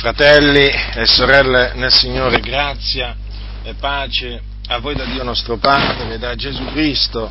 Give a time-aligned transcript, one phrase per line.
[0.00, 3.14] Fratelli e sorelle nel Signore, grazia
[3.62, 7.30] e pace a voi da Dio nostro Padre da Gesù Cristo,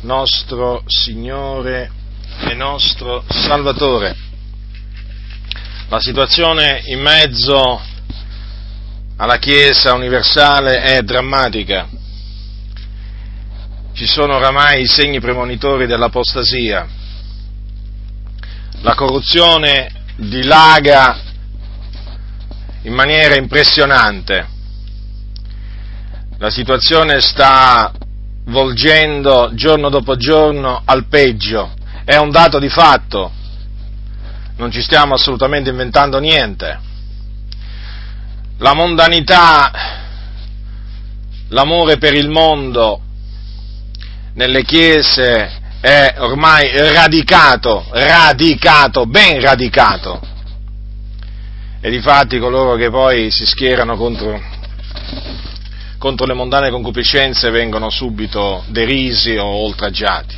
[0.00, 1.90] nostro Signore
[2.40, 4.16] e nostro Salvatore.
[5.90, 7.82] La situazione in mezzo
[9.18, 11.86] alla Chiesa universale è drammatica.
[13.92, 16.88] Ci sono oramai i segni premonitori dell'apostasia.
[18.80, 21.24] La corruzione dilaga
[22.86, 24.48] in maniera impressionante.
[26.38, 27.92] La situazione sta
[28.46, 31.74] volgendo giorno dopo giorno al peggio,
[32.04, 33.32] è un dato di fatto,
[34.56, 36.78] non ci stiamo assolutamente inventando niente.
[38.58, 39.70] La mondanità,
[41.48, 43.00] l'amore per il mondo
[44.34, 50.34] nelle chiese è ormai radicato, radicato, ben radicato
[51.86, 54.42] e difatti coloro che poi si schierano contro,
[55.98, 60.36] contro le mondane concupiscenze vengono subito derisi o oltraggiati.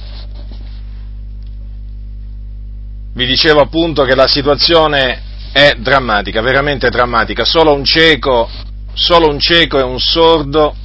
[3.15, 7.47] Vi dicevo appunto che la situazione è drammatica, veramente drammatica.
[7.47, 8.51] Solo un cieco,
[8.93, 10.77] solo un cieco e un sordo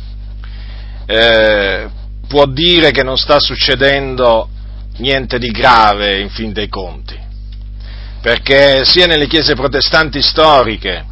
[1.06, 1.90] eh,
[2.26, 4.48] può dire che non sta succedendo
[5.00, 7.23] niente di grave in fin dei conti
[8.24, 11.06] perché sia nelle chiese protestanti storiche,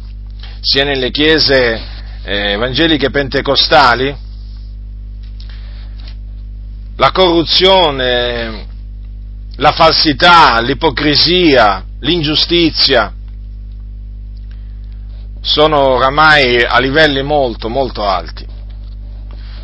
[0.62, 1.78] sia nelle chiese
[2.22, 4.16] eh, evangeliche pentecostali,
[6.96, 8.66] la corruzione,
[9.56, 13.12] la falsità, l'ipocrisia, l'ingiustizia
[15.42, 18.46] sono oramai a livelli molto, molto alti.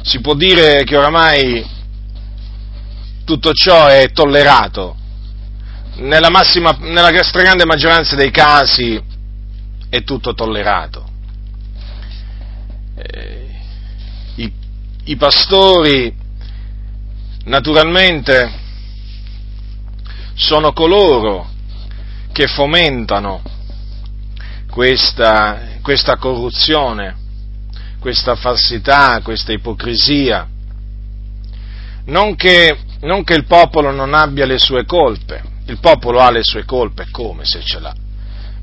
[0.03, 1.67] Si può dire che oramai
[3.25, 4.97] tutto ciò è tollerato
[5.99, 9.01] nella, massima, nella stragrande maggioranza dei casi
[9.89, 11.09] è tutto tollerato.
[12.97, 13.47] Eh,
[14.37, 14.53] i,
[15.05, 16.15] I pastori
[17.45, 18.67] naturalmente
[20.35, 21.49] sono coloro
[22.33, 23.43] che fomentano
[24.71, 27.17] questa, questa corruzione,
[27.99, 30.47] questa falsità, questa ipocrisia.
[32.05, 36.43] Non che, non che il popolo non abbia le sue colpe, il popolo ha le
[36.43, 37.95] sue colpe, come se ce l'ha?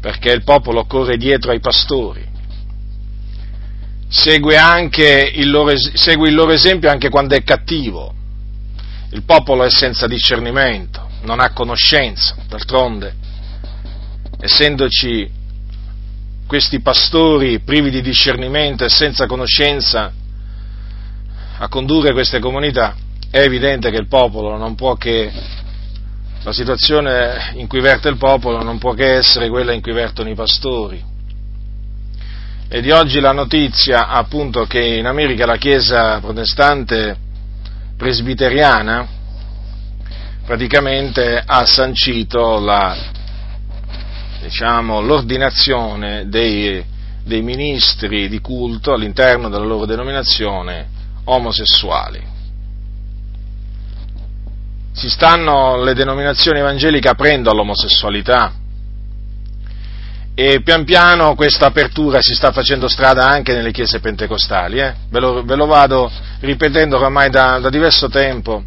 [0.02, 2.24] Perché il popolo corre dietro ai pastori,
[4.08, 4.56] segue,
[5.34, 8.14] il loro, segue il loro esempio anche quando è cattivo.
[9.12, 13.16] Il popolo è senza discernimento, non ha conoscenza, d'altronde,
[14.40, 15.32] essendoci
[16.48, 20.12] questi pastori privi di discernimento e senza conoscenza
[21.58, 22.96] a condurre queste comunità,
[23.30, 25.32] è evidente che il popolo non può che
[26.46, 30.30] la situazione in cui verte il popolo non può che essere quella in cui vertono
[30.30, 31.04] i pastori.
[32.70, 37.18] E di oggi la notizia appunto che in America la Chiesa protestante
[37.98, 39.08] presbiteriana
[40.46, 42.96] praticamente ha sancito la,
[44.44, 46.86] diciamo, l'ordinazione dei,
[47.24, 50.90] dei ministri di culto all'interno della loro denominazione
[51.24, 52.34] omosessuali
[54.96, 58.54] si stanno le denominazioni evangeliche aprendo all'omosessualità
[60.34, 64.94] e pian piano questa apertura si sta facendo strada anche nelle chiese pentecostali, eh?
[65.10, 66.12] ve, lo, ve, lo, vado
[66.42, 68.62] ripetendo oramai da, da, diverso tempo,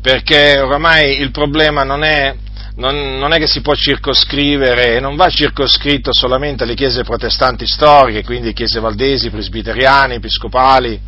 [0.00, 2.34] perché oramai il problema non è,
[2.76, 8.24] non, non è che si può circoscrivere, non va circoscritto solamente alle chiese protestanti storiche,
[8.24, 10.98] quindi chiese valdesi, presbiteriane, episcopali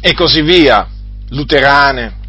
[0.00, 0.88] e così via,
[1.28, 2.24] luterane,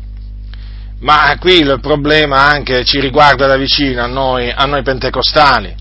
[0.99, 5.75] ma qui il problema anche ci riguarda da vicino a noi, a noi pentecostali,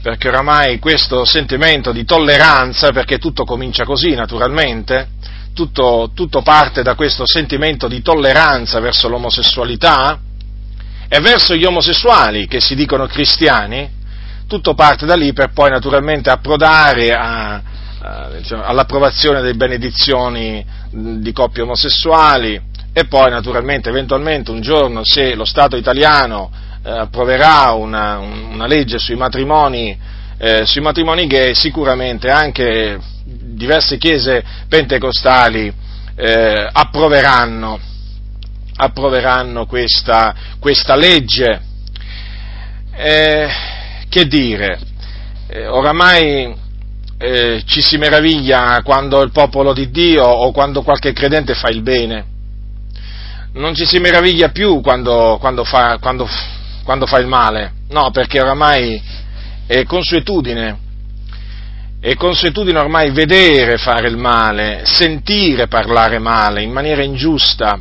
[0.00, 5.08] perché oramai questo sentimento di tolleranza, perché tutto comincia così naturalmente,
[5.54, 10.20] tutto, tutto parte da questo sentimento di tolleranza verso l'omosessualità
[11.08, 13.90] e verso gli omosessuali che si dicono cristiani,
[14.46, 17.62] tutto parte da lì per poi naturalmente approdare a,
[18.00, 25.34] a, diciamo, all'approvazione delle benedizioni di coppie omosessuali, e poi naturalmente eventualmente un giorno se
[25.34, 26.48] lo Stato italiano
[26.84, 29.98] eh, approverà una, una, legge sui matrimoni,
[30.38, 35.72] eh, sui matrimoni gay, sicuramente anche diverse chiese pentecostali
[36.14, 37.80] eh, approveranno,
[38.76, 41.62] approveranno questa, questa, legge.
[42.96, 43.48] Eh,
[44.08, 44.78] che dire,
[45.48, 46.54] eh, oramai
[47.18, 51.82] eh, ci si meraviglia quando il popolo di Dio o quando qualche credente fa il
[51.82, 52.33] bene
[53.54, 56.28] non ci si meraviglia più quando, quando, fa, quando,
[56.82, 59.00] quando fa il male, no, perché oramai
[59.66, 60.78] è consuetudine,
[62.00, 67.80] è consuetudine ormai vedere fare il male, sentire parlare male in maniera ingiusta.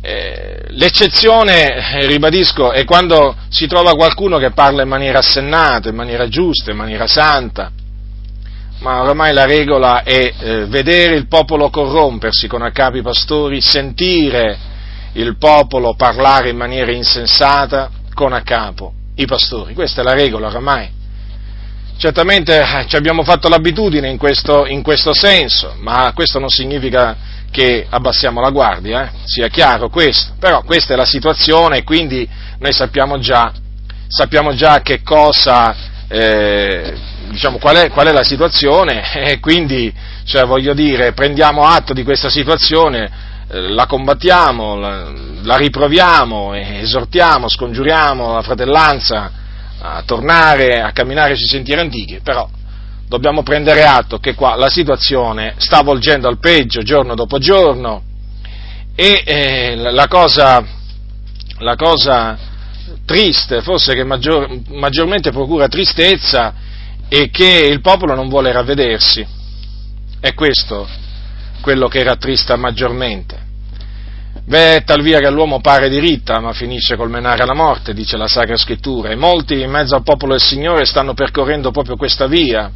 [0.00, 5.96] Eh, l'eccezione, eh, ribadisco, è quando si trova qualcuno che parla in maniera assennata, in
[5.96, 7.70] maniera giusta, in maniera santa,
[8.78, 13.60] ma ormai la regola è eh, vedere il popolo corrompersi con a capo i pastori,
[13.60, 14.58] sentire
[15.12, 19.74] il popolo parlare in maniera insensata con a capo i pastori.
[19.74, 20.90] Questa è la regola ormai.
[21.98, 27.16] Certamente eh, ci abbiamo fatto l'abitudine in questo, in questo senso, ma questo non significa
[27.50, 29.10] che abbassiamo la guardia, eh?
[29.24, 32.28] sia chiaro questo, però questa è la situazione e quindi
[32.58, 33.50] noi sappiamo già,
[34.08, 35.74] sappiamo già che cosa,
[36.08, 36.94] eh,
[37.30, 39.02] diciamo, qual è, qual è, la situazione?
[39.26, 39.92] E quindi,
[40.24, 43.10] cioè, voglio dire, prendiamo atto di questa situazione,
[43.48, 45.12] eh, la combattiamo, la,
[45.42, 49.30] la riproviamo, esortiamo, scongiuriamo la fratellanza
[49.78, 52.48] a tornare a camminare sui sentieri antichi, però
[53.06, 58.02] dobbiamo prendere atto che qua la situazione sta volgendo al peggio giorno dopo giorno
[58.94, 60.64] e eh, la, cosa,
[61.58, 62.36] la, cosa,
[63.04, 66.54] triste, forse che maggior, maggiormente procura tristezza,
[67.08, 69.26] è che il popolo non vuole ravvedersi.
[70.20, 71.04] È questo
[71.60, 73.44] quello che rattrista maggiormente.
[74.44, 78.28] Beh, tal via che l'uomo pare diritta, ma finisce col menare alla morte, dice la
[78.28, 82.70] Sacra Scrittura, e molti in mezzo al popolo del Signore stanno percorrendo proprio questa via.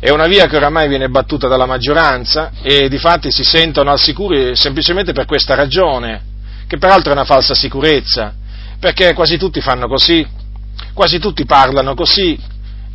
[0.00, 4.00] È una via che oramai viene battuta dalla maggioranza e di fatti si sentono al
[4.00, 6.20] sicuro semplicemente per questa ragione,
[6.66, 8.34] che peraltro è una falsa sicurezza,
[8.82, 10.26] perché quasi tutti fanno così,
[10.92, 12.36] quasi tutti parlano così,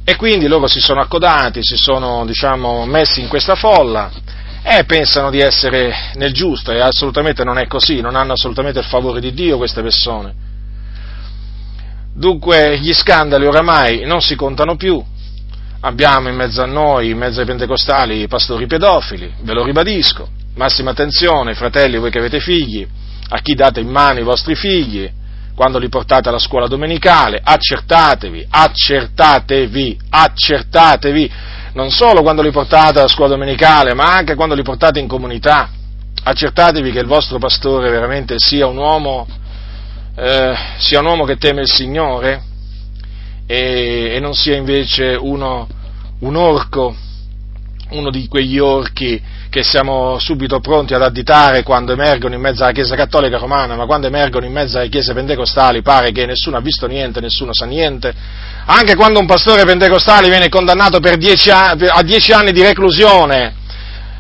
[0.04, 4.12] e quindi loro si sono accodati, si sono, diciamo, messi in questa folla
[4.64, 8.86] e pensano di essere nel giusto e assolutamente non è così, non hanno assolutamente il
[8.86, 10.34] favore di Dio queste persone.
[12.14, 15.02] Dunque gli scandali oramai non si contano più,
[15.80, 20.28] abbiamo in mezzo a noi, in mezzo ai pentecostali, i pastori pedofili, ve lo ribadisco,
[20.56, 22.86] massima attenzione, fratelli, voi che avete figli,
[23.30, 25.10] a chi date in mano i vostri figli,
[25.58, 31.32] quando li portate alla scuola domenicale, accertatevi, accertatevi, accertatevi,
[31.74, 35.68] non solo quando li portate alla scuola domenicale, ma anche quando li portate in comunità.
[36.22, 39.26] Accertatevi che il vostro pastore veramente sia un uomo,
[40.16, 42.44] eh, sia un uomo che teme il Signore
[43.48, 45.68] e, e non sia invece uno,
[46.20, 46.96] un orco,
[47.90, 49.20] uno di quegli orchi
[49.58, 53.88] che siamo subito pronti ad additare quando emergono in mezzo alla Chiesa Cattolica Romana, ma
[53.88, 57.66] quando emergono in mezzo alle Chiese Pentecostali pare che nessuno ha visto niente, nessuno sa
[57.66, 58.14] niente.
[58.66, 63.56] Anche quando un pastore pentecostale viene condannato dieci anni, a dieci anni di reclusione,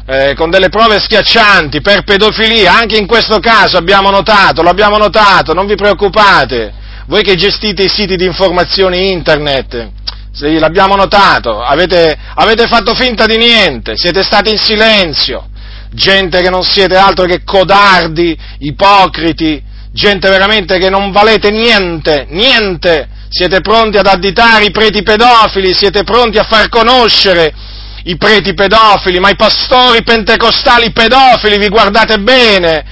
[0.07, 4.97] eh, con delle prove schiaccianti per pedofilia, anche in questo caso abbiamo notato, lo abbiamo
[4.97, 6.73] notato, non vi preoccupate,
[7.05, 9.91] voi che gestite i siti di informazione internet,
[10.37, 15.49] sì, l'abbiamo notato, avete, avete fatto finta di niente, siete stati in silenzio,
[15.89, 19.59] gente che non siete altro che codardi, ipocriti,
[19.91, 26.03] gente veramente che non valete niente, niente, siete pronti ad additare i preti pedofili, siete
[26.03, 27.51] pronti a far conoscere
[28.03, 32.85] i preti pedofili, ma i pastori pentecostali pedofili, vi guardate bene,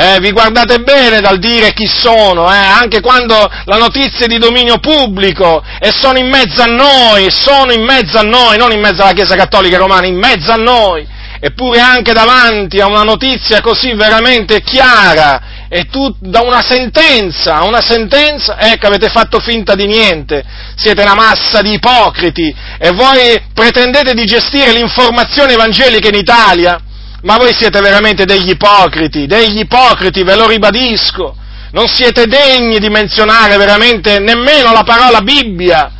[0.00, 3.34] eh, vi guardate bene dal dire chi sono, eh, anche quando
[3.64, 8.16] la notizia è di dominio pubblico e sono in mezzo a noi, sono in mezzo
[8.16, 11.04] a noi, non in mezzo alla Chiesa Cattolica Romana, in mezzo a noi,
[11.40, 17.80] eppure anche davanti a una notizia così veramente chiara e tu da una sentenza, una
[17.80, 20.44] sentenza, ecco avete fatto finta di niente,
[20.76, 22.54] siete una massa di ipocriti.
[22.78, 26.82] E voi pretendete di gestire l'informazione evangelica in Italia?
[27.22, 31.36] Ma voi siete veramente degli ipocriti, degli ipocriti, ve lo ribadisco.
[31.72, 35.90] Non siete degni di menzionare veramente nemmeno la parola Bibbia,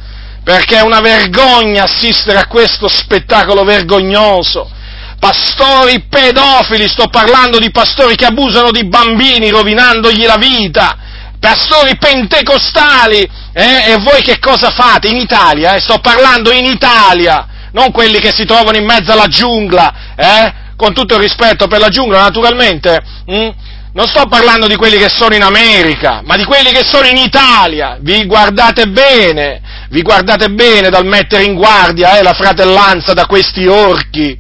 [0.44, 4.70] perché è una vergogna assistere a questo spettacolo vergognoso.
[5.18, 10.96] Pastori pedofili, sto parlando di pastori che abusano di bambini rovinandogli la vita,
[11.40, 13.92] pastori pentecostali, eh?
[13.92, 15.75] e voi che cosa fate in Italia?
[15.75, 15.80] Eh?
[15.80, 20.66] Sto parlando in Italia, non quelli che si trovano in mezzo alla giungla, eh?
[20.78, 23.54] Con tutto il rispetto per la giungla, naturalmente, mh, hm,
[23.94, 27.16] non sto parlando di quelli che sono in America, ma di quelli che sono in
[27.16, 27.99] Italia.
[28.00, 33.66] Vi guardate bene, vi guardate bene dal mettere in guardia eh, la fratellanza da questi
[33.66, 34.38] orchi.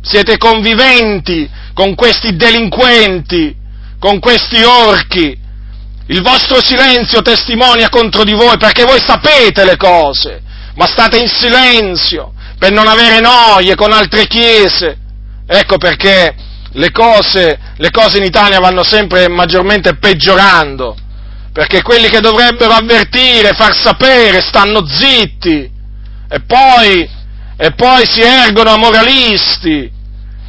[0.00, 3.52] Siete conviventi con questi delinquenti,
[3.98, 5.36] con questi orchi.
[6.06, 10.40] Il vostro silenzio testimonia contro di voi perché voi sapete le cose,
[10.76, 15.06] ma state in silenzio per non avere noie con altre chiese
[15.50, 16.34] Ecco perché
[16.72, 20.94] le cose, le cose in Italia vanno sempre maggiormente peggiorando,
[21.54, 25.70] perché quelli che dovrebbero avvertire, far sapere, stanno zitti,
[26.30, 27.08] e poi,
[27.56, 29.90] e poi si ergono a moralisti,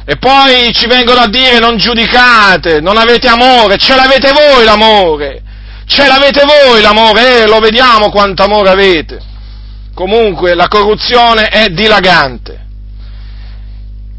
[0.04, 5.42] e poi ci vengono a dire non giudicate, non avete amore, ce l'avete voi l'amore,
[5.86, 9.18] ce l'avete voi l'amore, eh, lo vediamo quanto amore avete.
[9.94, 12.68] Comunque la corruzione è dilagante.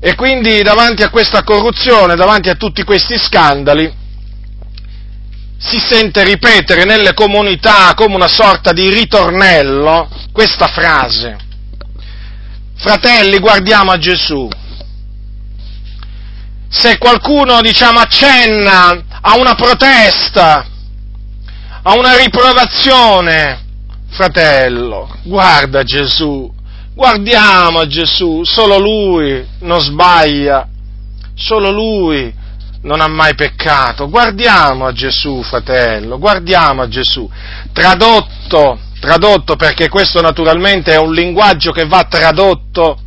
[0.03, 4.00] E quindi davanti a questa corruzione, davanti a tutti questi scandali,
[5.60, 11.38] si sente ripetere nelle comunità come una sorta di ritornello questa frase.
[12.77, 14.50] Fratelli, guardiamo a Gesù.
[16.67, 20.65] Se qualcuno, diciamo, accenna a una protesta,
[21.84, 23.65] a una riprovazione,
[24.10, 26.51] fratello, guarda Gesù,
[26.93, 30.67] guardiamo a Gesù, solo Lui non sbaglia,
[31.36, 32.33] solo Lui
[32.83, 34.10] non ha mai peccato.
[34.10, 37.29] Guardiamo a Gesù, fratello, guardiamo a Gesù.
[37.71, 42.98] Tradotto, tradotto perché questo naturalmente è un linguaggio che va tradotto.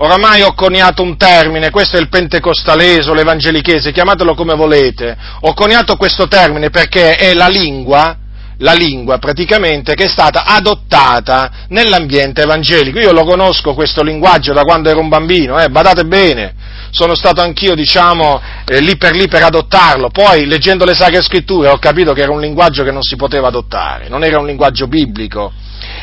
[0.00, 5.16] Oramai ho coniato un termine, questo è il pentecostalese o l'evangelichese, chiamatelo come volete.
[5.40, 8.16] Ho coniato questo termine perché è la lingua,
[8.58, 12.98] la lingua praticamente che è stata adottata nell'ambiente evangelico.
[12.98, 16.54] Io lo conosco questo linguaggio da quando ero un bambino, eh, badate bene,
[16.90, 20.10] sono stato anch'io, diciamo, eh, lì per lì per adottarlo.
[20.10, 23.48] Poi, leggendo le Sacre Scritture, ho capito che era un linguaggio che non si poteva
[23.48, 25.52] adottare, non era un linguaggio biblico.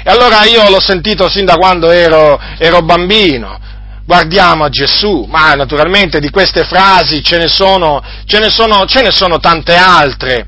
[0.04, 3.60] E allora io l'ho sentito sin da quando ero, ero bambino.
[4.06, 9.02] Guardiamo a Gesù, ma naturalmente di queste frasi ce ne sono, ce ne sono, ce
[9.02, 10.48] ne sono tante altre.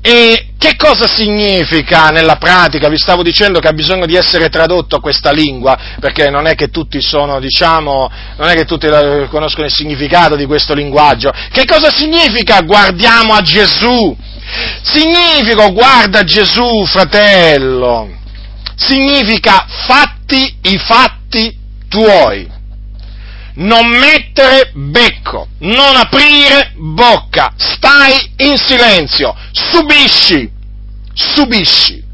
[0.00, 2.88] E che cosa significa nella pratica?
[2.88, 6.68] Vi stavo dicendo che ha bisogno di essere tradotto questa lingua, perché non è che
[6.68, 8.88] tutti sono, diciamo, non è che tutti
[9.28, 11.32] conoscono il significato di questo linguaggio.
[11.50, 14.16] Che cosa significa guardiamo a Gesù?
[14.82, 18.14] Significa guarda Gesù, fratello.
[18.76, 21.56] Significa fatti i fatti
[21.88, 22.54] tuoi
[23.56, 30.50] non mettere becco, non aprire bocca, stai in silenzio, subisci,
[31.12, 32.04] subisci.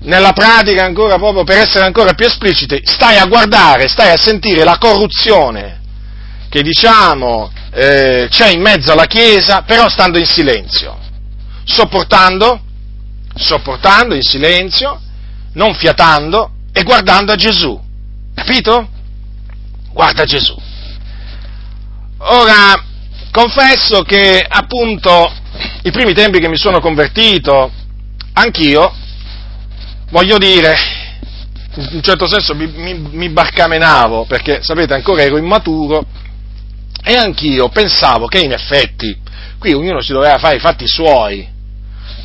[0.00, 4.62] Nella pratica ancora proprio per essere ancora più espliciti, stai a guardare, stai a sentire
[4.64, 5.80] la corruzione
[6.48, 10.96] che diciamo eh, c'è in mezzo alla Chiesa, però stando in silenzio,
[11.64, 12.60] sopportando,
[13.34, 15.00] sopportando in silenzio,
[15.54, 17.78] non fiatando e guardando a Gesù.
[18.34, 18.88] Capito?
[19.98, 20.56] Guarda Gesù.
[22.18, 22.84] Ora,
[23.32, 25.28] confesso che appunto
[25.82, 27.72] i primi tempi che mi sono convertito,
[28.34, 28.94] anch'io,
[30.10, 30.76] voglio dire,
[31.74, 36.06] in un certo senso mi, mi, mi barcamenavo, perché sapete ancora ero immaturo,
[37.02, 39.18] e anch'io pensavo che in effetti
[39.58, 41.44] qui ognuno si doveva fare i fatti suoi,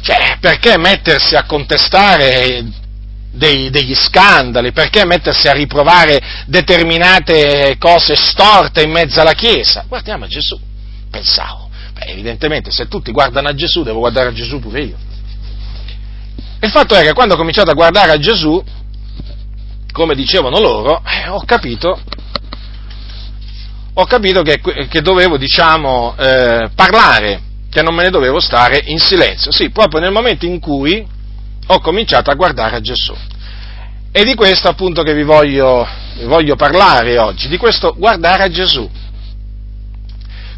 [0.02, 2.64] cioè perché mettersi a contestare
[3.34, 9.86] dei, degli scandali, perché mettersi a riprovare determinate cose storte in mezzo alla Chiesa?
[9.88, 10.60] Guardiamo a Gesù,
[11.10, 11.70] pensavo.
[11.94, 14.98] Beh, evidentemente se tutti guardano a Gesù, devo guardare a Gesù pure io.
[16.62, 18.64] Il fatto è che quando ho cominciato a guardare a Gesù,
[19.92, 22.00] come dicevano loro, eh, ho capito,
[23.94, 29.00] ho capito che, che dovevo, diciamo, eh, parlare, che non me ne dovevo stare in
[29.00, 29.52] silenzio.
[29.52, 31.06] Sì, proprio nel momento in cui
[31.68, 33.14] ho cominciato a guardare a Gesù.
[34.12, 38.50] E di questo appunto che vi voglio, vi voglio parlare oggi, di questo guardare a
[38.50, 38.90] Gesù.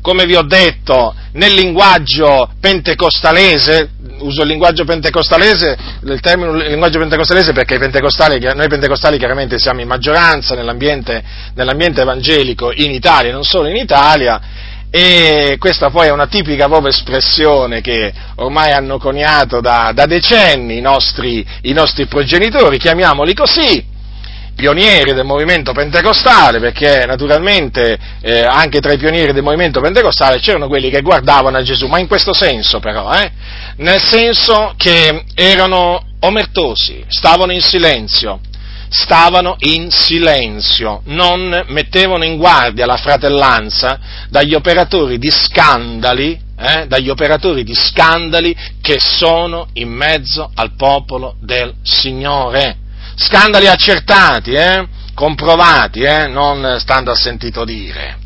[0.01, 7.53] Come vi ho detto, nel linguaggio pentecostalese, uso il linguaggio pentecostalese, il termine linguaggio pentecostalese
[7.53, 11.23] perché pentecostali, noi pentecostali chiaramente siamo in maggioranza nell'ambiente,
[11.55, 14.39] nell'ambiente evangelico in Italia, non solo in Italia,
[14.97, 20.77] e questa poi è una tipica proprio espressione che ormai hanno coniato da, da decenni
[20.77, 23.85] i nostri, i nostri progenitori, chiamiamoli così,
[24.55, 30.69] pionieri del movimento pentecostale, perché naturalmente eh, anche tra i pionieri del movimento pentecostale c'erano
[30.69, 33.29] quelli che guardavano a Gesù, ma in questo senso però, eh?
[33.79, 38.39] nel senso che erano omertosi, stavano in silenzio,
[38.89, 43.99] stavano in silenzio, non mettevano in guardia la fratellanza
[44.29, 51.35] dagli operatori di scandali, eh, dagli operatori di scandali che sono in mezzo al popolo
[51.41, 52.77] del Signore.
[53.15, 58.17] Scandali accertati, eh, comprovati, eh, non stando a sentito dire.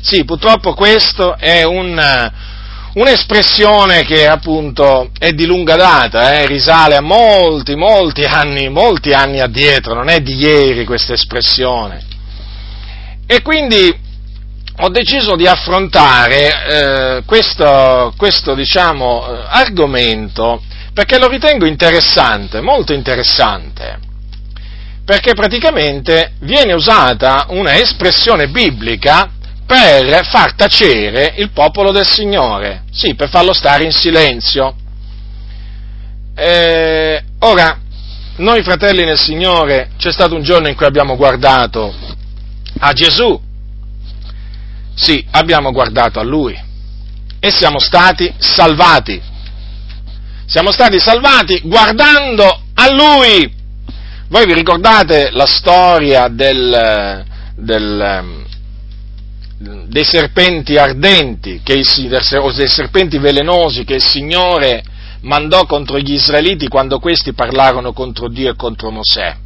[0.00, 1.98] Sì, purtroppo questo è un,
[2.94, 9.40] un'espressione che appunto è di lunga data, eh, risale a molti, molti anni, molti anni
[9.40, 12.02] addietro, non è di ieri questa espressione.
[13.26, 14.02] E quindi
[14.78, 22.92] ho deciso di affrontare eh, questo, questo diciamo, eh, argomento perché lo ritengo interessante, molto
[22.92, 23.98] interessante,
[25.04, 29.28] perché praticamente viene usata una espressione biblica
[29.66, 34.74] per far tacere il popolo del Signore, sì, per farlo stare in silenzio.
[36.36, 37.78] Eh, ora,
[38.36, 41.94] noi fratelli nel Signore, c'è stato un giorno in cui abbiamo guardato
[42.80, 43.40] a Gesù,
[44.94, 46.56] sì, abbiamo guardato a Lui
[47.40, 49.20] e siamo stati salvati.
[50.46, 53.52] Siamo stati salvati guardando a Lui.
[54.28, 57.24] Voi vi ricordate la storia del,
[57.56, 58.44] del,
[59.86, 64.82] dei serpenti ardenti il, o dei serpenti velenosi che il Signore
[65.22, 69.36] mandò contro gli israeliti quando questi parlarono contro Dio e contro Mosè?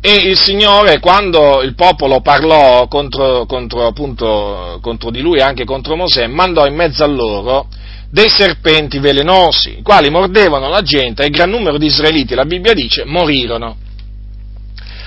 [0.00, 5.64] E il Signore, quando il popolo parlò contro, contro, appunto, contro di lui e anche
[5.64, 7.68] contro Mosè, mandò in mezzo a loro
[8.10, 12.44] dei serpenti velenosi, i quali mordevano la gente e il gran numero di israeliti, la
[12.44, 13.76] Bibbia dice, morirono.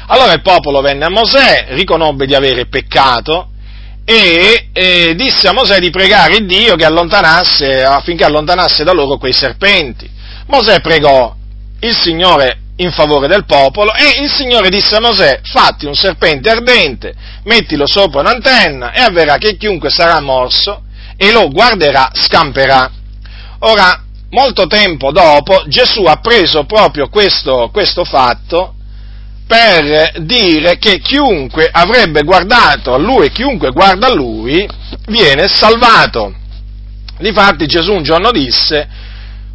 [0.08, 3.50] Allora il popolo venne a Mosè, riconobbe di avere peccato
[4.10, 9.34] e, e disse a Mosè di pregare Dio che allontanasse, affinché allontanasse da loro quei
[9.34, 10.10] serpenti.
[10.48, 11.36] Mosè pregò,
[11.82, 16.50] il Signore in favore del popolo e il Signore disse a Mosè, fatti un serpente
[16.50, 20.84] ardente, mettilo sopra un'antenna e avverrà che chiunque sarà morso
[21.18, 22.90] e lo guarderà scamperà.
[23.60, 28.76] Ora, molto tempo dopo, Gesù ha preso proprio questo, questo fatto
[29.48, 34.68] per dire che chiunque avrebbe guardato a lui chiunque guarda a lui
[35.08, 36.36] viene salvato.
[37.20, 38.88] Difatti Gesù un giorno disse,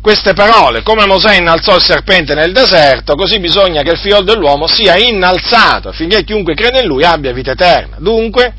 [0.01, 4.67] queste parole, come Mosè innalzò il serpente nel deserto, così bisogna che il figlio dell'uomo
[4.67, 7.97] sia innalzato, affinché chiunque crede in lui abbia vita eterna.
[8.01, 8.53] Dunque,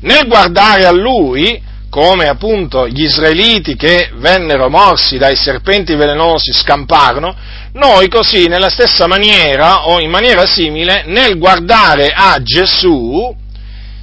[0.00, 7.34] nel guardare a lui, come appunto gli israeliti che vennero morsi dai serpenti velenosi scamparono,
[7.78, 13.34] noi così nella stessa maniera o in maniera simile, nel guardare a Gesù,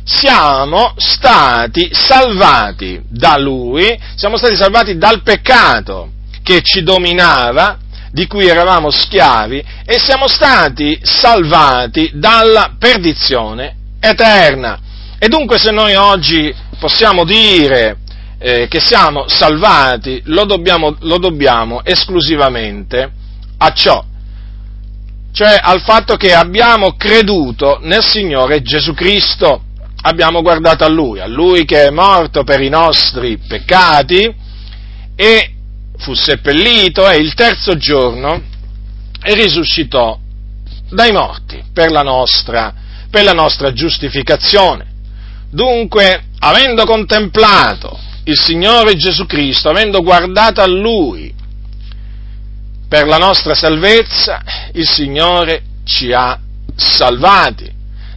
[0.04, 6.12] siamo stati salvati da lui, siamo stati salvati dal peccato
[6.42, 7.80] che ci dominava,
[8.12, 14.80] di cui eravamo schiavi, e siamo stati salvati dalla perdizione eterna.
[15.20, 17.98] E dunque se noi oggi possiamo dire
[18.40, 23.24] eh, che siamo salvati, lo dobbiamo, lo dobbiamo esclusivamente
[23.58, 24.04] a ciò,
[25.32, 29.64] cioè al fatto che abbiamo creduto nel Signore Gesù Cristo,
[30.02, 34.34] abbiamo guardato a Lui, a Lui che è morto per i nostri peccati
[35.16, 35.54] e
[35.98, 38.42] fu seppellito e il terzo giorno
[39.22, 40.18] risuscitò
[40.90, 42.74] dai morti per la nostra,
[43.10, 44.86] per la nostra giustificazione.
[45.50, 51.34] Dunque, avendo contemplato il Signore Gesù Cristo, avendo guardato a Lui
[52.96, 56.40] per la nostra salvezza, il Signore ci ha
[56.78, 57.70] salvati.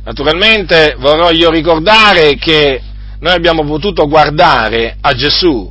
[0.05, 2.81] Naturalmente vorrò io ricordare che
[3.19, 5.69] noi abbiamo potuto guardare a Gesù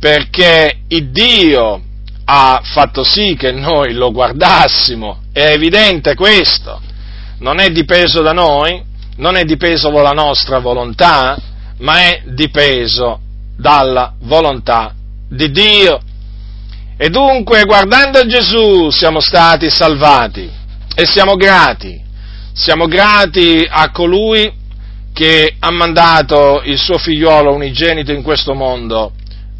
[0.00, 1.82] perché il Dio
[2.24, 6.80] ha fatto sì che noi lo guardassimo, è evidente questo,
[7.40, 8.82] non è dipeso da noi,
[9.16, 11.36] non è dipeso dalla nostra volontà,
[11.80, 13.20] ma è dipeso
[13.54, 14.94] dalla volontà
[15.28, 16.00] di Dio.
[16.98, 20.50] E dunque, guardando Gesù, siamo stati salvati
[20.94, 22.00] e siamo grati,
[22.54, 24.50] siamo grati a colui
[25.12, 29.12] che ha mandato il suo figliuolo unigenito in questo mondo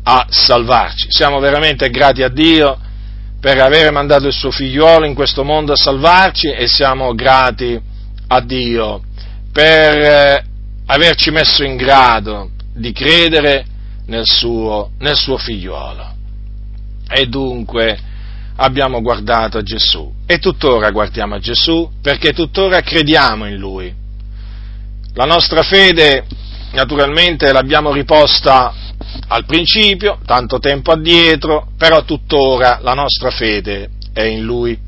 [0.05, 1.09] a salvarci.
[1.11, 2.79] Siamo veramente grati a Dio
[3.39, 7.79] per aver mandato il suo figliuolo in questo mondo a salvarci e siamo grati
[8.29, 9.03] a Dio
[9.53, 10.45] per eh,
[10.87, 13.67] averci messo in grado di credere
[14.07, 16.16] nel suo, nel suo figliuolo.
[17.09, 17.99] E dunque
[18.57, 23.95] abbiamo guardato a Gesù e tuttora guardiamo a Gesù perché tuttora crediamo in Lui.
[25.15, 26.27] La nostra fede
[26.73, 28.75] naturalmente l'abbiamo riposta
[29.29, 34.79] al principio, tanto tempo addietro, però tuttora la nostra fede è in Lui.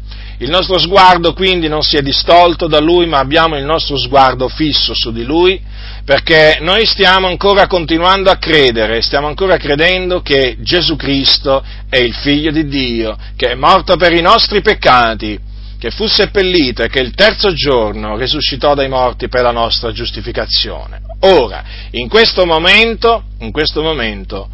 [0.41, 4.49] Il nostro sguardo quindi non si è distolto da Lui, ma abbiamo il nostro sguardo
[4.49, 5.61] fisso su di Lui,
[6.05, 12.15] perché noi stiamo ancora continuando a credere, stiamo ancora credendo che Gesù Cristo è il
[12.15, 15.39] Figlio di Dio, che è morto per i nostri peccati,
[15.77, 21.01] che fu seppellito e che il terzo giorno risuscitò dai morti per la nostra giustificazione.
[21.23, 24.49] Ora, in questo momento, in questo momento,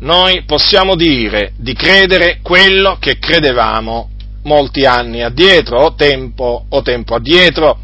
[0.00, 4.10] noi possiamo dire di credere quello che credevamo
[4.48, 7.78] molti anni addietro, o tempo, o tempo addietro,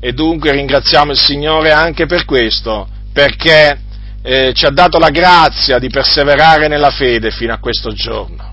[0.00, 3.78] e dunque ringraziamo il Signore anche per questo, perché
[4.22, 8.50] eh, ci ha dato la grazia di perseverare nella fede fino a questo giorno.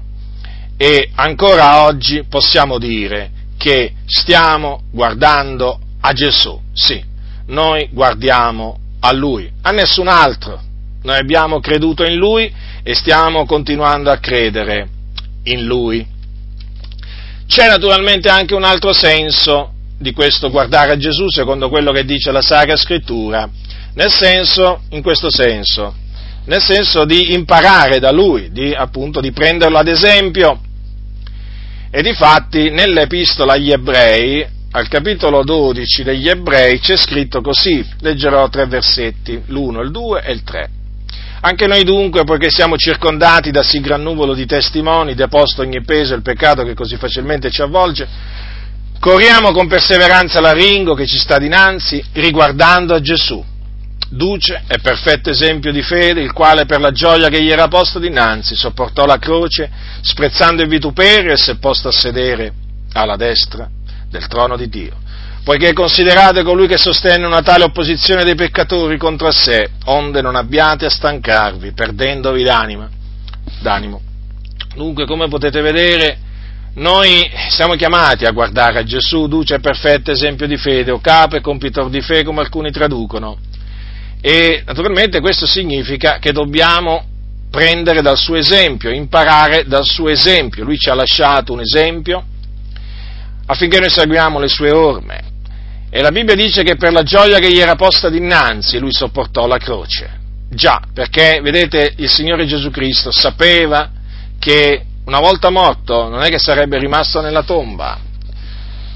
[0.77, 7.03] E ancora oggi possiamo dire che stiamo guardando a Gesù, sì,
[7.47, 10.61] noi guardiamo a Lui, a nessun altro.
[11.01, 14.87] Noi abbiamo creduto in Lui e stiamo continuando a credere
[15.43, 16.05] in Lui.
[17.49, 22.31] C'è naturalmente anche un altro senso di questo guardare a Gesù, secondo quello che dice
[22.31, 23.49] la Sacra Scrittura,
[23.95, 25.95] nel senso, in questo senso,
[26.45, 30.61] nel senso di imparare da Lui, di, appunto, di prenderlo ad esempio.
[31.89, 38.67] E difatti nell'epistola agli ebrei, al capitolo 12 degli ebrei, c'è scritto così, leggerò tre
[38.67, 40.69] versetti, l'1, il 2 e il 3.
[41.41, 46.13] Anche noi dunque, poiché siamo circondati da sì gran nuvolo di testimoni, deposto ogni peso
[46.13, 48.07] e il peccato che così facilmente ci avvolge,
[48.99, 53.41] corriamo con perseveranza l'aringo che ci sta dinanzi, riguardando a Gesù,
[54.09, 57.99] duce e perfetto esempio di fede, il quale per la gioia che gli era posta
[57.99, 59.69] dinanzi sopportò la croce,
[60.01, 62.51] sprezzando il vituperio e si è posto a sedere
[62.91, 63.69] alla destra
[64.09, 65.07] del trono di Dio
[65.49, 70.85] poiché considerate colui che sostenne una tale opposizione dei peccatori contro sé, onde non abbiate
[70.85, 72.87] a stancarvi, perdendovi d'anima,
[73.59, 73.99] d'animo.
[74.75, 76.19] Dunque, come potete vedere,
[76.75, 81.35] noi siamo chiamati a guardare a Gesù, duce e perfetto esempio di fede, o capo
[81.35, 83.35] e compitor di fede, come alcuni traducono.
[84.21, 87.03] E naturalmente questo significa che dobbiamo
[87.49, 90.63] prendere dal suo esempio, imparare dal suo esempio.
[90.63, 92.23] Lui ci ha lasciato un esempio
[93.47, 95.28] affinché noi seguiamo le sue orme.
[95.91, 99.47] E la Bibbia dice che per la gioia che gli era posta dinanzi lui sopportò
[99.47, 100.17] la croce.
[100.51, 103.89] Già, perché vedete il Signore Gesù Cristo sapeva
[104.37, 107.99] che una volta morto non è che sarebbe rimasto nella tomba.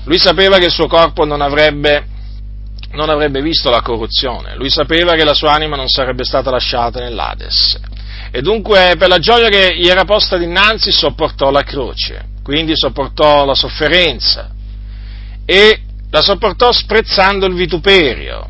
[0.04, 2.06] Lui sapeva che il suo corpo non avrebbe,
[2.92, 7.00] non avrebbe visto la corruzione, lui sapeva che la sua anima non sarebbe stata lasciata
[7.00, 7.80] nell'Ades.
[8.30, 13.46] E dunque per la gioia che gli era posta dinanzi sopportò la croce, quindi sopportò
[13.46, 14.50] la sofferenza
[15.46, 15.82] e
[16.14, 18.48] la sopportò sprezzando il vituperio.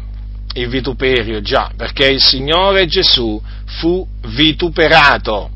[0.55, 3.41] Il vituperio, già, perché il Signore Gesù
[3.79, 5.49] fu vituperato.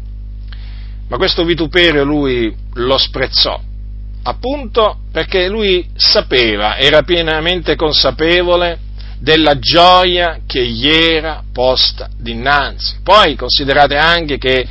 [1.09, 3.59] Ma questo vituperio lui lo sprezzò,
[4.23, 8.79] appunto perché lui sapeva, era pienamente consapevole
[9.19, 12.99] della gioia che gli era posta dinanzi.
[13.03, 14.65] Poi considerate anche che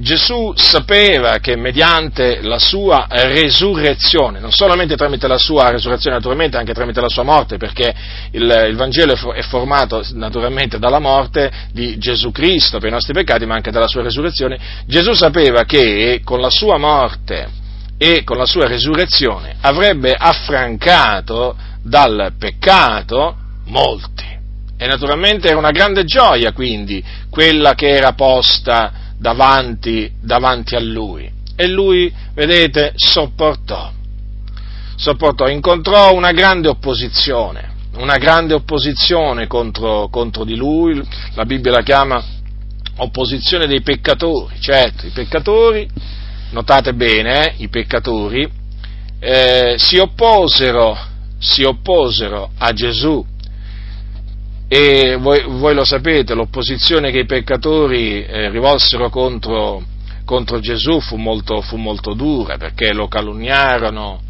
[0.00, 6.72] Gesù sapeva che mediante la sua resurrezione, non solamente tramite la sua resurrezione, naturalmente anche
[6.72, 7.94] tramite la sua morte, perché
[8.30, 13.44] il, il Vangelo è formato naturalmente dalla morte di Gesù Cristo per i nostri peccati,
[13.44, 17.48] ma anche dalla sua resurrezione, Gesù sapeva che con la sua morte
[17.98, 23.36] e con la sua resurrezione avrebbe affrancato dal peccato
[23.66, 24.24] molti.
[24.78, 31.30] E naturalmente era una grande gioia quindi quella che era posta davanti, davanti a lui.
[31.54, 33.92] E lui, vedete, sopportò.
[34.96, 41.00] Sopportò, incontrò una grande opposizione, una grande opposizione contro, contro di lui,
[41.34, 42.22] la Bibbia la chiama
[42.96, 45.88] opposizione dei peccatori, certo, i peccatori,
[46.50, 48.48] notate bene, eh, i peccatori
[49.18, 50.96] eh, si, opposero,
[51.38, 53.24] si opposero a Gesù
[54.72, 59.82] e voi, voi, lo sapete, l'opposizione che i peccatori eh, rivolsero contro,
[60.24, 64.22] contro Gesù fu molto, fu molto, dura perché lo calunniarono,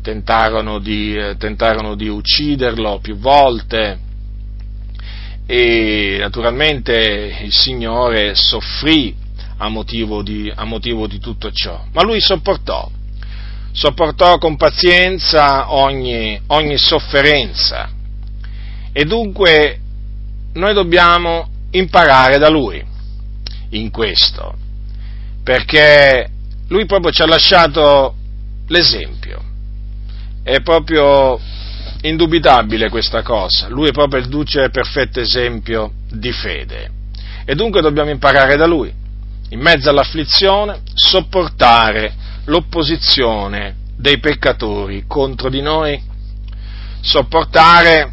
[0.00, 3.98] tentarono di, eh, tentarono di ucciderlo più volte.
[5.44, 9.16] E naturalmente il Signore soffrì
[9.56, 12.88] a motivo di, a motivo di tutto ciò, ma lui sopportò,
[13.72, 17.90] sopportò con pazienza ogni, ogni sofferenza.
[18.92, 19.80] E dunque
[20.58, 22.84] noi dobbiamo imparare da lui
[23.70, 24.54] in questo,
[25.42, 26.28] perché
[26.68, 28.14] lui proprio ci ha lasciato
[28.66, 29.42] l'esempio.
[30.42, 31.38] È proprio
[32.02, 33.68] indubitabile questa cosa.
[33.68, 36.90] Lui è proprio il duce e perfetto esempio di fede.
[37.44, 38.92] E dunque dobbiamo imparare da lui,
[39.50, 42.12] in mezzo all'afflizione, sopportare
[42.46, 46.00] l'opposizione dei peccatori contro di noi,
[47.00, 48.12] sopportare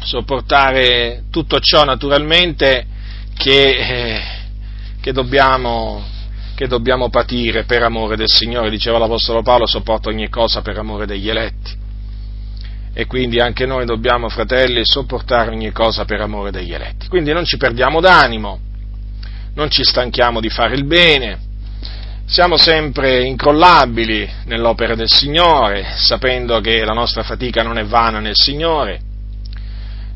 [0.00, 2.86] sopportare tutto ciò naturalmente
[3.36, 4.22] che, eh,
[5.00, 6.04] che, dobbiamo,
[6.54, 11.06] che dobbiamo patire per amore del Signore, diceva l'Apostolo Paolo, sopporta ogni cosa per amore
[11.06, 11.86] degli eletti.
[12.92, 17.06] E quindi anche noi dobbiamo, fratelli, sopportare ogni cosa per amore degli eletti.
[17.06, 18.58] Quindi non ci perdiamo d'animo,
[19.54, 21.46] non ci stanchiamo di fare il bene,
[22.26, 28.36] siamo sempre incrollabili nell'opera del Signore, sapendo che la nostra fatica non è vana nel
[28.36, 29.00] Signore,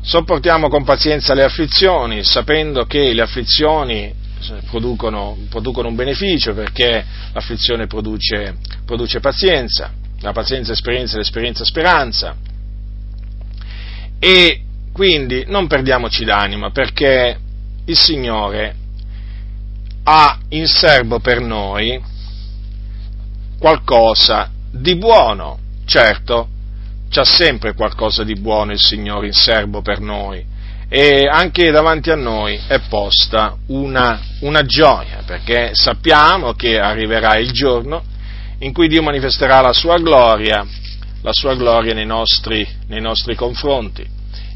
[0.03, 4.13] sopportiamo con pazienza le afflizioni, sapendo che le afflizioni
[4.69, 12.35] producono, producono un beneficio perché l'afflizione produce, produce pazienza, la pazienza esperienza, l'esperienza speranza.
[14.19, 14.61] E
[14.91, 17.39] quindi non perdiamoci d'anima perché
[17.85, 18.75] il Signore
[20.03, 22.01] ha in serbo per noi
[23.57, 25.59] qualcosa di buono.
[25.85, 26.49] Certo,
[27.13, 30.43] c'ha sempre qualcosa di buono il Signore in serbo per noi
[30.89, 37.51] e anche davanti a noi è posta una, una gioia perché sappiamo che arriverà il
[37.51, 38.03] giorno
[38.59, 40.65] in cui Dio manifesterà la sua gloria,
[41.21, 44.03] la sua gloria nei nostri, nei nostri confronti.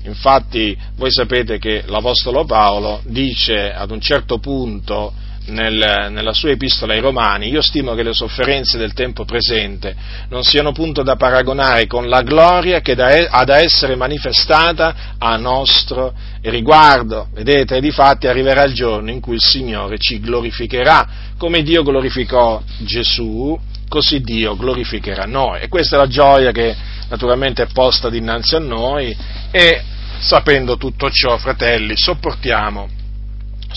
[0.06, 5.14] Infatti voi sapete che l'Apostolo Paolo dice ad un certo punto
[5.48, 9.96] nel, nella sua epistola ai Romani, io stimo che le sofferenze del tempo presente
[10.30, 15.38] non siano punto da paragonare con la gloria che da, ha da essere manifestata a
[15.38, 17.28] nostro riguardo.
[17.34, 21.08] Vedete, di fatti arriverà il giorno in cui il Signore ci glorificherà,
[21.38, 23.58] come Dio glorificò Gesù,
[23.88, 25.62] così Dio glorificherà noi.
[25.62, 26.76] E questa è la gioia che
[27.10, 29.16] naturalmente è posta dinanzi a noi
[29.52, 29.82] e
[30.20, 32.97] sapendo tutto ciò, fratelli, sopportiamo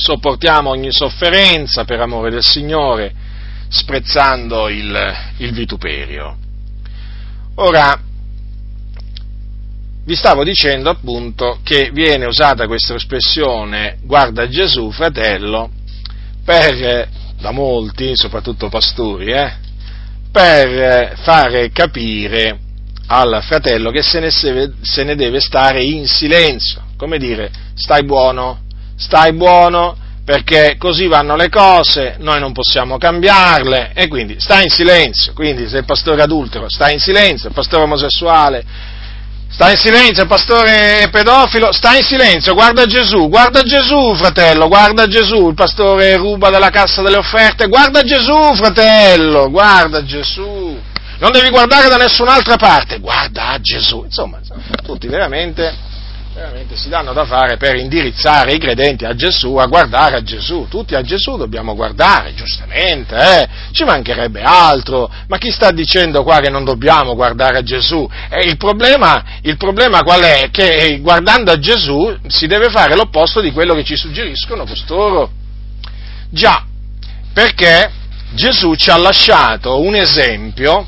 [0.01, 3.13] sopportiamo ogni sofferenza per amore del Signore,
[3.69, 6.37] sprezzando il, il vituperio.
[7.57, 8.01] Ora,
[10.05, 15.71] vi stavo dicendo appunto che viene usata questa espressione guarda Gesù, fratello,
[16.45, 17.09] per,
[17.39, 19.53] da molti, soprattutto pastori, eh,
[20.33, 22.59] per fare capire
[23.07, 28.63] al fratello che se ne, se ne deve stare in silenzio, come dire, stai buono,
[29.01, 34.71] stai buono perché così vanno le cose, noi non possiamo cambiarle e quindi stai in
[34.71, 38.65] silenzio, quindi se il pastore adultero stai in silenzio, il pastore omosessuale
[39.51, 45.09] stai in silenzio, il pastore pedofilo stai in silenzio, guarda Gesù, guarda Gesù fratello, guarda
[45.09, 50.79] Gesù, il pastore ruba dalla cassa delle offerte, guarda Gesù fratello, guarda Gesù,
[51.19, 54.39] non devi guardare da nessun'altra parte, guarda Gesù, insomma,
[54.85, 55.89] tutti veramente
[56.33, 60.67] veramente si danno da fare per indirizzare i credenti a Gesù, a guardare a Gesù.
[60.69, 63.49] Tutti a Gesù dobbiamo guardare, giustamente, eh?
[63.73, 65.11] ci mancherebbe altro.
[65.27, 68.09] Ma chi sta dicendo qua che non dobbiamo guardare a Gesù?
[68.29, 70.49] Eh, il, problema, il problema qual è?
[70.51, 75.31] Che eh, guardando a Gesù si deve fare l'opposto di quello che ci suggeriscono costoro.
[76.31, 76.65] Già,
[77.33, 77.91] perché
[78.35, 80.87] Gesù ci ha lasciato un esempio,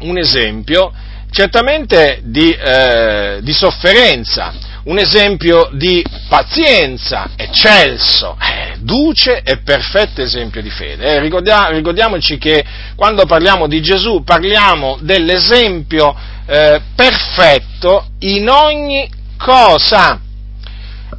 [0.00, 0.92] un esempio
[1.34, 4.52] certamente di, eh, di sofferenza,
[4.84, 11.04] un esempio di pazienza eccelso, eh, duce e perfetto esempio di fede.
[11.04, 16.14] Eh, ricordia, ricordiamoci che quando parliamo di Gesù parliamo dell'esempio
[16.46, 20.20] eh, perfetto in ogni cosa.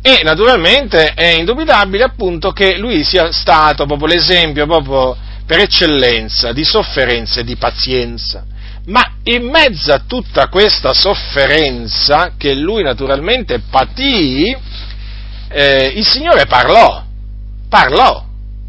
[0.01, 6.63] E naturalmente è indubitabile appunto che lui sia stato proprio l'esempio proprio per eccellenza di
[6.63, 8.45] sofferenza e di pazienza.
[8.88, 14.56] Ma in mezzo a tutta questa sofferenza che lui naturalmente patì,
[15.50, 17.04] eh, il Signore parlò,
[17.67, 18.24] parlò.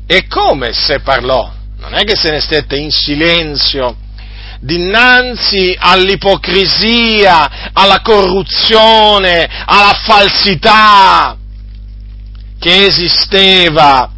[0.06, 1.52] E come se parlò?
[1.78, 3.96] Non è che se ne stette in silenzio
[4.60, 11.36] dinanzi all'ipocrisia, alla corruzione, alla falsità
[12.58, 14.10] che esisteva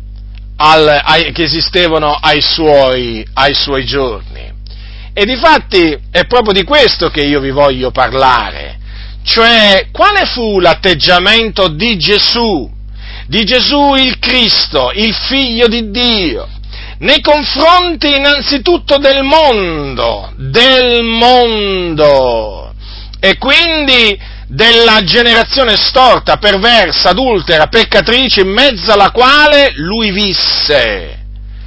[0.56, 4.47] al, ai, che esistevano ai suoi, ai suoi giorni.
[5.18, 8.78] E difatti è proprio di questo che io vi voglio parlare,
[9.24, 12.70] cioè quale fu l'atteggiamento di Gesù,
[13.26, 16.46] di Gesù il Cristo, il figlio di Dio,
[16.98, 22.72] nei confronti innanzitutto del mondo, del mondo,
[23.18, 31.16] e quindi della generazione storta, perversa, adultera, peccatrice, in mezzo alla quale lui visse.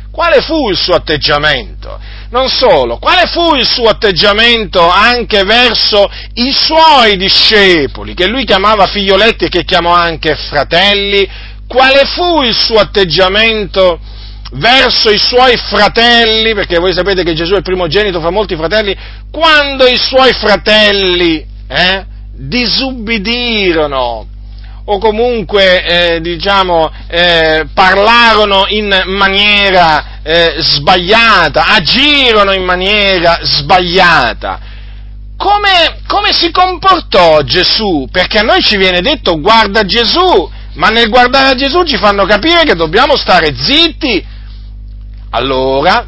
[0.09, 1.99] Quale fu il suo atteggiamento?
[2.31, 8.87] Non solo, quale fu il suo atteggiamento anche verso i suoi discepoli, che lui chiamava
[8.87, 11.27] figlioletti e che chiamò anche fratelli?
[11.67, 13.99] Quale fu il suo atteggiamento
[14.53, 16.53] verso i suoi fratelli?
[16.53, 18.95] Perché voi sapete che Gesù è il primogenito fra molti fratelli.
[19.29, 24.30] Quando i suoi fratelli eh, disubbidirono
[24.85, 34.59] o comunque eh, diciamo, eh, parlarono in maniera eh, sbagliata, agirono in maniera sbagliata.
[35.37, 38.07] Come, come si comportò Gesù?
[38.11, 42.25] Perché a noi ci viene detto guarda Gesù, ma nel guardare a Gesù ci fanno
[42.25, 44.23] capire che dobbiamo stare zitti.
[45.31, 46.07] Allora,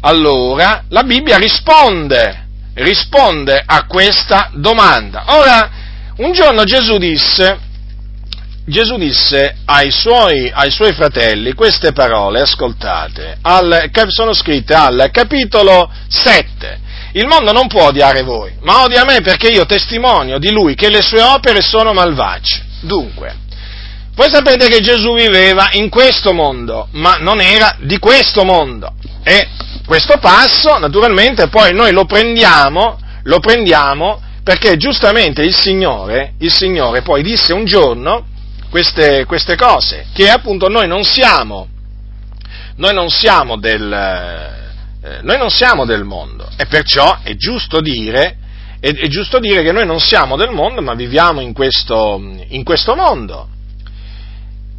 [0.00, 5.24] allora la Bibbia risponde, risponde a questa domanda.
[5.28, 5.70] Ora,
[6.14, 7.58] Un giorno Gesù disse,
[8.64, 15.90] Gesù disse ai suoi, ai suoi, fratelli queste parole, ascoltate, al, sono scritte al capitolo
[16.08, 16.80] 7.
[17.14, 20.90] Il mondo non può odiare voi, ma odia me perché io testimonio di lui che
[20.90, 22.62] le sue opere sono malvagie.
[22.82, 23.34] Dunque,
[24.14, 28.94] voi sapete che Gesù viveva in questo mondo, ma non era di questo mondo.
[29.24, 29.48] E
[29.84, 37.02] questo passo, naturalmente, poi noi lo prendiamo, lo prendiamo perché giustamente il Signore, il Signore
[37.02, 38.26] poi disse un giorno
[38.72, 41.68] queste, queste cose, che appunto noi non siamo,
[42.76, 48.38] noi non siamo del, eh, noi non siamo del mondo e perciò è giusto dire,
[48.80, 52.64] è, è giusto dire che noi non siamo del mondo ma viviamo in questo, in
[52.64, 53.46] questo mondo.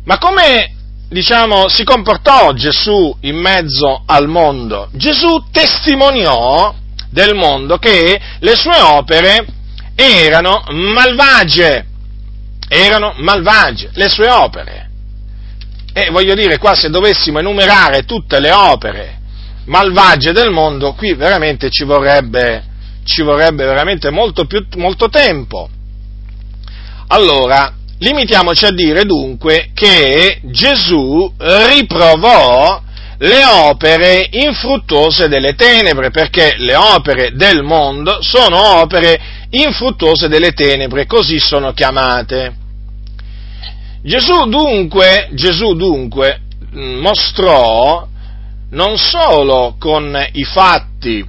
[0.05, 0.73] Ma come
[1.07, 4.89] diciamo, si comportò Gesù in mezzo al mondo?
[4.93, 6.73] Gesù testimoniò
[7.11, 9.45] del mondo che le sue opere
[9.93, 11.85] erano malvagie,
[12.73, 14.89] erano malvagie, le sue opere.
[15.93, 19.21] E voglio dire, qua se dovessimo enumerare tutte le opere
[19.65, 22.63] malvagie del mondo, qui veramente ci vorrebbe,
[23.05, 25.69] ci vorrebbe veramente molto, più, molto tempo.
[27.07, 32.81] Allora, limitiamoci a dire dunque che Gesù riprovò
[33.19, 41.05] le opere infruttuose delle tenebre, perché le opere del mondo sono opere infruttuose delle tenebre,
[41.05, 42.61] così sono chiamate.
[44.03, 46.41] Gesù dunque, Gesù dunque
[46.73, 48.05] mostrò
[48.71, 51.25] non solo con i fatti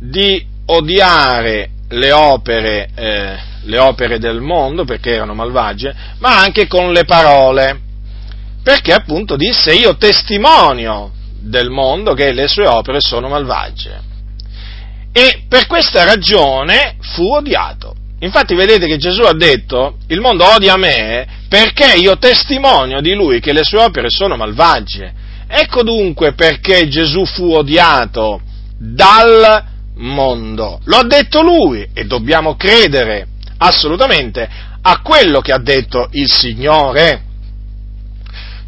[0.00, 6.92] di odiare le opere, eh, le opere del mondo perché erano malvagie, ma anche con
[6.92, 7.80] le parole,
[8.62, 14.00] perché appunto disse io testimonio del mondo che le sue opere sono malvagie.
[15.12, 17.94] E per questa ragione fu odiato.
[18.20, 23.40] Infatti vedete che Gesù ha detto, il mondo odia me perché io testimonio di lui
[23.40, 25.12] che le sue opere sono malvagie.
[25.46, 28.40] Ecco dunque perché Gesù fu odiato
[28.78, 29.64] dal
[29.96, 30.80] mondo.
[30.84, 34.48] Lo ha detto lui e dobbiamo credere assolutamente
[34.80, 37.22] a quello che ha detto il Signore.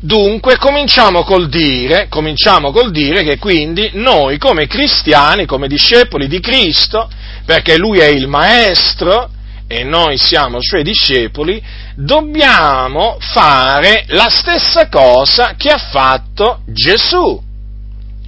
[0.01, 6.39] Dunque cominciamo col, dire, cominciamo col dire che quindi noi come cristiani, come discepoli di
[6.39, 7.11] Cristo,
[7.45, 9.31] perché Lui è il Maestro
[9.69, 11.63] e noi siamo Suoi discepoli,
[11.95, 17.41] dobbiamo fare la stessa cosa che ha fatto Gesù.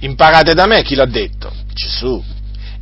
[0.01, 1.51] Imparate da me chi l'ha detto?
[1.73, 2.23] Gesù.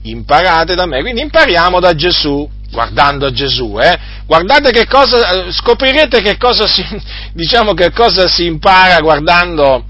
[0.03, 3.97] Imparate da me, quindi impariamo da Gesù guardando a Gesù, eh?
[4.25, 6.85] guardate che cosa, scoprirete che cosa si,
[7.33, 9.85] diciamo che cosa si impara guardando,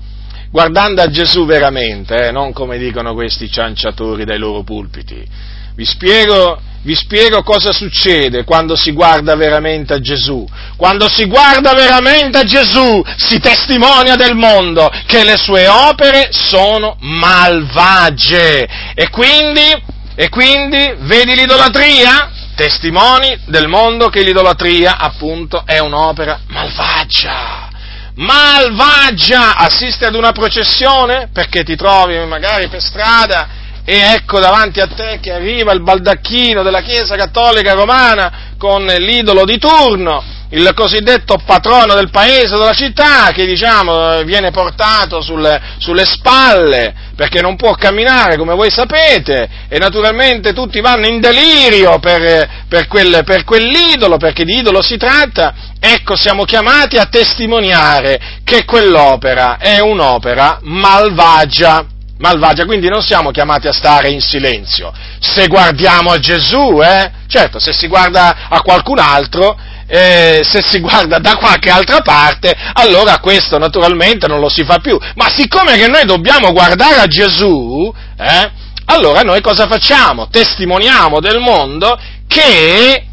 [0.50, 2.32] guardando a Gesù veramente, eh?
[2.32, 5.28] non come dicono questi cianciatori dai loro pulpiti.
[5.76, 10.48] Vi spiego, vi spiego cosa succede quando si guarda veramente a Gesù.
[10.78, 16.96] Quando si guarda veramente a Gesù si testimonia del mondo che le sue opere sono
[17.00, 18.68] malvagie.
[18.96, 19.84] E quindi,
[20.16, 22.32] e quindi vedi l'idolatria?
[22.60, 27.70] testimoni del mondo che l'idolatria appunto è un'opera malvagia.
[28.16, 29.56] Malvagia!
[29.56, 35.20] Assisti ad una processione perché ti trovi magari per strada e ecco davanti a te
[35.22, 41.94] che arriva il baldacchino della Chiesa Cattolica Romana con l'idolo di turno il cosiddetto patrono
[41.94, 48.38] del paese, della città, che diciamo viene portato sulle, sulle, spalle perché non può camminare,
[48.38, 54.44] come voi sapete, e naturalmente tutti vanno in delirio per, per, quel, per quell'idolo, perché
[54.44, 55.54] di idolo si tratta.
[55.80, 61.86] Ecco, siamo chiamati a testimoniare che quell'opera è un'opera malvagia
[62.20, 64.94] malvagia, quindi non siamo chiamati a stare in silenzio.
[65.20, 70.80] Se guardiamo a Gesù, eh, certo, se si guarda a qualcun altro, eh, se si
[70.80, 74.98] guarda da qualche altra parte, allora questo naturalmente non lo si fa più.
[75.16, 78.52] Ma siccome che noi dobbiamo guardare a Gesù, eh,
[78.86, 80.28] allora noi cosa facciamo?
[80.30, 83.06] Testimoniamo del mondo che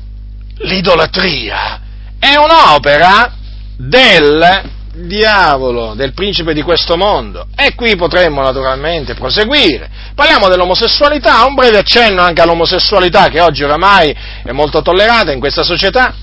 [0.58, 1.80] l'idolatria
[2.18, 3.32] è un'opera
[3.76, 7.46] del diavolo, del principe di questo mondo.
[7.54, 9.90] E qui potremmo naturalmente proseguire.
[10.14, 15.62] Parliamo dell'omosessualità, un breve accenno anche all'omosessualità che oggi oramai è molto tollerata in questa
[15.62, 16.14] società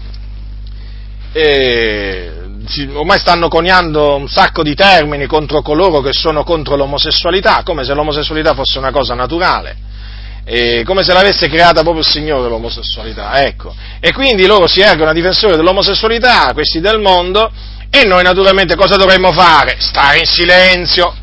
[1.31, 2.31] e
[2.93, 7.93] ormai stanno coniando un sacco di termini contro coloro che sono contro l'omosessualità, come se
[7.93, 9.75] l'omosessualità fosse una cosa naturale,
[10.85, 13.75] come se l'avesse creata proprio il Signore l'omosessualità, ecco.
[13.99, 17.51] E quindi loro si ergono a difensore dell'omosessualità, questi del mondo,
[17.95, 19.75] e noi naturalmente cosa dovremmo fare?
[19.77, 21.15] Stare in silenzio.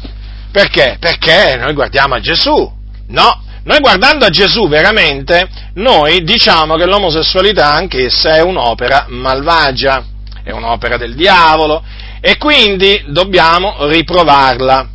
[0.52, 0.98] Perché?
[1.00, 2.72] Perché noi guardiamo a Gesù.
[3.08, 10.04] No, noi guardando a Gesù veramente, noi diciamo che l'omosessualità anch'essa è un'opera malvagia,
[10.44, 11.82] è un'opera del diavolo
[12.20, 14.88] e quindi dobbiamo riprovarla.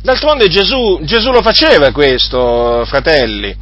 [0.00, 3.54] D'altronde Gesù, Gesù lo faceva questo, fratelli.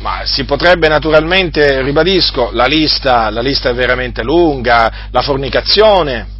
[0.00, 6.31] Ma si potrebbe naturalmente, ribadisco, la lista, la lista è veramente lunga, la fornicazione,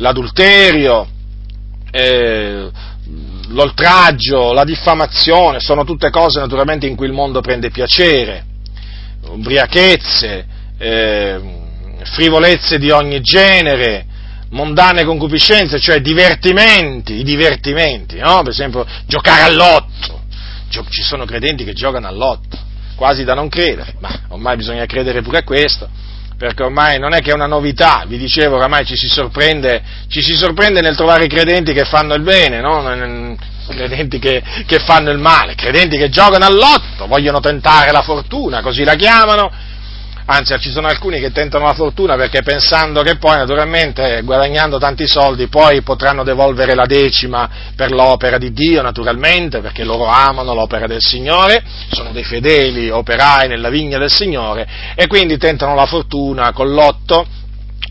[0.00, 1.06] l'adulterio,
[1.90, 2.70] eh,
[3.48, 8.44] l'oltraggio, la diffamazione, sono tutte cose naturalmente in cui il mondo prende piacere,
[9.28, 10.46] ubriachezze,
[10.78, 11.40] eh,
[12.02, 14.06] frivolezze di ogni genere,
[14.50, 18.42] mondane concupiscenze, cioè divertimenti, i divertimenti, no?
[18.42, 20.22] per esempio giocare all'otto,
[20.68, 22.58] ci sono credenti che giocano all'otto,
[22.96, 25.88] quasi da non credere, ma ormai bisogna credere pure a questo,
[26.40, 30.22] perché ormai non è che è una novità, vi dicevo, oramai ci si sorprende, ci
[30.22, 33.36] si sorprende nel trovare credenti che fanno il bene, no?
[33.68, 38.84] credenti che, che fanno il male, credenti che giocano all'otto, vogliono tentare la fortuna, così
[38.84, 39.52] la chiamano,
[40.32, 45.08] anzi ci sono alcuni che tentano la fortuna perché pensando che poi naturalmente guadagnando tanti
[45.08, 50.86] soldi poi potranno devolvere la decima per l'opera di Dio naturalmente perché loro amano l'opera
[50.86, 56.52] del Signore, sono dei fedeli operai nella vigna del Signore e quindi tentano la fortuna
[56.52, 57.26] con l'otto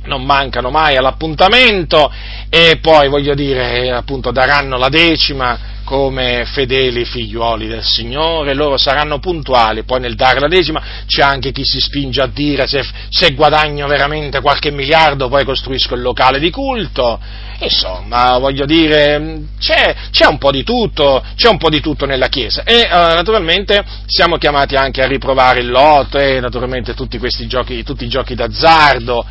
[0.06, 2.10] non mancano mai all'appuntamento
[2.50, 9.18] e poi voglio dire appunto daranno la decima come fedeli figliuoli del Signore, loro saranno
[9.18, 13.34] puntuali, poi nel dare la decima c'è anche chi si spinge a dire se, se
[13.34, 17.20] guadagno veramente qualche miliardo poi costruisco il locale di culto,
[17.62, 22.28] insomma voglio dire c'è, c'è, un po' di tutto, c'è un po' di tutto nella
[22.28, 22.62] Chiesa.
[22.66, 27.82] E uh, naturalmente siamo chiamati anche a riprovare il lotto e naturalmente tutti questi giochi,
[27.82, 29.26] tutti i giochi d'azzardo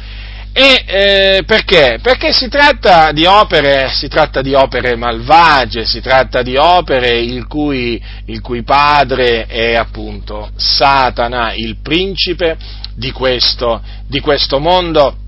[0.60, 2.00] e eh, perché?
[2.02, 8.02] Perché si tratta, opere, si tratta di opere, malvagie, si tratta di opere il cui,
[8.24, 12.56] il cui padre è appunto Satana, il principe
[12.96, 15.18] di questo, di questo mondo.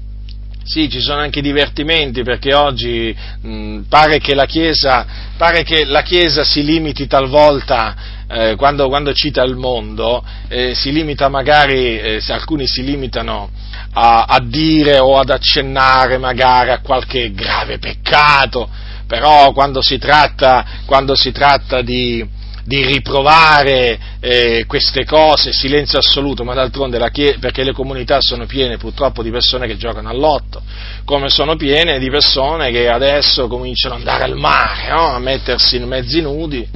[0.65, 5.07] Sì, ci sono anche divertimenti perché oggi mh, pare, che Chiesa,
[5.37, 7.95] pare, che la Chiesa, si limiti talvolta,
[8.29, 13.51] eh, quando, quando, cita il mondo, eh, si limita magari, eh, alcuni si limitano
[13.93, 18.69] a, a dire o ad accennare magari a qualche grave peccato,
[19.07, 22.25] però quando si tratta, quando si tratta di,
[22.65, 28.47] di riprovare eh, queste cose, silenzio assoluto, ma d'altronde la chiesa, perché le comunità sono
[28.47, 30.63] piene purtroppo di persone che giocano all'otto,
[31.05, 35.07] come sono piene di persone che adesso cominciano ad andare al mare, no?
[35.15, 36.69] a mettersi in mezzi nudi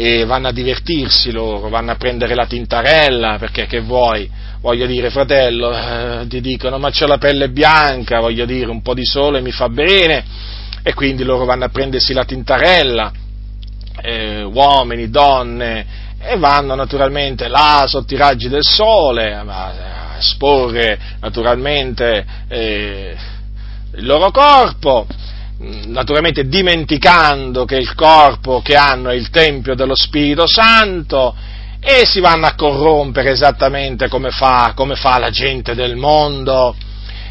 [0.00, 4.30] e vanno a divertirsi loro, vanno a prendere la tintarella, perché che vuoi?
[4.60, 8.94] voglio dire, fratello, eh, ti dicono, ma c'ho la pelle bianca, voglio dire, un po'
[8.94, 10.24] di sole mi fa bene,
[10.84, 13.10] e quindi loro vanno a prendersi la tintarella,
[14.00, 15.86] eh, uomini, donne,
[16.20, 23.16] e vanno naturalmente là sotto i raggi del sole a esporre naturalmente eh,
[23.96, 25.08] il loro corpo,
[25.86, 31.34] naturalmente dimenticando che il corpo che hanno è il Tempio dello Spirito Santo,
[31.80, 36.74] e si vanno a corrompere esattamente come fa, come fa la gente del mondo.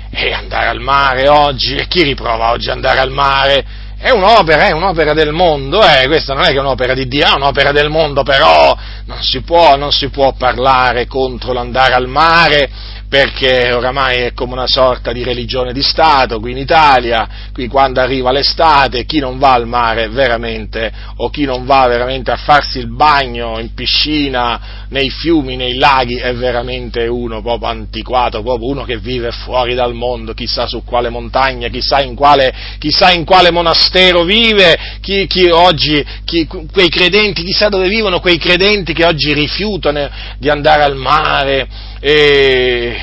[0.09, 3.65] E andare al mare oggi, e chi riprova oggi andare al mare?
[3.99, 7.25] È un'opera, è un'opera del mondo, eh, questa non è che è un'opera di Dio,
[7.25, 12.07] è un'opera del mondo, però non si può, non si può parlare contro l'andare al
[12.07, 12.69] mare,
[13.09, 18.01] perché oramai è come una sorta di religione di Stato qui in Italia, qui quando
[18.01, 22.79] arriva l'estate chi non va al mare veramente o chi non va veramente a farsi
[22.79, 28.83] il bagno in piscina, nei fiumi, nei laghi è veramente uno proprio antiquato, proprio uno
[28.83, 33.51] che vive fuori dal mondo, chissà su quale montagna, chissà in quale, chissà in quale
[33.51, 39.33] monastero vive, chi, chi oggi, chi, quei credenti, chissà dove vivono quei credenti che oggi
[39.33, 42.95] rifiutano di andare al mare e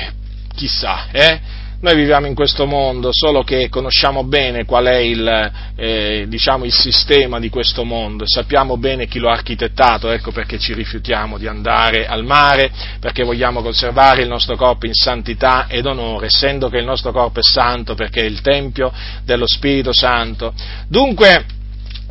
[0.55, 1.39] chissà, eh?
[1.81, 6.73] Noi viviamo in questo mondo, solo che conosciamo bene qual è il, eh, diciamo, il
[6.73, 11.45] sistema di questo mondo sappiamo bene chi lo ha architettato, ecco perché ci rifiutiamo di
[11.45, 16.77] andare al mare, perché vogliamo conservare il nostro corpo in santità ed onore, essendo che
[16.77, 18.91] il nostro corpo è santo perché è il Tempio
[19.23, 20.51] dello Spirito Santo.
[20.87, 21.45] Dunque,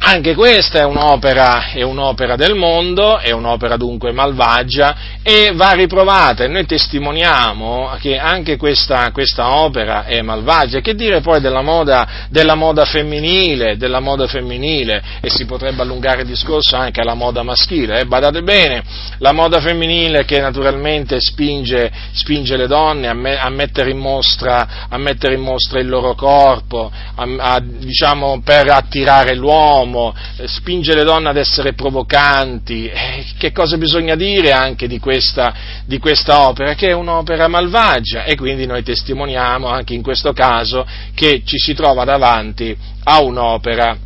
[0.07, 6.45] anche questa è un'opera, è un'opera, del mondo, è un'opera dunque malvagia e va riprovata
[6.45, 10.81] e noi testimoniamo che anche questa, questa opera è malvagia.
[10.81, 16.21] Che dire poi della moda, della moda, femminile, della moda femminile e si potrebbe allungare
[16.21, 18.01] il discorso anche alla moda maschile.
[18.01, 18.05] Eh?
[18.05, 18.83] Badate bene,
[19.19, 24.99] la moda femminile che naturalmente spinge, spinge le donne a, me, a, mettere mostra, a,
[24.99, 31.05] mettere in mostra, il loro corpo, a, diciamo, per attirare l'uomo, l'uomo, eh, spinge le
[31.05, 32.87] donne ad essere provocanti.
[32.89, 35.55] Eh, che cosa bisogna dire anche di questa,
[35.87, 36.75] di questa opera?
[36.75, 40.85] Che è un'opera malvagia e quindi noi testimoniamo anche in questo caso
[41.15, 43.97] che ci si trova davanti a un'opera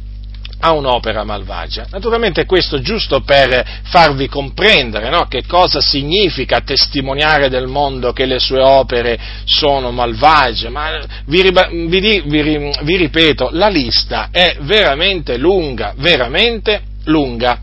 [0.61, 1.87] a un'opera malvagia.
[1.91, 5.27] Naturalmente questo giusto per farvi comprendere no?
[5.29, 12.23] che cosa significa testimoniare del mondo che le sue opere sono malvagie, ma vi, vi,
[12.25, 17.61] vi, vi ripeto, la lista è veramente lunga, veramente lunga.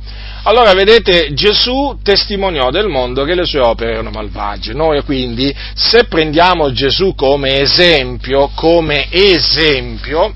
[0.48, 4.74] Allora, vedete, Gesù testimoniò del mondo che le sue opere erano malvagie.
[4.74, 10.36] Noi quindi, se prendiamo Gesù come esempio, come esempio,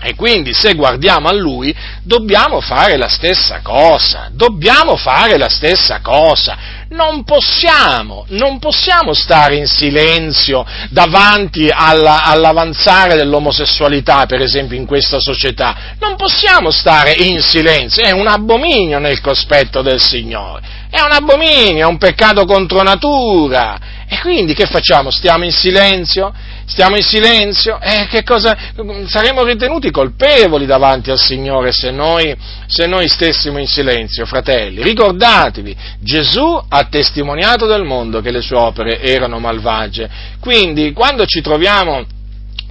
[0.00, 6.00] e quindi se guardiamo a lui dobbiamo fare la stessa cosa, dobbiamo fare la stessa
[6.00, 6.74] cosa.
[6.88, 15.18] Non possiamo, non possiamo stare in silenzio davanti alla, all'avanzare dell'omosessualità, per esempio, in questa
[15.18, 15.96] società.
[15.98, 21.86] Non possiamo stare in silenzio, è un abominio nel cospetto del Signore, è un abominio,
[21.86, 23.78] è un peccato contro natura.
[24.08, 25.10] E quindi che facciamo?
[25.10, 26.32] Stiamo in silenzio?
[26.66, 28.56] Stiamo in silenzio, eh, che cosa,
[29.06, 32.36] saremo ritenuti colpevoli davanti al Signore se noi,
[32.66, 34.82] se noi stessimo in silenzio, fratelli.
[34.82, 40.08] Ricordatevi, Gesù ha testimoniato del mondo che le sue opere erano malvagie,
[40.40, 42.04] quindi quando ci troviamo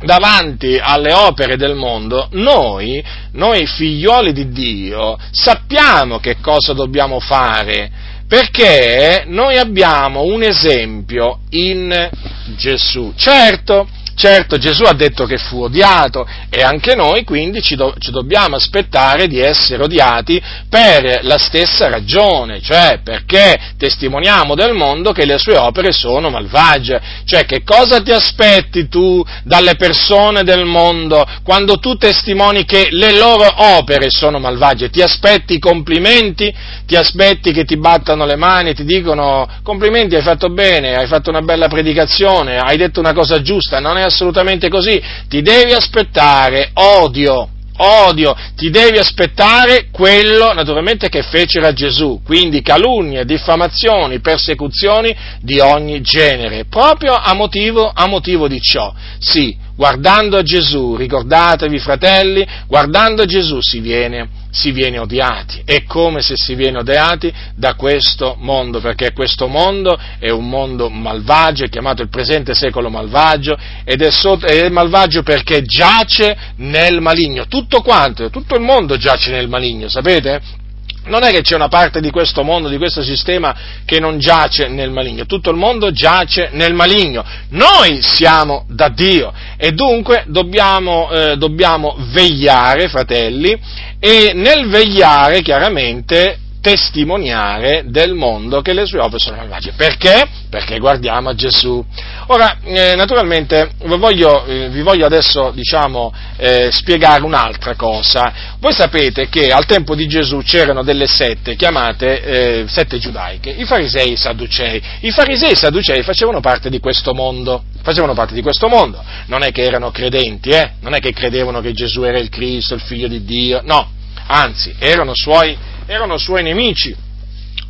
[0.03, 7.89] davanti alle opere del mondo, noi, noi figlioli di Dio, sappiamo che cosa dobbiamo fare,
[8.27, 12.09] perché noi abbiamo un esempio in
[12.57, 13.13] Gesù.
[13.15, 18.11] Certo, Certo, Gesù ha detto che fu odiato e anche noi quindi ci, do, ci,
[18.11, 25.25] dobbiamo aspettare di essere odiati per la stessa ragione, cioè perché testimoniamo del mondo che
[25.25, 27.01] le sue opere sono malvagie.
[27.25, 33.17] Cioè che cosa ti aspetti tu dalle persone del mondo quando tu testimoni che le
[33.17, 33.45] loro
[33.77, 34.89] opere sono malvagie?
[34.89, 36.53] Ti aspetti complimenti?
[36.85, 41.07] Ti aspetti che ti battano le mani e ti dicono complimenti, hai fatto bene, hai
[41.07, 45.73] fatto una bella predicazione, hai detto una cosa giusta, non è assolutamente così, ti devi
[45.73, 54.19] aspettare odio, odio, ti devi aspettare quello naturalmente che fecero a Gesù, quindi calunnie, diffamazioni,
[54.19, 58.93] persecuzioni di ogni genere, proprio a motivo, a motivo di ciò.
[59.19, 65.61] Sì, guardando a Gesù, ricordatevi fratelli, guardando a Gesù si viene si viene odiati.
[65.65, 70.89] È come se si viene odiati da questo mondo, perché questo mondo è un mondo
[70.89, 77.01] malvagio, è chiamato il presente secolo malvagio, ed è, sotto, è malvagio perché giace nel
[77.01, 77.47] maligno.
[77.47, 80.63] Tutto quanto, tutto il mondo giace nel maligno, sapete?
[81.07, 84.67] Non è che c'è una parte di questo mondo, di questo sistema che non giace
[84.67, 87.23] nel maligno, tutto il mondo giace nel maligno.
[87.49, 93.57] Noi siamo da Dio e dunque dobbiamo, eh, dobbiamo vegliare, fratelli,
[93.99, 99.73] e nel vegliare chiaramente testimoniare del mondo che le sue opere sono malvagie.
[99.77, 100.27] Perché?
[100.49, 101.85] Perché guardiamo a Gesù.
[102.27, 108.33] Ora, eh, naturalmente, vi voglio, eh, vi voglio adesso, diciamo, eh, spiegare un'altra cosa.
[108.59, 113.65] Voi sapete che al tempo di Gesù c'erano delle sette chiamate eh, sette giudaiche, i
[113.65, 114.81] farisei e i sadducei.
[115.01, 119.03] I farisei e i sadducei facevano parte di questo mondo, facevano parte di questo mondo.
[119.27, 120.71] Non è che erano credenti, eh?
[120.81, 123.91] Non è che credevano che Gesù era il Cristo, il figlio di Dio, no.
[124.27, 125.55] Anzi, erano suoi
[125.85, 126.95] erano suoi nemici.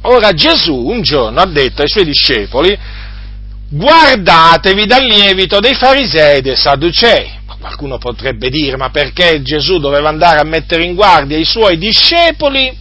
[0.01, 2.77] Ora Gesù un giorno ha detto ai suoi discepoli,
[3.69, 7.31] guardatevi dal lievito dei farisei e dei sadducei.
[7.47, 11.77] Ma qualcuno potrebbe dire, ma perché Gesù doveva andare a mettere in guardia i suoi
[11.77, 12.75] discepoli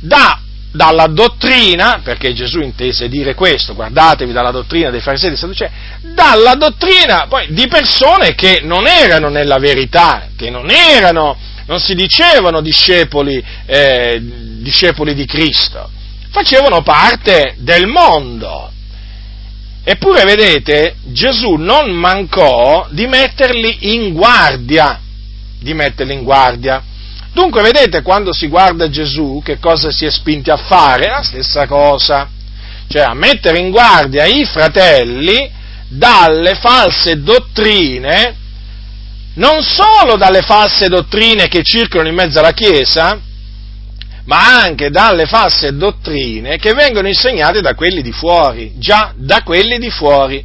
[0.00, 0.40] da,
[0.72, 5.68] dalla dottrina, perché Gesù intese dire questo, guardatevi dalla dottrina dei farisei e dei sadducei,
[6.14, 11.36] dalla dottrina poi di persone che non erano nella verità, che non erano
[11.70, 14.20] non si dicevano discepoli, eh,
[14.58, 15.88] discepoli di Cristo,
[16.30, 18.72] facevano parte del mondo.
[19.84, 25.00] Eppure, vedete, Gesù non mancò di metterli in guardia,
[25.60, 26.82] di metterli in guardia.
[27.32, 31.06] Dunque, vedete, quando si guarda Gesù, che cosa si è spinti a fare?
[31.06, 32.28] La stessa cosa,
[32.88, 35.48] cioè a mettere in guardia i fratelli
[35.86, 38.38] dalle false dottrine
[39.34, 43.20] non solo dalle false dottrine che circolano in mezzo alla Chiesa,
[44.24, 49.78] ma anche dalle false dottrine che vengono insegnate da quelli di fuori, già da quelli
[49.78, 50.44] di fuori,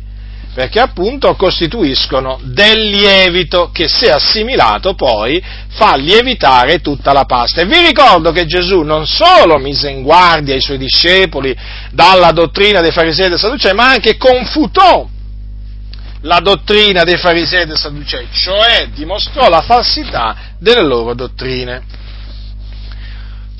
[0.53, 7.61] perché appunto costituiscono del lievito che se assimilato poi fa lievitare tutta la pasta.
[7.61, 11.53] E vi ricordo che Gesù non solo mise in guardia i suoi discepoli
[11.91, 15.09] dalla dottrina dei farisei e dei sadducei, ma anche confutò
[16.25, 21.83] la dottrina dei farisei e dei sadducei, cioè dimostrò la falsità delle loro dottrine.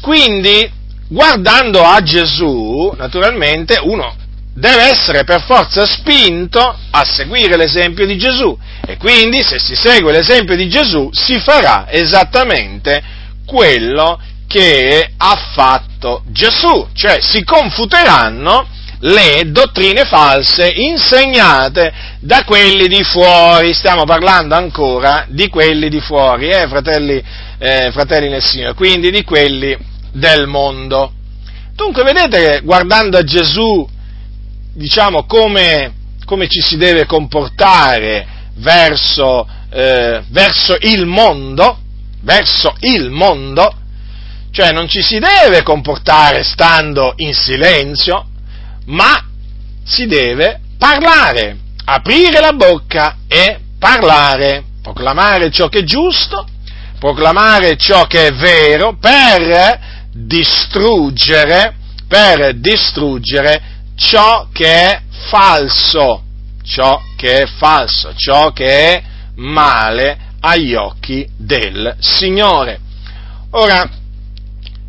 [0.02, 0.70] quindi,
[1.08, 4.16] guardando a Gesù, naturalmente uno
[4.54, 8.58] deve essere per forza spinto a seguire l'esempio di Gesù
[8.88, 13.04] e quindi se si segue l'esempio di Gesù si farà esattamente
[13.46, 18.68] quello che ha fatto Gesù, cioè si confuteranno
[19.00, 26.50] le dottrine false insegnate da quelli di fuori, stiamo parlando ancora di quelli di fuori,
[26.50, 27.22] eh, fratelli,
[27.58, 29.78] eh, fratelli nel Signore, quindi di quelli
[30.12, 31.12] del mondo.
[31.74, 33.88] Dunque vedete guardando a Gesù,
[34.74, 35.94] diciamo, come,
[36.26, 38.26] come ci si deve comportare
[38.56, 41.80] verso, eh, verso il mondo,
[42.22, 43.74] verso il mondo,
[44.52, 48.28] cioè non ci si deve comportare stando in silenzio,
[48.86, 49.24] ma
[49.84, 56.46] si deve parlare, aprire la bocca e parlare, proclamare ciò che è giusto,
[57.00, 61.76] proclamare ciò che è vero per distruggere,
[62.08, 63.62] per distruggere
[63.96, 66.24] ciò che è falso,
[66.64, 69.04] ciò che è falso, ciò che è
[69.36, 72.80] male agli occhi del Signore.
[73.52, 73.90] Ora,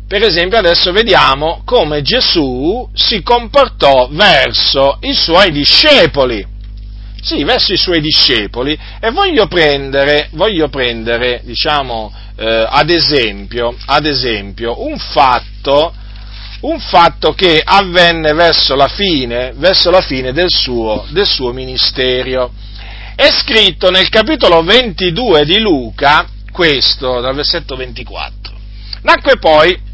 [0.07, 6.55] per esempio adesso vediamo come Gesù si comportò verso i suoi discepoli.
[7.21, 14.05] Sì, verso i suoi discepoli e voglio prendere, voglio prendere diciamo, eh, ad, esempio, ad
[14.05, 15.93] esempio, un fatto,
[16.61, 22.53] un fatto che avvenne verso la fine, verso la fine del, suo, del suo ministero.
[23.13, 28.55] È scritto nel capitolo 22 di Luca, questo, dal versetto 24.
[29.01, 29.85] Nacque poi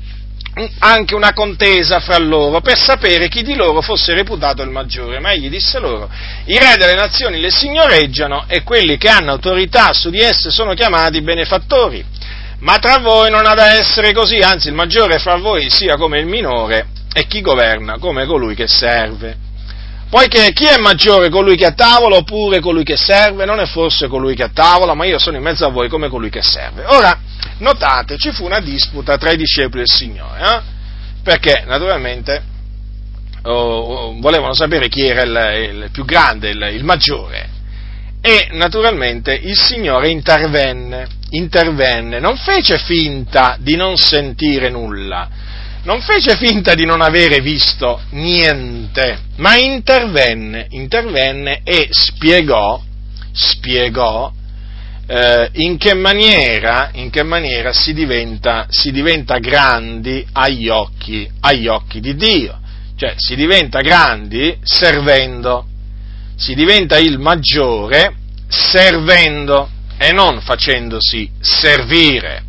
[0.80, 5.32] anche una contesa fra loro per sapere chi di loro fosse reputato il maggiore, ma
[5.32, 6.10] egli disse loro,
[6.46, 10.74] i re delle nazioni le signoreggiano e quelli che hanno autorità su di esse sono
[10.74, 12.06] chiamati benefattori,
[12.60, 16.20] ma tra voi non ha da essere così, anzi il maggiore fra voi sia come
[16.20, 19.52] il minore e chi governa come colui che serve.
[20.14, 23.46] Poiché chi è maggiore, colui che è a tavola oppure colui che serve?
[23.46, 25.90] Non è forse colui che è a tavola, ma io sono in mezzo a voi
[25.90, 26.84] come colui che serve.
[26.86, 27.20] Ora,
[27.58, 30.62] notate, ci fu una disputa tra i discepoli del Signore, eh?
[31.24, 32.44] perché naturalmente
[33.42, 37.50] oh, oh, volevano sapere chi era il, il più grande, il, il, maggiore.
[38.22, 45.28] E naturalmente il Signore intervenne, intervenne, non fece finta di non sentire nulla,
[45.84, 52.82] non fece finta di non avere visto niente, ma intervenne, intervenne e spiegò,
[53.34, 54.32] spiegò
[55.08, 61.68] eh, in, che maniera, in, che maniera, si diventa, si diventa grandi agli occhi, agli
[61.68, 62.60] occhi di Dio.
[62.96, 65.66] Cioè si diventa grandi servendo,
[66.36, 68.16] si diventa il maggiore
[68.48, 72.44] servendo e non facendosi servire.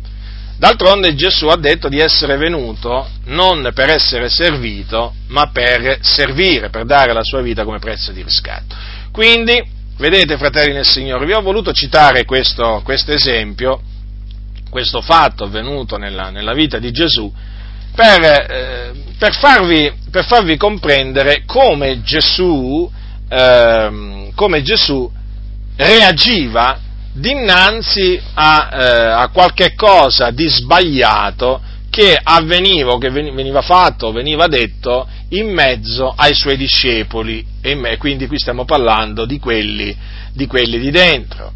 [0.57, 6.85] D'altronde Gesù ha detto di essere venuto non per essere servito, ma per servire, per
[6.85, 8.73] dare la sua vita come prezzo di riscatto.
[9.11, 9.61] Quindi,
[9.97, 13.81] vedete fratelli nel Signore, vi ho voluto citare questo, esempio,
[14.69, 17.31] questo fatto avvenuto nella, nella vita di Gesù,
[17.93, 22.89] per, eh, per, farvi, per, farvi, comprendere come Gesù,
[23.27, 25.11] eh, come Gesù
[25.77, 26.79] reagiva
[27.15, 28.83] dinanzi a, eh,
[29.23, 36.35] a qualche cosa di sbagliato che avveniva che veniva fatto, veniva detto in mezzo ai
[36.35, 39.95] suoi discepoli, e quindi qui stiamo parlando di quelli
[40.33, 41.53] di, quelli di dentro.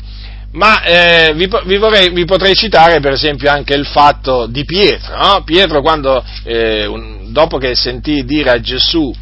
[0.52, 5.16] Ma eh, vi, vi, vorrei, vi, potrei citare per esempio anche il fatto di Pietro.
[5.16, 5.44] No?
[5.44, 9.14] Pietro quando, eh, un, dopo che sentì dire a Gesù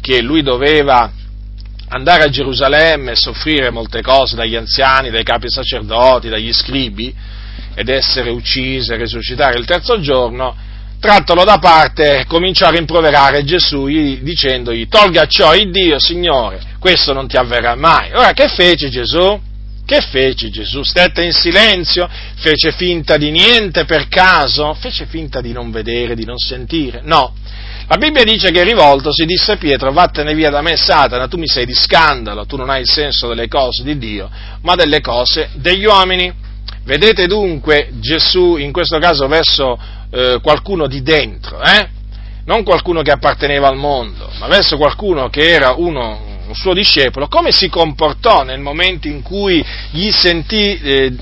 [0.00, 1.10] che lui doveva
[1.90, 7.14] andare a Gerusalemme e soffrire molte cose dagli anziani, dai capi sacerdoti, dagli scribi,
[7.74, 10.56] ed essere ucciso e risuscitare il terzo giorno,
[11.00, 17.12] trattalo da parte e cominciò a rimproverare Gesù dicendogli tolga ciò il Dio, Signore, questo
[17.12, 18.12] non ti avverrà mai.
[18.12, 19.48] Ora che fece Gesù?
[19.84, 20.84] Che fece Gesù?
[20.84, 22.08] Stette in silenzio?
[22.36, 24.74] Fece finta di niente per caso?
[24.74, 27.00] Fece finta di non vedere, di non sentire?
[27.02, 27.34] No,
[27.90, 31.48] la Bibbia dice che rivoltosi disse a Pietro, vattene via da me Satana, tu mi
[31.48, 34.30] sei di scandalo, tu non hai il senso delle cose di Dio,
[34.62, 36.32] ma delle cose degli uomini.
[36.84, 39.76] Vedete dunque Gesù in questo caso verso
[40.12, 41.88] eh, qualcuno di dentro, eh?
[42.44, 47.26] non qualcuno che apparteneva al mondo, ma verso qualcuno che era uno, un suo discepolo,
[47.26, 51.12] come si comportò nel momento in cui gli sentì eh,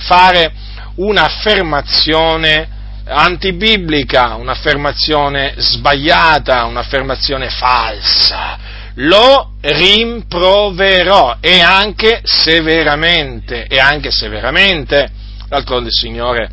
[0.00, 0.52] fare
[0.96, 2.76] un'affermazione
[3.08, 8.58] antibiblica, un'affermazione sbagliata, un'affermazione falsa.
[8.94, 15.10] Lo rimproverò e anche severamente, e anche severamente.
[15.48, 16.50] D'altronde il Signore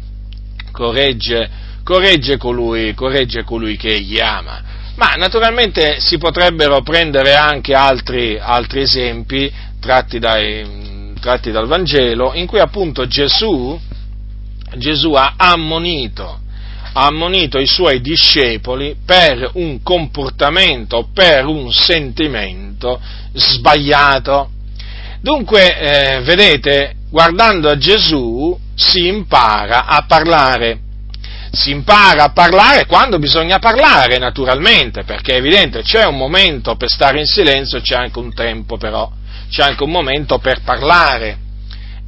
[0.71, 1.49] corregge,
[1.83, 4.61] corregge colui, corregge colui che egli ama.
[4.95, 9.51] Ma naturalmente si potrebbero prendere anche altri, altri esempi
[9.81, 13.79] tratti, dai, tratti, dal Vangelo in cui appunto Gesù,
[14.77, 16.39] Gesù ha ammonito,
[16.97, 23.01] ha ammonito i suoi discepoli per un comportamento, per un sentimento
[23.33, 24.49] sbagliato.
[25.19, 30.79] Dunque, eh, vedete, guardando a Gesù si impara a parlare.
[31.51, 36.89] Si impara a parlare quando bisogna parlare, naturalmente, perché è evidente, c'è un momento per
[36.89, 39.11] stare in silenzio, c'è anche un tempo però,
[39.49, 41.43] c'è anche un momento per parlare.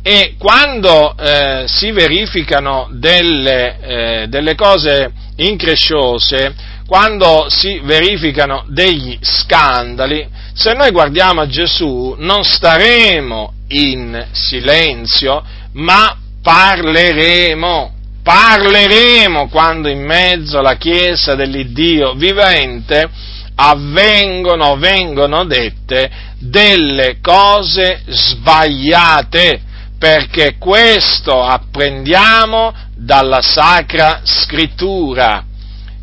[0.10, 6.56] E quando eh, si verificano delle, eh, delle cose incresciose,
[6.88, 15.44] quando si verificano degli scandali, se noi guardiamo a Gesù non staremo in silenzio,
[15.74, 17.94] ma parleremo,
[18.24, 23.10] parleremo quando in mezzo alla Chiesa dell'Iddio vivente
[23.56, 29.64] avvengono, vengono dette delle cose sbagliate,
[29.98, 35.44] perché questo apprendiamo dalla Sacra Scrittura.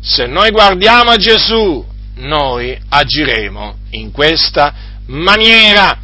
[0.01, 1.83] Se noi guardiamo a Gesù,
[2.15, 4.73] noi agiremo in questa
[5.07, 5.99] maniera.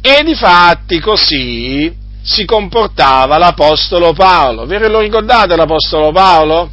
[0.00, 4.64] E di fatti così si comportava l'Apostolo Paolo.
[4.66, 6.70] Ve lo ricordate l'Apostolo Paolo?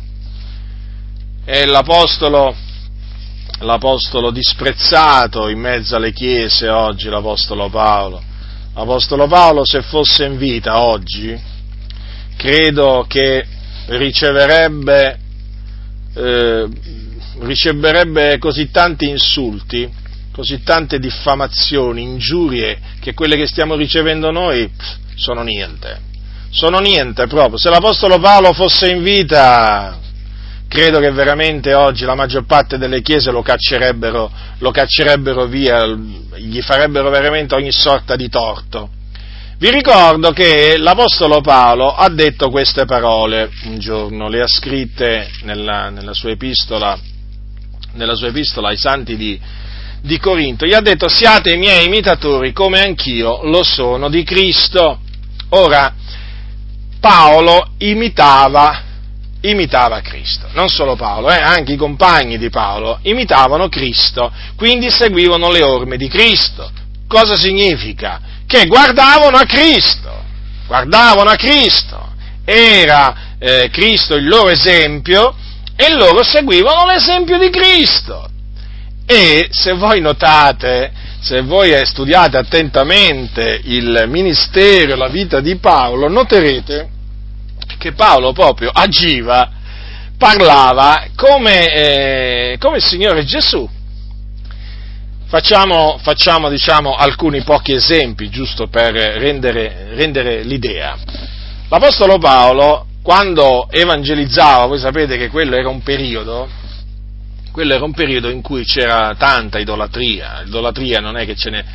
[1.43, 2.55] È l'Apostolo,
[3.59, 8.31] l'Apostolo disprezzato in mezzo alle chiese oggi, l'Apostolo Paolo.
[8.75, 11.39] L'Apostolo Paolo se fosse in vita oggi,
[12.37, 13.45] credo che
[13.87, 15.19] riceverebbe,
[16.15, 16.67] eh,
[17.39, 20.01] riceverebbe così tanti insulti
[20.33, 24.69] così tante diffamazioni, ingiurie, che quelle che stiamo ricevendo noi
[25.15, 26.11] sono niente.
[26.49, 27.57] Sono niente proprio.
[27.57, 29.99] Se l'Apostolo Paolo fosse in vita,
[30.73, 36.61] credo che veramente oggi la maggior parte delle chiese lo caccerebbero, lo caccerebbero via, gli
[36.61, 38.89] farebbero veramente ogni sorta di torto.
[39.59, 45.91] Vi ricordo che l'Apostolo Paolo ha detto queste parole un giorno, le ha scritte nella,
[45.91, 46.97] nella, sua, epistola,
[47.91, 49.39] nella sua epistola ai santi di,
[50.01, 54.99] di Corinto, gli ha detto siate i miei imitatori come anch'io lo sono di Cristo.
[55.49, 55.93] Ora,
[56.99, 58.82] Paolo imitava,
[59.43, 65.49] imitava Cristo, non solo Paolo, eh, anche i compagni di Paolo imitavano Cristo, quindi seguivano
[65.49, 66.69] le orme di Cristo.
[67.07, 68.21] Cosa significa?
[68.45, 70.11] Che guardavano a Cristo,
[70.65, 72.11] guardavano a Cristo,
[72.45, 75.35] era eh, Cristo il loro esempio
[75.75, 78.29] e loro seguivano l'esempio di Cristo.
[79.05, 86.92] E se voi notate, se voi studiate attentamente il ministero, la vita di Paolo, noterete
[87.83, 89.49] che Paolo proprio agiva,
[90.17, 93.69] parlava come, eh, come il Signore Gesù.
[95.25, 100.97] Facciamo, facciamo diciamo, alcuni pochi esempi, giusto per rendere, rendere l'idea.
[101.67, 106.61] L'Apostolo Paolo, quando evangelizzava, voi sapete che quello era un periodo
[107.51, 111.65] quello era un periodo in cui c'era tanta idolatria, idolatria non ne,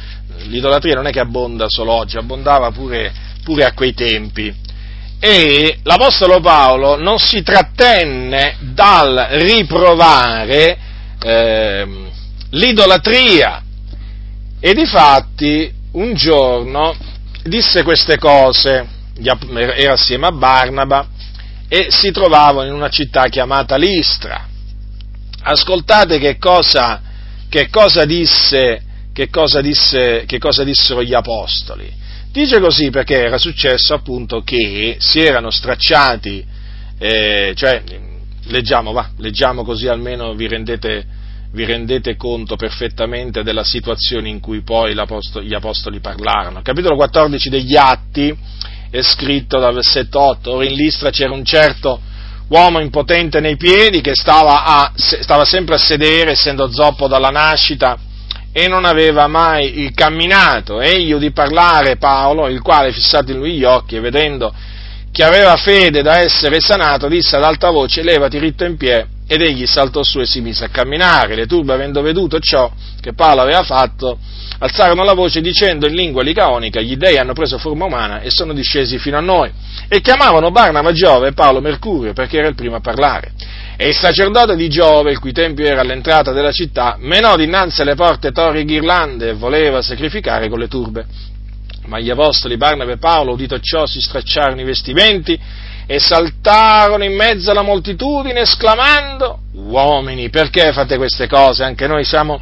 [0.49, 3.13] l'idolatria non è che abbonda solo oggi, abbondava pure,
[3.45, 4.53] pure a quei tempi.
[5.21, 10.79] E l'Apostolo Paolo non si trattenne dal riprovare
[11.21, 11.87] eh,
[12.51, 13.63] l'idolatria.
[14.61, 16.95] E difatti un giorno
[17.43, 18.87] disse queste cose,
[19.21, 21.07] era assieme a Barnaba
[21.69, 24.47] e si trovavano in una città chiamata Listra.
[25.43, 27.01] Ascoltate che cosa,
[27.49, 31.93] che cosa, disse, che cosa, disse, che cosa dissero gli apostoli.
[32.39, 36.47] Dice così perché era successo appunto che si erano stracciati,
[36.97, 37.83] eh, cioè
[38.45, 41.05] leggiamo, va, leggiamo così almeno vi rendete,
[41.51, 46.63] vi rendete conto perfettamente della situazione in cui poi gli apostoli parlarono.
[46.63, 48.33] Capitolo 14 degli Atti
[48.89, 52.01] è scritto dal versetto 8, ora in Listra c'era un certo
[52.51, 57.99] uomo impotente nei piedi che stava, a, stava sempre a sedere, essendo zoppo dalla nascita,
[58.53, 60.81] e non aveva mai camminato.
[60.81, 64.53] Egli udì parlare Paolo, il quale, fissati in lui gli occhi e vedendo
[65.11, 69.43] che aveva fede da essere sanato, disse ad alta voce, levati ritto in piedi, ed
[69.43, 71.35] egli saltò su e si mise a camminare.
[71.35, 72.71] Le turbe, avendo veduto ciò
[73.01, 74.19] che Paolo aveva fatto,
[74.59, 78.53] alzarono la voce dicendo in lingua licaonica, gli dei hanno preso forma umana e sono
[78.53, 79.51] discesi fino a noi.
[79.89, 83.33] E chiamavano Barnaba Giove e Paolo Mercurio, perché era il primo a parlare.
[83.81, 87.95] E il sacerdote di Giove, il cui tempio era all'entrata della città, menò dinanzi alle
[87.95, 91.07] porte torri ghirlande e voleva sacrificare con le turbe.
[91.87, 95.39] Ma gli apostoli Barnabé e Paolo, udito ciò, si stracciarono i vestimenti
[95.87, 101.63] e saltarono in mezzo alla moltitudine esclamando, uomini, perché fate queste cose?
[101.63, 102.41] Anche noi siamo,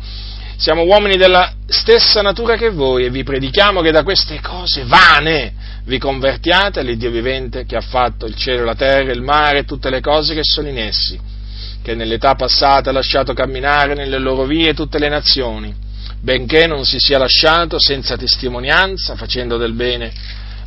[0.57, 5.52] siamo uomini della stessa natura che voi e vi predichiamo che da queste cose vane
[5.84, 9.90] vi convertiate all'Iddio vivente che ha fatto il cielo, la terra, il mare e tutte
[9.90, 11.18] le cose che sono in essi,
[11.82, 15.74] che nell'età passata ha lasciato camminare nelle loro vie tutte le nazioni,
[16.20, 20.12] benché non si sia lasciato senza testimonianza, facendo del bene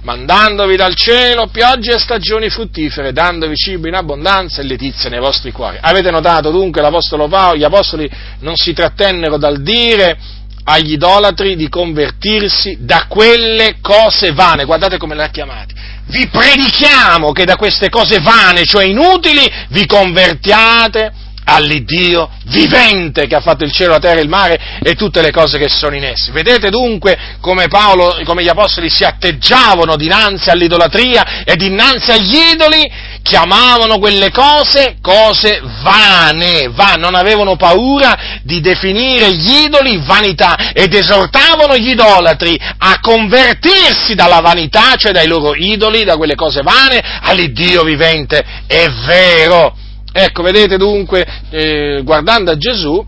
[0.02, 5.52] mandandovi dal cielo piogge e stagioni fruttifere, dandovi cibo in abbondanza e letizia nei vostri
[5.52, 5.78] cuori.
[5.80, 10.18] Avete notato dunque l'Apostolo Paolo, gli Apostoli non si trattennero dal dire
[10.64, 15.74] agli idolatri di convertirsi da quelle cose vane, guardate come le ha chiamate.
[16.06, 23.42] Vi predichiamo che da queste cose vane, cioè inutili, vi convertiate all'Iddio vivente che ha
[23.42, 26.32] fatto il cielo, la terra, il mare e tutte le cose che sono in essi.
[26.32, 32.92] Vedete dunque come Paolo, come gli apostoli si atteggiavano dinanzi all'idolatria e dinanzi agli idoli,
[33.22, 40.94] chiamavano quelle cose cose vane, va, non avevano paura di definire gli idoli vanità ed
[40.94, 47.02] esortavano gli idolatri a convertirsi dalla vanità, cioè dai loro idoli, da quelle cose vane,
[47.22, 48.44] all'Iddio vivente.
[48.66, 49.76] È vero,
[50.22, 53.02] Ecco, vedete dunque, eh, guardando a Gesù,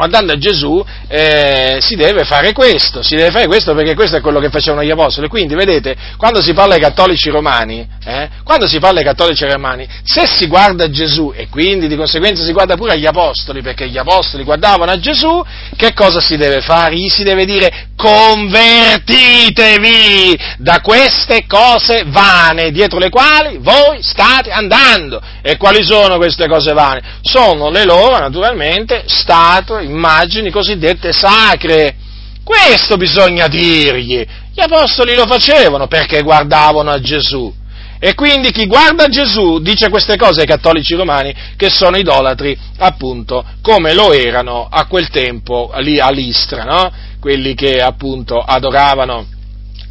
[0.00, 4.22] guardando a Gesù eh, si deve fare questo, si deve fare questo perché questo è
[4.22, 5.28] quello che facevano gli apostoli.
[5.28, 9.86] Quindi, vedete, quando si parla ai cattolici romani, eh, quando si parla ai cattolici romani,
[10.02, 13.88] se si guarda a Gesù e quindi di conseguenza si guarda pure agli apostoli, perché
[13.88, 15.44] gli apostoli guardavano a Gesù,
[15.76, 16.96] che cosa si deve fare?
[16.96, 25.20] Gli si deve dire convertitevi da queste cose vane dietro le quali voi state andando.
[25.42, 27.18] E quali sono queste cose vane?
[27.20, 31.96] Sono le loro, naturalmente, statue, immagini cosiddette sacre.
[32.42, 34.24] Questo bisogna dirgli.
[34.52, 37.52] Gli apostoli lo facevano perché guardavano a Gesù.
[38.02, 43.44] E quindi chi guarda Gesù dice queste cose ai cattolici romani che sono idolatri, appunto,
[43.60, 46.90] come lo erano a quel tempo lì a Listra, no?
[47.20, 49.26] Quelli che appunto adoravano,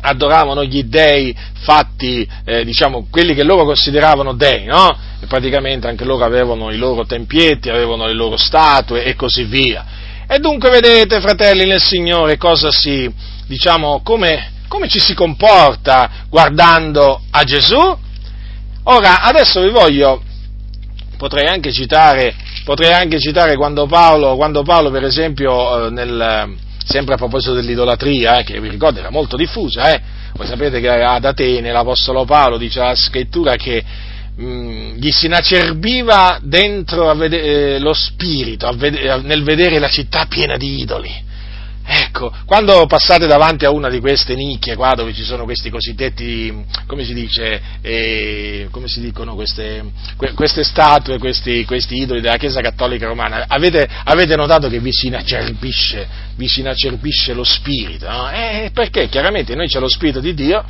[0.01, 4.97] adoravano gli dei fatti, eh, diciamo, quelli che loro consideravano dei, no?
[5.19, 9.85] E praticamente anche loro avevano i loro tempietti, avevano le loro statue e così via.
[10.27, 13.11] E dunque vedete, fratelli nel Signore, cosa si,
[13.47, 17.97] diciamo, come, come ci si comporta guardando a Gesù?
[18.83, 20.21] Ora, adesso vi voglio,
[21.17, 26.57] potrei anche citare, potrei anche citare quando, Paolo, quando Paolo, per esempio, eh, nel,
[26.89, 30.01] sempre a proposito dell'idolatria, eh, che vi ricordo era molto diffusa, eh,
[30.33, 33.83] voi sapete che ad Atene l'Apostolo Paolo dice la scrittura che
[34.35, 40.57] mh, gli si inacerbiva dentro vedere, eh, lo spirito vedere, nel vedere la città piena
[40.57, 41.27] di idoli.
[41.91, 46.53] Ecco, quando passate davanti a una di queste nicchie, qua dove ci sono questi cosiddetti,
[46.85, 49.83] come si dice, eh, come si dicono queste,
[50.35, 55.07] queste statue, questi, questi, idoli della Chiesa Cattolica Romana, avete, avete notato che vi si
[55.07, 58.29] inacerbisce, vi si inacerbisce lo spirito, no?
[58.29, 60.63] Eh, perché chiaramente noi c'è lo spirito di Dio,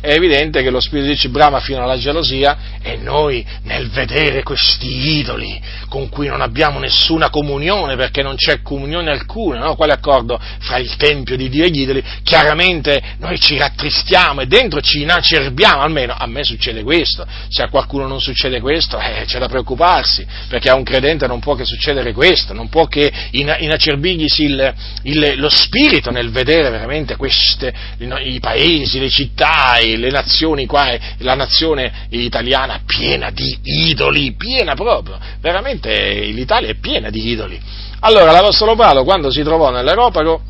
[0.00, 5.18] è evidente che lo Spirito ci brama fino alla gelosia e noi nel vedere questi
[5.18, 9.74] idoli con cui non abbiamo nessuna comunione perché non c'è comunione alcuna, no?
[9.74, 14.46] quale accordo fra il Tempio di Dio e gli idoli, chiaramente noi ci rattristiamo e
[14.46, 19.24] dentro ci inacerbiamo, almeno a me succede questo, se a qualcuno non succede questo eh,
[19.26, 23.12] c'è da preoccuparsi perché a un credente non può che succedere questo, non può che
[23.30, 30.66] inacerbiglisi il, il, lo spirito nel vedere veramente queste, i paesi, le città, le nazioni
[30.66, 37.60] qua, la nazione italiana piena di idoli, piena proprio, veramente l'Italia è piena di idoli.
[38.00, 40.40] Allora l'Apostolo Paolo quando si trovò nell'Europago,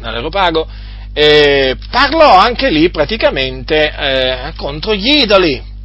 [0.00, 0.68] nell'Europago
[1.12, 5.76] eh, parlò anche lì praticamente eh, contro gli idoli.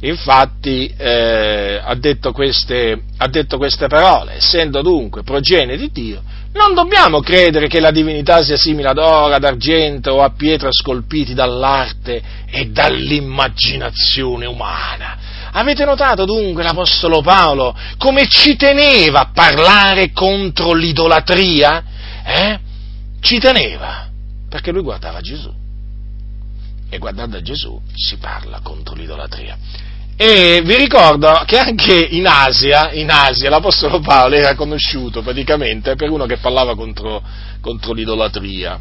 [0.00, 6.22] Infatti eh, ha, detto queste, ha detto queste parole, essendo dunque progenie di Dio,
[6.54, 10.68] non dobbiamo credere che la divinità sia simile ad oro, ad argento o a pietra
[10.70, 15.18] scolpiti dall'arte e dall'immaginazione umana.
[15.52, 21.84] Avete notato dunque l'Apostolo Paolo come ci teneva a parlare contro l'idolatria?
[22.24, 22.58] Eh?
[23.20, 24.08] Ci teneva,
[24.48, 25.52] perché lui guardava Gesù.
[26.88, 29.56] E guardando a Gesù si parla contro l'idolatria.
[30.16, 36.08] E vi ricordo che anche in Asia, in Asia l'Apostolo Paolo era conosciuto praticamente per
[36.10, 37.20] uno che parlava contro,
[37.60, 38.78] contro l'idolatria.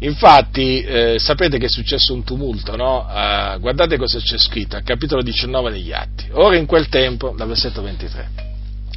[0.00, 3.06] Infatti, eh, sapete che è successo un tumulto, no?
[3.08, 6.26] Eh, guardate cosa c'è scritto al capitolo 19 degli Atti.
[6.32, 8.30] Ora in quel tempo, dal versetto 23,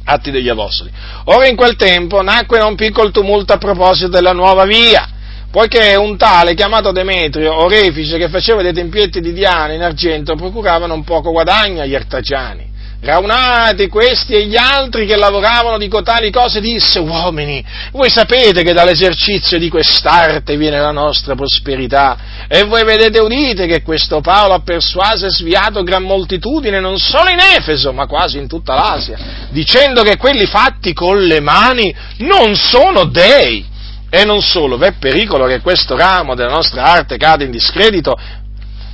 [0.06, 0.90] Atti degli Apostoli.
[1.26, 5.13] Ora in quel tempo nacque non piccolo tumulto a proposito della nuova via
[5.54, 10.94] poiché un tale chiamato Demetrio, orefice, che faceva dei tempietti di Diana in argento, procuravano
[10.94, 16.60] un poco guadagno agli artagiani raunati questi e gli altri che lavoravano di cotali cose,
[16.60, 23.18] disse, uomini, voi sapete che dall'esercizio di quest'arte viene la nostra prosperità, e voi vedete
[23.18, 28.06] udite che questo Paolo ha persuaso e sviato gran moltitudine, non solo in Efeso, ma
[28.06, 29.18] quasi in tutta l'Asia,
[29.50, 33.72] dicendo che quelli fatti con le mani non sono dei.
[34.16, 38.16] E non solo, v'è pericolo che questo ramo della nostra arte cade in discredito,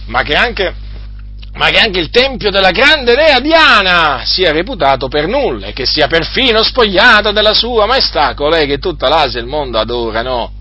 [0.07, 0.75] ma che anche
[1.53, 5.85] ma che anche il tempio della grande dea Diana sia reputato per nulla e che
[5.85, 10.53] sia perfino spogliato della sua maestà, colei che tutta l'Asia e il mondo adorano.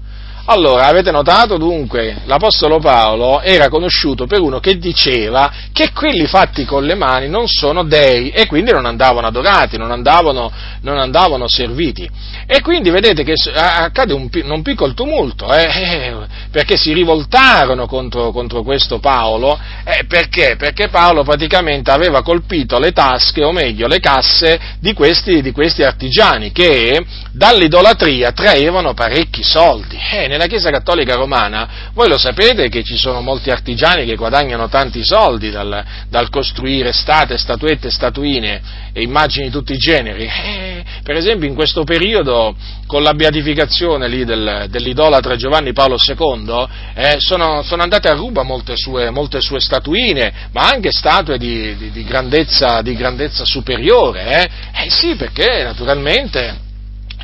[0.51, 6.65] Allora, avete notato dunque, l'Apostolo Paolo era conosciuto per uno che diceva che quelli fatti
[6.65, 11.47] con le mani non sono dei e quindi non andavano adorati, non andavano, non andavano
[11.47, 12.09] serviti.
[12.47, 16.15] E quindi vedete che accade un, un piccolo tumulto, eh, eh,
[16.49, 20.55] perché si rivoltarono contro, contro questo Paolo, eh, perché?
[20.57, 25.83] Perché Paolo praticamente aveva colpito le tasche, o meglio le casse di questi, di questi
[25.83, 29.95] artigiani che dall'idolatria traevano parecchi soldi.
[30.11, 34.69] Eh, nella Chiesa Cattolica Romana, voi lo sapete che ci sono molti artigiani che guadagnano
[34.69, 38.61] tanti soldi dal, dal costruire state, statuette, statuine
[38.93, 40.23] e immagini di tutti i generi.
[40.23, 42.55] Eh, per esempio in questo periodo,
[42.87, 48.77] con la beatificazione del, dell'idolatra Giovanni Paolo II, eh, sono, sono, andate a ruba molte
[48.77, 54.23] sue, molte sue statuine, ma anche statue di, di, di, grandezza, di grandezza, superiore.
[54.23, 54.83] Eh?
[54.85, 56.67] eh sì, perché naturalmente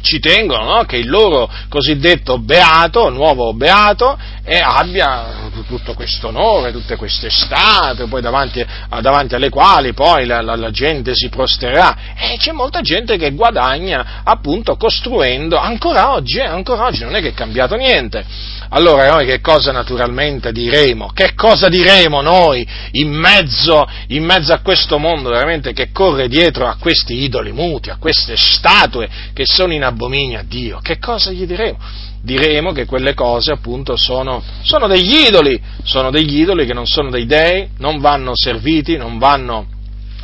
[0.06, 0.84] ci tengono no?
[0.84, 8.06] che il loro cosiddetto beato, nuovo beato, eh, abbia tutto questo onore, tutte queste statue,
[8.06, 8.64] poi davanti,
[9.02, 12.14] davanti alle quali poi la, la, la, gente si prosterà.
[12.16, 17.30] E c'è molta gente che guadagna appunto costruendo, ancora oggi, ancora oggi non è che
[17.30, 18.24] è cambiato niente.
[18.70, 21.12] Allora noi che cosa naturalmente diremo?
[21.14, 26.68] Che cosa diremo noi in mezzo, in mezzo a questo mondo veramente che corre dietro
[26.68, 30.80] a questi idoli muti, a queste statue che sono in abominio a Dio?
[30.82, 31.78] Che cosa gli diremo?
[32.26, 37.12] diremo che quelle cose appunto sono, sono, degli idoli, sono degli idoli che non sono
[37.12, 39.68] dei dei, non vanno serviti, non vanno,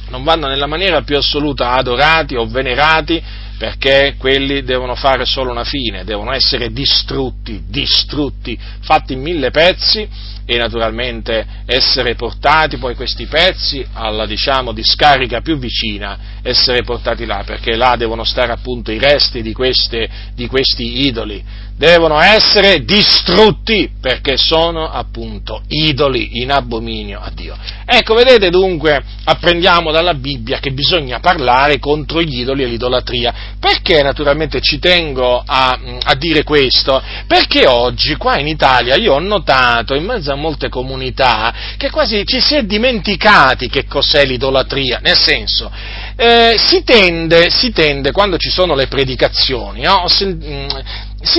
[0.09, 3.21] non vanno nella maniera più assoluta adorati o venerati,
[3.55, 10.09] perché quelli devono fare solo una fine, devono essere distrutti, distrutti, fatti in mille pezzi
[10.51, 17.43] e naturalmente essere portati poi questi pezzi alla diciamo discarica più vicina, essere portati là,
[17.45, 21.41] perché là devono stare appunto i resti di, queste, di questi idoli
[21.81, 27.57] devono essere distrutti perché sono appunto idoli in abominio a Dio.
[27.83, 33.33] Ecco, vedete dunque, apprendiamo dalla Bibbia che bisogna parlare contro gli idoli e l'idolatria.
[33.59, 37.01] Perché naturalmente ci tengo a, a dire questo?
[37.25, 42.25] Perché oggi qua in Italia io ho notato in mezzo a molte comunità che quasi
[42.25, 45.71] ci si è dimenticati che cos'è l'idolatria, nel senso,
[46.17, 50.07] eh, si, tende, si, tende, quando ci sono le predicazioni, no?
[50.07, 50.25] si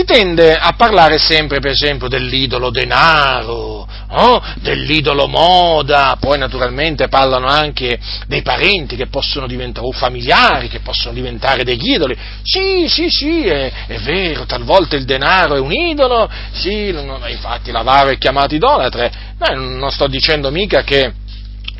[0.04, 7.98] tende a parlare sempre, per esempio, dell'idolo denaro, oh, dell'idolo moda, poi naturalmente parlano anche
[8.26, 12.16] dei parenti che possono diventare, o familiari che possono diventare degli idoli.
[12.42, 18.10] Sì, sì, sì, è, è vero, talvolta il denaro è un idolo, sì, infatti l'avaro
[18.10, 21.14] è chiamato idolatre, ma non sto dicendo mica che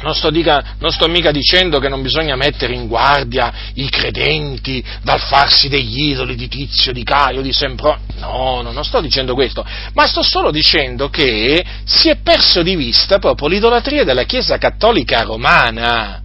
[0.02, 4.84] non sto, dica, non sto, mica dicendo che non bisogna mettere in guardia i credenti
[5.02, 7.98] dal farsi degli idoli di Tizio, di Caio, di Sempro.
[8.18, 12.76] No, no, non sto dicendo questo, ma sto solo dicendo che si è perso di
[12.76, 16.21] vista proprio l'idolatria della Chiesa Cattolica Romana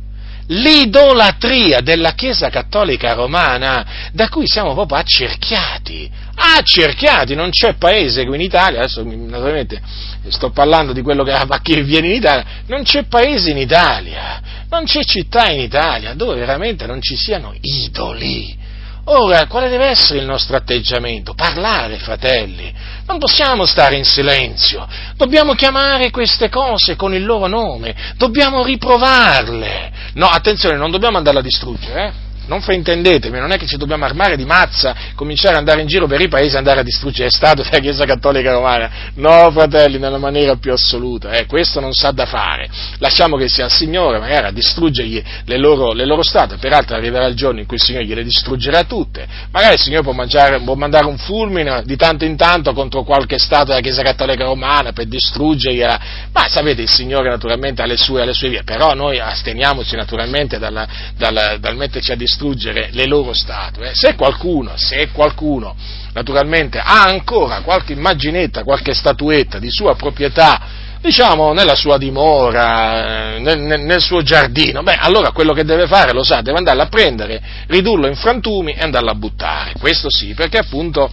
[0.47, 8.35] l'idolatria della Chiesa Cattolica Romana, da cui siamo proprio accerchiati, accerchiati, non c'è paese qui
[8.35, 9.81] in Italia, adesso naturalmente
[10.29, 11.33] sto parlando di quello che,
[11.83, 16.85] viene in Italia, non c'è paese in Italia, non c'è città in Italia dove veramente
[16.85, 18.65] non ci siano idoli.
[19.09, 21.33] Ora, quale deve essere il nostro atteggiamento?
[21.33, 22.73] Parlare, fratelli.
[23.05, 24.85] Non possiamo stare in silenzio.
[25.15, 27.95] Dobbiamo chiamare queste cose con il loro nome.
[28.17, 29.91] Dobbiamo riprovarle.
[30.15, 32.26] No, attenzione, non dobbiamo andarle a distruggere, eh?
[32.47, 36.07] Non fraintendetemi, non è che ci dobbiamo armare di mazza, cominciare ad andare in giro
[36.07, 38.89] per i paesi e andare a distruggere Stato della Chiesa Cattolica Romana.
[39.15, 42.69] No, fratelli, nella maniera più assoluta, eh, questo non sa da fare.
[42.99, 47.25] Lasciamo che sia il Signore magari a distruggergli le loro, le loro statue, peraltro arriverà
[47.25, 49.27] il giorno in cui il Signore gliele distruggerà tutte.
[49.51, 53.37] Magari il Signore può, mangiare, può mandare un fulmine di tanto in tanto contro qualche
[53.37, 55.99] Stato della Chiesa Cattolica Romana per distruggergliela,
[56.31, 59.95] ma sapete, il Signore naturalmente ha le sue, ha le sue vie, però noi asteniamoci
[59.95, 63.91] naturalmente dal, dal, dal metterci a distruggere distruggere le loro statue.
[63.95, 65.75] Se qualcuno, se qualcuno
[66.13, 70.61] naturalmente ha ancora qualche immaginetta, qualche statuetta di sua proprietà,
[71.01, 76.13] diciamo nella sua dimora, eh, nel, nel, suo giardino, beh allora quello che deve fare,
[76.13, 79.73] lo sa, deve andarla a prendere, ridurlo in frantumi e andarla a buttare.
[79.79, 81.11] Questo sì, perché appunto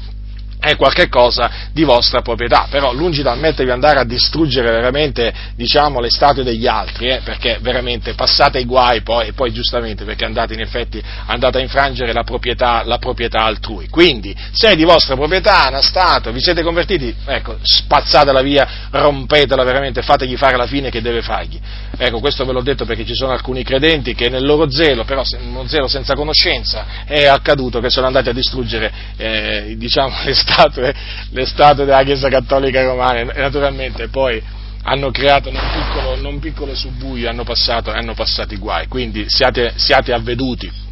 [0.65, 6.09] è qualcosa di vostra proprietà, però lungi dal mettervi andare a distruggere veramente, diciamo, le
[6.09, 10.55] statue degli altri, eh, perché veramente passate i guai poi, e poi giustamente perché andate
[10.55, 13.89] in effetti, andate a infrangere la proprietà, la proprietà altrui.
[13.89, 19.65] Quindi, se è di vostra proprietà una statua, vi siete convertiti, ecco, spazzatela via, rompetela
[19.65, 21.61] veramente, fategli fare la fine che deve fargli.
[21.97, 25.23] Ecco, questo ve l'ho detto perché ci sono alcuni credenti che nel loro zelo, però
[25.47, 30.53] uno zelo senza conoscenza, è accaduto che sono andati a distruggere, eh, diciamo, le statue
[30.55, 30.95] statue,
[31.31, 34.43] le statue della Chiesa Cattolica Romana e naturalmente poi
[34.87, 39.73] hanno creato un piccolo, non piccolo subbuio, hanno passato, hanno passato i guai, quindi siate,
[39.77, 40.83] siate avveduti.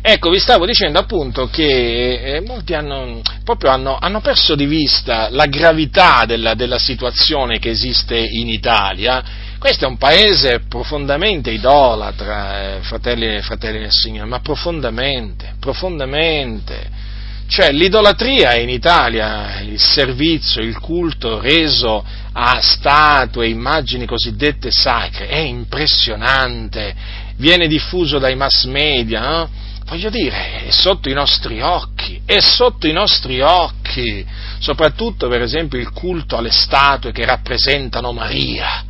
[0.00, 3.20] Ecco, vi stavo dicendo appunto che eh, molti hanno,
[3.64, 9.22] hanno, hanno, perso di vista la gravità della, della, situazione che esiste in Italia.
[9.58, 17.07] Questo è un paese profondamente idolatra, eh, fratelli, fratelli del Signore, ma profondamente, profondamente
[17.48, 25.38] cioè l'idolatria in Italia, il servizio, il culto reso a statue, immagini cosiddette sacre, è
[25.38, 26.94] impressionante,
[27.36, 29.48] viene diffuso dai mass media, no?
[29.86, 34.26] voglio dire, è sotto i nostri occhi, è sotto i nostri occhi,
[34.58, 38.84] soprattutto per esempio il culto alle statue che rappresentano Maria,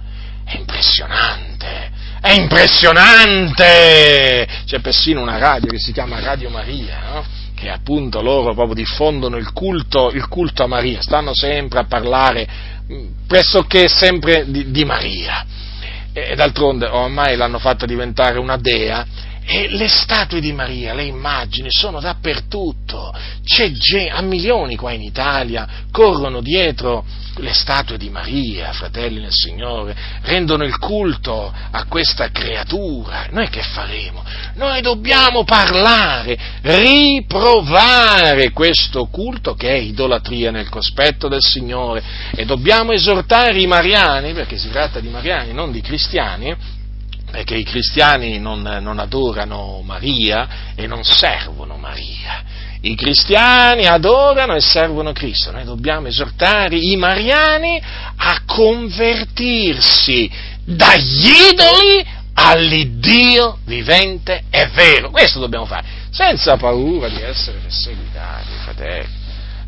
[0.45, 4.49] è impressionante, è impressionante!
[4.67, 7.38] C'è persino una radio che si chiama Radio Maria, no?
[7.59, 12.49] Che appunto loro proprio diffondono il culto, il culto a Maria, stanno sempre a parlare
[12.91, 15.45] mm, pressoché sempre di, di Maria.
[16.13, 19.05] E d'altronde ormai l'hanno fatta diventare una dea
[19.51, 25.01] e le statue di Maria, le immagini sono dappertutto, c'è gente, a milioni qua in
[25.01, 27.03] Italia corrono dietro
[27.37, 33.29] le statue di Maria, fratelli nel Signore, rendono il culto a questa creatura.
[33.31, 34.23] Noi che faremo?
[34.57, 42.03] Noi dobbiamo parlare, riprovare questo culto che è idolatria nel cospetto del Signore
[42.37, 46.77] e dobbiamo esortare i mariani, perché si tratta di mariani, non di cristiani,
[47.31, 52.43] perché i cristiani non, non, adorano Maria e non servono Maria.
[52.81, 55.51] I cristiani adorano e servono Cristo.
[55.51, 57.81] Noi dobbiamo esortare i mariani
[58.17, 60.31] a convertirsi
[60.65, 65.11] dagli idoli all'Iddio vivente e vero.
[65.11, 69.18] Questo dobbiamo fare, senza paura di essere perseguitati, fratelli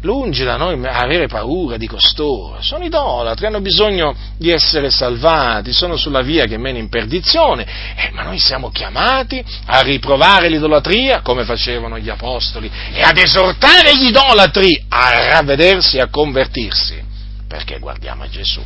[0.02, 5.96] lungi da noi avere paura di costoro, sono idolatri, hanno bisogno di essere salvati, sono
[5.96, 11.44] sulla via che mena in perdizione, eh, ma noi siamo chiamati a riprovare l'idolatria come
[11.44, 17.02] facevano gli apostoli e ad esortare gli idolatri a ravvedersi e a convertirsi,
[17.46, 18.62] perché guardiamo a Gesù.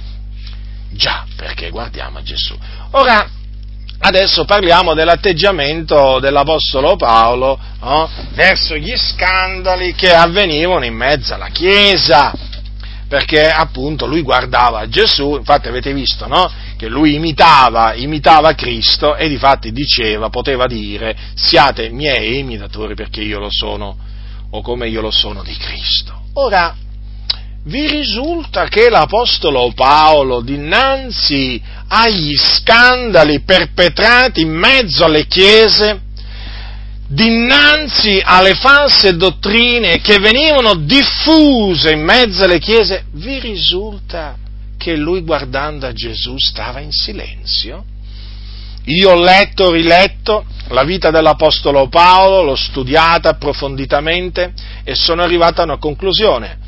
[0.91, 2.57] Già, perché guardiamo a Gesù.
[2.93, 3.29] Ora,
[3.99, 8.09] Adesso parliamo dell'atteggiamento dell'Apostolo Paolo no?
[8.33, 12.33] verso gli scandali che avvenivano in mezzo alla Chiesa,
[13.09, 16.51] perché appunto lui guardava Gesù, infatti avete visto no?
[16.77, 23.39] che lui imitava, imitava Cristo e difatti diceva, poteva dire, siate miei imitatori perché io
[23.39, 23.97] lo sono,
[24.51, 26.21] o come io lo sono di Cristo.
[26.35, 26.75] Ora,
[27.65, 36.03] vi risulta che l'Apostolo Paolo dinanzi agli scandali perpetrati in mezzo alle chiese,
[37.07, 44.37] dinanzi alle false dottrine che venivano diffuse in mezzo alle chiese, vi risulta
[44.77, 47.85] che lui guardando a Gesù stava in silenzio?
[48.87, 54.53] Io ho letto, riletto la vita dell'Apostolo Paolo, l'ho studiata approfonditamente
[54.85, 56.59] e sono arrivato a una conclusione,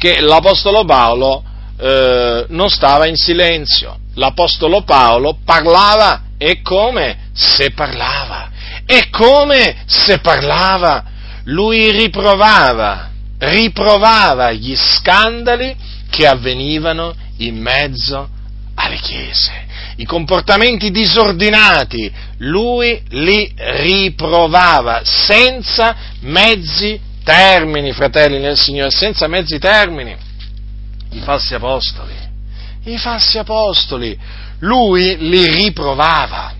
[0.00, 1.44] che l'Apostolo Paolo
[1.78, 8.48] eh, non stava in silenzio, l'Apostolo Paolo parlava e come se parlava,
[8.86, 11.04] e come se parlava,
[11.44, 13.10] lui riprovava,
[13.40, 15.76] riprovava gli scandali
[16.08, 18.26] che avvenivano in mezzo
[18.76, 19.66] alle chiese,
[19.96, 30.16] i comportamenti disordinati, lui li riprovava senza mezzi termini, fratelli nel Signore, senza mezzi termini,
[31.12, 32.28] i falsi apostoli
[32.84, 34.18] i falsi apostoli,
[34.60, 36.54] lui li riprovava.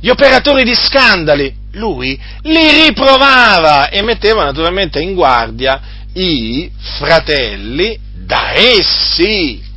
[0.00, 5.80] Gli operatori di scandali, lui li riprovava e metteva naturalmente in guardia
[6.12, 9.70] i fratelli da essi.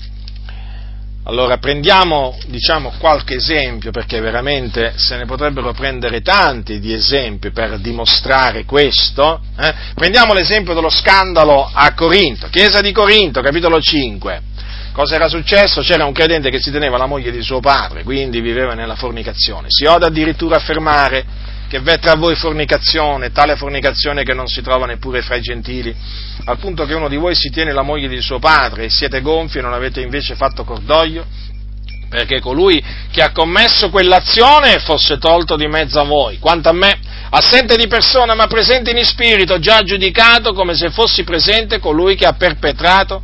[1.28, 7.80] Allora prendiamo diciamo, qualche esempio, perché veramente se ne potrebbero prendere tanti di esempi per
[7.80, 9.42] dimostrare questo.
[9.58, 9.74] Eh?
[9.96, 14.42] Prendiamo l'esempio dello scandalo a Corinto, Chiesa di Corinto, capitolo 5.
[14.92, 15.82] Cosa era successo?
[15.82, 19.68] C'era un credente che si teneva la moglie di suo padre, quindi viveva nella fornicazione.
[19.70, 21.26] Si oda addirittura affermare
[21.68, 25.96] che v'è tra voi fornicazione, tale fornicazione che non si trova neppure fra i gentili,
[26.46, 29.22] al punto che uno di voi si tiene la moglie di suo padre e siete
[29.22, 31.26] gonfi e non avete invece fatto cordoglio,
[32.10, 36.38] perché colui che ha commesso quell'azione fosse tolto di mezzo a voi.
[36.40, 36.98] Quanto a me,
[37.30, 42.26] assente di persona ma presente in spirito, già giudicato come se fossi presente colui che
[42.26, 43.22] ha perpetrato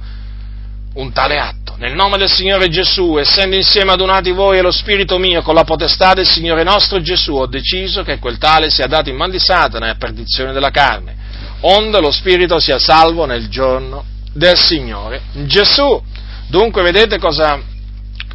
[0.94, 1.76] un tale atto.
[1.78, 5.64] Nel nome del Signore Gesù, essendo insieme adunati voi e lo Spirito mio con la
[5.64, 9.40] potestà del Signore nostro Gesù, ho deciso che quel tale sia dato in man di
[9.40, 11.16] Satana e a perdizione della carne,
[11.62, 14.04] onde lo Spirito sia salvo nel giorno
[14.34, 16.02] del Signore Gesù.
[16.48, 17.60] Dunque vedete cosa,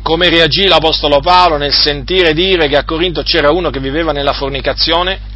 [0.02, 4.32] come reagì l'Apostolo Paolo nel sentire dire che a Corinto c'era uno che viveva nella
[4.32, 5.34] fornicazione?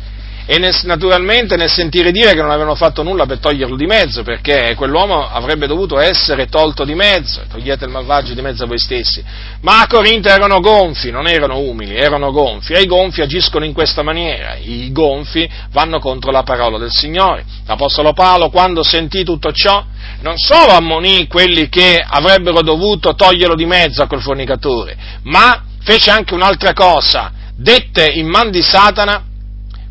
[0.53, 4.25] E nel, naturalmente nel sentire dire che non avevano fatto nulla per toglierlo di mezzo,
[4.25, 8.81] perché quell'uomo avrebbe dovuto essere tolto di mezzo, togliete il malvagio di mezzo a voi
[8.81, 9.23] stessi.
[9.61, 13.73] Ma a Corinto erano gonfi, non erano umili, erano gonfi, e i gonfi agiscono in
[13.73, 17.45] questa maniera, i gonfi vanno contro la parola del Signore.
[17.65, 19.85] L'Apostolo Paolo, quando sentì tutto ciò,
[20.23, 26.11] non solo ammonì quelli che avrebbero dovuto toglierlo di mezzo a quel fornicatore, ma fece
[26.11, 29.27] anche un'altra cosa, dette in man di Satana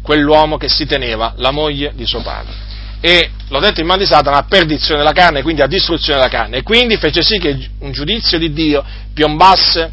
[0.09, 2.51] quell'uomo che si teneva la moglie di suo padre.
[2.99, 6.31] E l'ho detto in man di Satana a perdizione della carne, quindi a distruzione della
[6.31, 6.57] carne.
[6.57, 8.83] E quindi fece sì che un giudizio di Dio
[9.13, 9.91] piombasse,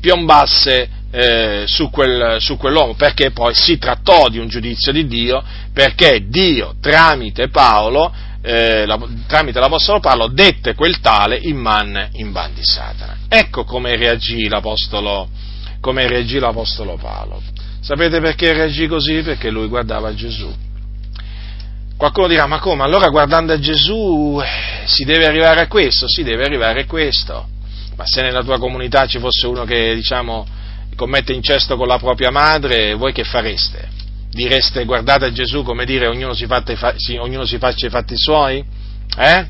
[0.00, 5.44] piombasse eh, su, quel, su, quell'uomo, perché poi si trattò di un giudizio di Dio,
[5.74, 8.10] perché Dio tramite Paolo,
[8.40, 13.18] eh, la, tramite l'Apostolo Paolo, dette quel tale in man, in man di Satana.
[13.28, 15.28] Ecco come reagì l'Apostolo,
[15.82, 17.42] come reagì l'Apostolo Paolo.
[17.80, 19.22] Sapete perché reagì così?
[19.22, 20.52] Perché lui guardava Gesù.
[21.96, 22.82] Qualcuno dirà, ma come?
[22.82, 26.06] Allora guardando a Gesù eh, si deve arrivare a questo?
[26.08, 27.46] Si deve arrivare a questo.
[27.96, 30.46] Ma se nella tua comunità ci fosse uno che, diciamo,
[30.96, 33.88] commette incesto con la propria madre, voi che fareste?
[34.30, 38.14] Direste guardate a Gesù come dire ognuno si, fatte, sì, ognuno si faccia i fatti
[38.16, 38.64] suoi?
[39.18, 39.46] Eh?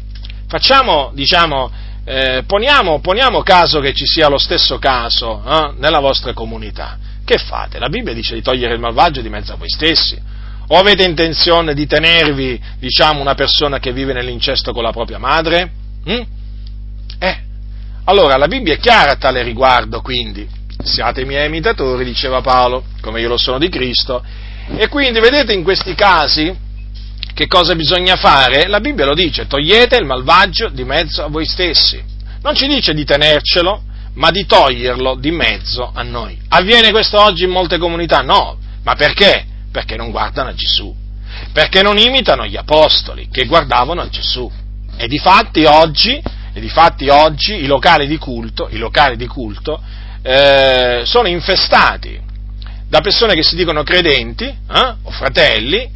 [0.49, 1.71] Facciamo, diciamo,
[2.05, 6.99] eh, poniamo, poniamo, caso che ci sia lo stesso caso eh, nella vostra comunità
[7.31, 7.79] che fate?
[7.79, 10.19] La Bibbia dice di togliere il malvagio di mezzo a voi stessi.
[10.67, 15.71] O avete intenzione di tenervi, diciamo, una persona che vive nell'incesto con la propria madre?
[16.09, 16.23] Mm?
[17.21, 17.39] Eh,
[18.05, 20.49] allora la Bibbia è chiara a tale riguardo, quindi
[20.83, 24.25] siate miei imitatori, diceva Paolo, come io lo sono di Cristo,
[24.77, 26.53] e quindi vedete in questi casi
[27.33, 28.67] che cosa bisogna fare?
[28.67, 32.03] La Bibbia lo dice, togliete il malvagio di mezzo a voi stessi.
[32.43, 33.83] Non ci dice di tenercelo,
[34.15, 36.39] ma di toglierlo di mezzo a noi.
[36.49, 38.23] Avviene questo oggi in molte comunità?
[38.23, 39.45] No, ma perché?
[39.71, 40.95] Perché non guardano a Gesù,
[41.53, 44.51] perché non imitano gli apostoli che guardavano a Gesù.
[44.97, 46.21] E di fatti oggi,
[47.09, 49.81] oggi i locali di culto, locali di culto
[50.23, 52.21] eh, sono infestati
[52.89, 55.89] da persone che si dicono credenti eh, o fratelli,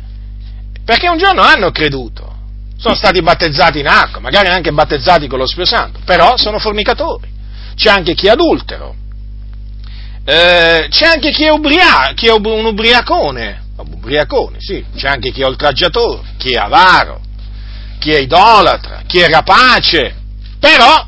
[0.84, 2.32] perché un giorno hanno creduto,
[2.78, 7.32] sono stati battezzati in acqua, magari anche battezzati con lo Spirito Santo, però sono fornicatori
[7.74, 8.94] c'è anche chi è adultero,
[10.24, 15.42] eh, c'è anche chi è, ubria- chi è un ubriacone, ubriacone, sì, c'è anche chi
[15.42, 17.20] è oltraggiatore, chi è avaro,
[17.98, 20.14] chi è idolatra, chi è rapace,
[20.58, 21.06] però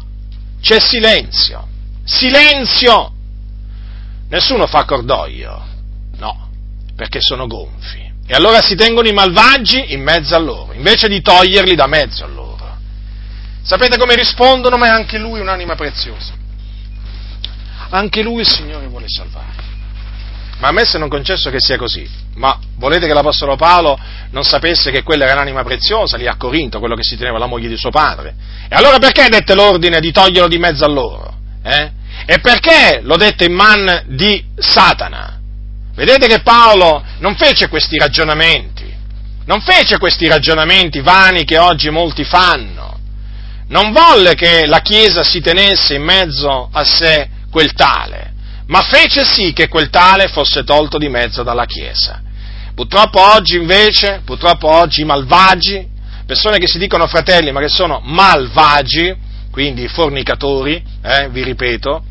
[0.61, 1.67] c'è silenzio,
[2.05, 3.13] silenzio,
[4.29, 5.65] nessuno fa cordoglio,
[6.19, 6.51] no,
[6.95, 8.05] perché sono gonfi.
[8.29, 12.25] E allora si tengono i malvagi in mezzo a loro, invece di toglierli da mezzo
[12.25, 12.77] a loro.
[13.63, 14.77] Sapete come rispondono?
[14.77, 16.45] Ma è anche lui un'anima preziosa
[17.91, 19.75] anche lui il Signore vuole salvare.
[20.59, 23.99] Ma a me se non concesso che sia così, ma volete che l'Apostolo Paolo
[24.31, 27.47] non sapesse che quella era un'anima preziosa lì a Corinto, quello che si teneva la
[27.47, 28.35] moglie di suo padre?
[28.69, 31.35] E allora perché dette l'ordine di toglierlo di mezzo a loro?
[31.63, 31.91] Eh?
[32.25, 35.39] E perché lo dette in man di Satana?
[35.95, 38.85] Vedete che Paolo non fece questi ragionamenti,
[39.45, 42.99] non fece questi ragionamenti vani che oggi molti fanno,
[43.69, 48.35] non volle che la Chiesa si tenesse in mezzo a sé quel tale,
[48.67, 52.21] ma fece sì che quel tale fosse tolto di mezzo dalla Chiesa.
[52.75, 55.89] Purtroppo oggi invece, purtroppo oggi i malvagi,
[56.27, 59.17] persone che si dicono fratelli ma che sono malvagi,
[59.51, 62.05] quindi fornicatori, eh, vi ripeto,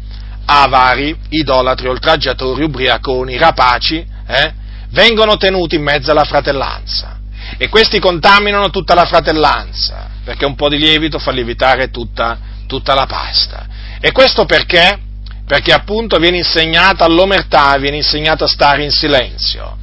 [0.46, 4.54] avari, idolatri, oltraggiatori, ubriaconi, rapaci, eh,
[4.90, 7.20] vengono tenuti in mezzo alla fratellanza.
[7.56, 12.96] E questi contaminano tutta la fratellanza, perché un po' di lievito fa lievitare tutta, tutta
[12.96, 13.68] la pasta
[14.00, 15.06] E questo perché?
[15.48, 19.78] Perché appunto viene insegnata all'omertà, viene insegnato a stare in silenzio,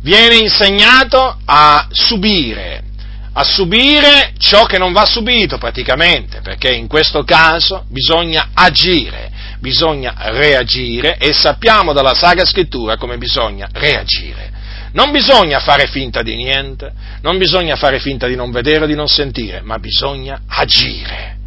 [0.00, 2.84] viene insegnato a subire,
[3.32, 10.14] a subire ciò che non va subito praticamente, perché in questo caso bisogna agire, bisogna
[10.16, 14.50] reagire e sappiamo dalla Sacra Scrittura come bisogna reagire.
[14.92, 16.92] Non bisogna fare finta di niente,
[17.22, 21.38] non bisogna fare finta di non vedere o di non sentire, ma bisogna agire.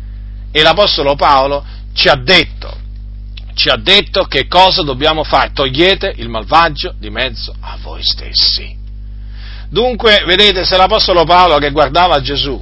[0.52, 1.64] E l'Apostolo Paolo
[1.94, 2.80] ci ha detto,
[3.56, 8.76] ci ha detto che cosa dobbiamo fare, togliete il malvagio di mezzo a voi stessi.
[9.70, 12.62] Dunque, vedete, se l'Apostolo Paolo che guardava Gesù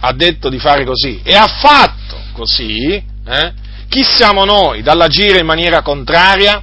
[0.00, 3.52] ha detto di fare così e ha fatto così, eh,
[3.88, 6.62] chi siamo noi dall'agire in maniera contraria?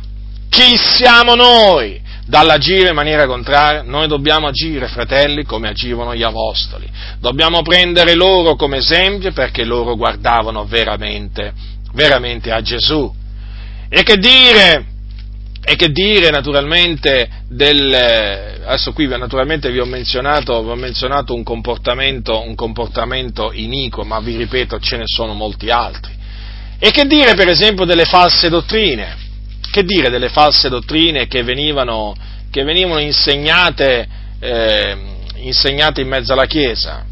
[0.49, 6.89] Chi siamo noi dall'agire in maniera contraria, noi dobbiamo agire, fratelli, come agivano gli apostoli.
[7.19, 11.53] Dobbiamo prendere loro come esempio perché loro guardavano veramente,
[11.93, 13.23] veramente a Gesù.
[13.89, 14.85] E che dire,
[15.63, 21.43] e che dire naturalmente del, adesso qui naturalmente vi ho menzionato, vi ho menzionato un,
[21.43, 26.13] comportamento, un comportamento iniquo, ma vi ripeto ce ne sono molti altri.
[26.77, 29.23] E che dire per esempio delle false dottrine?
[29.71, 32.15] Che dire delle false dottrine che venivano,
[32.49, 34.07] che venivano insegnate,
[34.39, 34.97] eh,
[35.37, 37.05] insegnate, in mezzo alla Chiesa?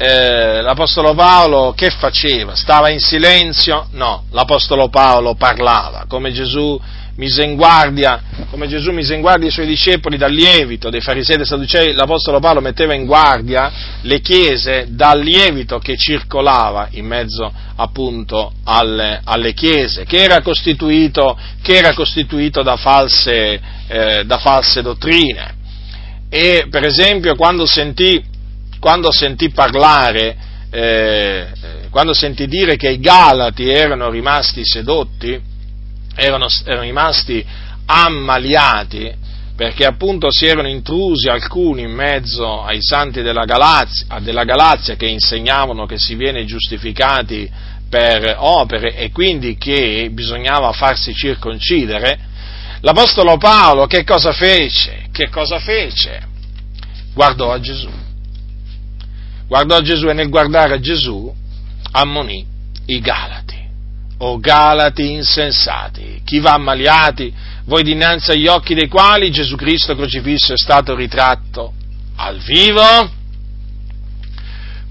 [0.00, 2.54] Eh, l'Apostolo Paolo che faceva?
[2.54, 3.88] Stava in silenzio?
[3.94, 6.80] No, l'Apostolo Paolo parlava, come Gesù
[7.16, 11.34] mise in guardia, come Gesù mise in guardia i suoi discepoli dal lievito dei farisei
[11.34, 13.72] e dei sadducei, l'Apostolo Paolo metteva in guardia
[14.02, 21.36] le chiese dal lievito che circolava in mezzo appunto alle, alle chiese, che era costituito,
[21.60, 25.56] che era costituito da, false, eh, da false dottrine.
[26.30, 28.36] E per esempio quando sentì,
[28.78, 30.36] quando sentì parlare,
[30.70, 31.46] eh,
[31.90, 35.40] quando sentì dire che i Galati erano rimasti sedotti,
[36.14, 37.44] erano, erano rimasti
[37.86, 39.26] ammaliati
[39.58, 45.06] perché appunto si erano intrusi alcuni in mezzo ai santi della Galazia, della Galazia che
[45.06, 47.50] insegnavano che si viene giustificati
[47.88, 52.18] per opere e quindi che bisognava farsi circoncidere,
[52.82, 55.06] l'Apostolo Paolo che cosa fece?
[55.10, 56.22] Che cosa fece?
[57.12, 57.90] Guardò a Gesù.
[59.48, 61.34] Guardò Gesù e nel guardare Gesù
[61.92, 62.46] ammonì
[62.86, 63.56] i Galati
[64.18, 67.32] o Galati insensati, chi va ammaliati,
[67.64, 71.72] voi dinanzi agli occhi dei quali Gesù Cristo crocifisso è stato ritratto
[72.16, 73.17] al vivo?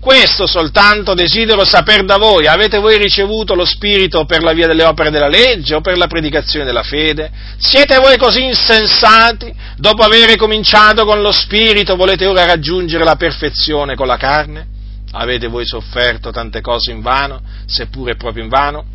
[0.07, 2.47] Questo soltanto desidero sapere da voi.
[2.47, 6.07] Avete voi ricevuto lo Spirito per la via delle opere della legge o per la
[6.07, 7.29] predicazione della fede?
[7.57, 9.53] Siete voi così insensati?
[9.75, 14.67] Dopo aver cominciato con lo Spirito volete ora raggiungere la perfezione con la carne?
[15.11, 18.85] Avete voi sofferto tante cose in vano, seppure proprio in vano?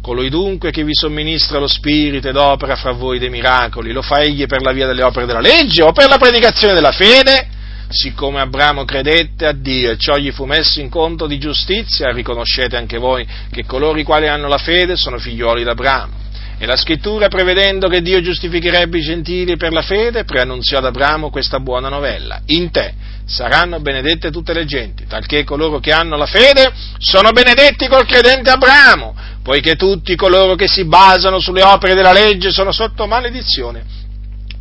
[0.00, 4.20] Colui dunque che vi somministra lo Spirito ed opera fra voi dei miracoli, lo fa
[4.20, 7.58] egli per la via delle opere della legge o per la predicazione della fede?
[7.92, 12.76] Siccome Abramo credette a Dio e ciò gli fu messo in conto di giustizia, riconoscete
[12.76, 16.28] anche voi che coloro i quali hanno la fede sono figlioli d'Abramo.
[16.58, 21.30] E la scrittura, prevedendo che Dio giustificherebbe i gentili per la fede, preannunziò ad Abramo
[21.30, 22.40] questa buona novella.
[22.46, 22.94] In te
[23.24, 28.50] saranno benedette tutte le genti, talché coloro che hanno la fede sono benedetti col credente
[28.50, 33.98] Abramo poiché tutti coloro che si basano sulle opere della legge sono sotto maledizione.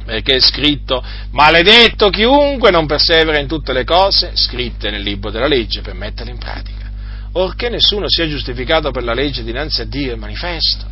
[0.09, 1.03] Perché è scritto,
[1.33, 6.31] maledetto chiunque non persevera in tutte le cose scritte nel libro della legge per metterle
[6.31, 6.89] in pratica.
[7.33, 10.83] Orché nessuno sia giustificato per la legge dinanzi a Dio è manifesto.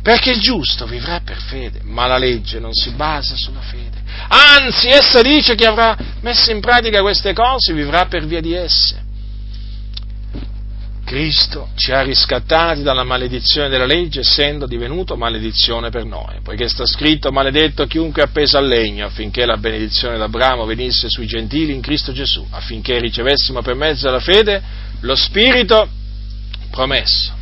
[0.00, 4.00] Perché il giusto vivrà per fede, ma la legge non si basa sulla fede.
[4.28, 9.02] Anzi, essa dice che avrà messo in pratica queste cose vivrà per via di esse.
[11.12, 16.86] Cristo ci ha riscattati dalla maledizione della legge essendo divenuto maledizione per noi, poiché sta
[16.86, 21.82] scritto maledetto chiunque è appeso al legno affinché la benedizione d'Abramo venisse sui gentili in
[21.82, 24.62] Cristo Gesù, affinché ricevessimo per mezzo della fede
[25.00, 25.86] lo Spirito
[26.70, 27.34] promesso.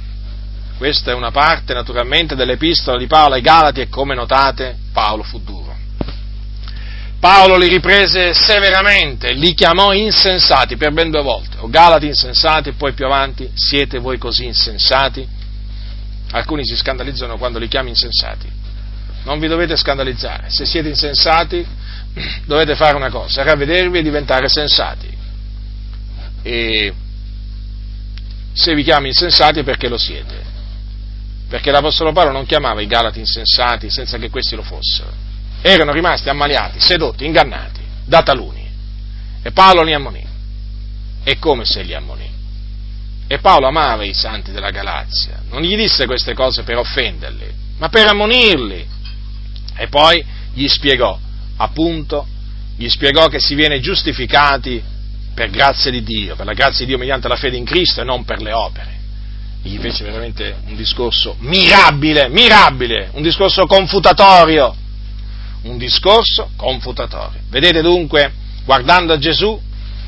[0.76, 5.38] Questa è una parte naturalmente dell'epistola di Paolo ai Galati e come notate Paolo fu
[5.44, 5.59] duro.
[7.20, 12.72] Paolo li riprese severamente, li chiamò insensati per ben due volte, o Galati insensati e
[12.72, 15.28] poi più avanti, siete voi così insensati?
[16.30, 18.50] Alcuni si scandalizzano quando li chiami insensati.
[19.24, 21.62] Non vi dovete scandalizzare, se siete insensati
[22.46, 25.18] dovete fare una cosa, ravvedervi e diventare sensati.
[26.40, 26.94] E
[28.54, 30.42] se vi chiami insensati è perché lo siete,
[31.50, 35.28] perché l'Apostolo Paolo non chiamava i Galati insensati senza che questi lo fossero
[35.62, 38.68] erano rimasti ammaliati, sedotti, ingannati da taluni.
[39.42, 40.24] E Paolo li ammonì.
[41.22, 42.28] E come se li ammonì?
[43.26, 47.46] E Paolo amava i santi della Galazia, non gli disse queste cose per offenderli,
[47.78, 48.86] ma per ammonirli.
[49.76, 51.16] E poi gli spiegò,
[51.56, 52.26] appunto,
[52.76, 54.82] gli spiegò che si viene giustificati
[55.32, 58.04] per grazia di Dio, per la grazia di Dio mediante la fede in Cristo e
[58.04, 58.98] non per le opere.
[59.62, 64.74] Gli fece veramente un discorso mirabile, mirabile, un discorso confutatorio,
[65.62, 67.40] un discorso confutatorio.
[67.48, 68.32] Vedete dunque,
[68.64, 69.60] guardando a Gesù,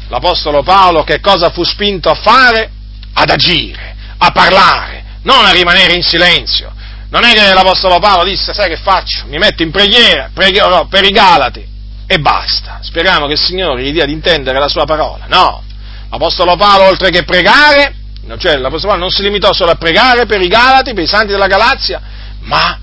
[0.09, 2.71] l'Apostolo Paolo che cosa fu spinto a fare?
[3.15, 6.73] Ad agire, a parlare, non a rimanere in silenzio.
[7.11, 9.27] Non è che l'Apostolo Paolo disse, sai che faccio?
[9.27, 11.63] Mi metto in preghiera, pregherò per i Galati
[12.07, 12.79] e basta.
[12.83, 15.27] Speriamo che il Signore gli dia di intendere la sua parola.
[15.29, 15.63] No,
[16.11, 17.95] l'Apostolo Paolo oltre che pregare,
[18.39, 21.33] cioè l'Apostolo Paolo non si limitò solo a pregare per i Galati, per i santi
[21.33, 22.01] della Galazia,
[22.41, 22.79] ma,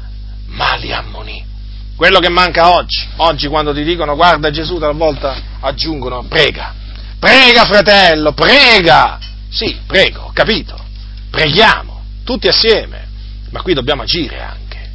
[0.45, 1.48] ma li ammonì.
[1.99, 6.73] Quello che manca oggi, oggi quando ti dicono guarda Gesù, talvolta aggiungono prega,
[7.19, 9.19] prega fratello, prega,
[9.51, 10.79] sì, prego, ho capito,
[11.29, 13.05] preghiamo, tutti assieme,
[13.49, 14.91] ma qui dobbiamo agire anche.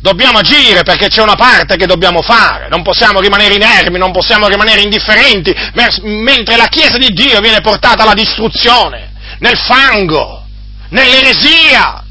[0.00, 4.48] Dobbiamo agire perché c'è una parte che dobbiamo fare, non possiamo rimanere inermi, non possiamo
[4.48, 5.54] rimanere indifferenti,
[6.02, 10.44] mentre la Chiesa di Dio viene portata alla distruzione, nel fango,
[10.88, 12.02] nell'eresia,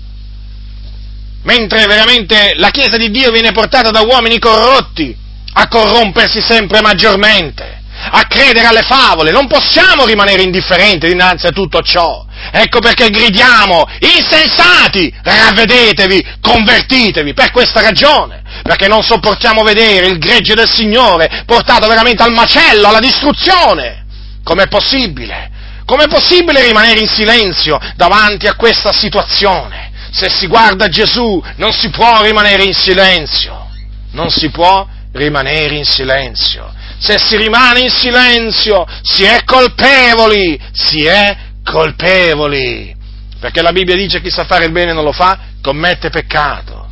[1.47, 5.15] mentre veramente la Chiesa di Dio viene portata da uomini corrotti
[5.53, 7.75] a corrompersi sempre maggiormente
[8.09, 12.25] a credere alle favole, non possiamo rimanere indifferenti dinanzi a tutto ciò.
[12.51, 20.53] Ecco perché gridiamo, insensati, ravvedetevi, convertitevi, per questa ragione, perché non sopportiamo vedere il gregge
[20.53, 24.05] del Signore portato veramente al macello, alla distruzione.
[24.43, 25.49] Com'è possibile?
[25.83, 29.86] Com'è possibile rimanere in silenzio davanti a questa situazione?
[30.17, 33.69] Se si guarda Gesù non si può rimanere in silenzio,
[34.11, 41.05] non si può rimanere in silenzio se si rimane in silenzio, si è colpevoli, si
[41.05, 42.95] è colpevoli.
[43.39, 46.89] Perché la Bibbia dice chi sa fare il bene e non lo fa, commette peccato.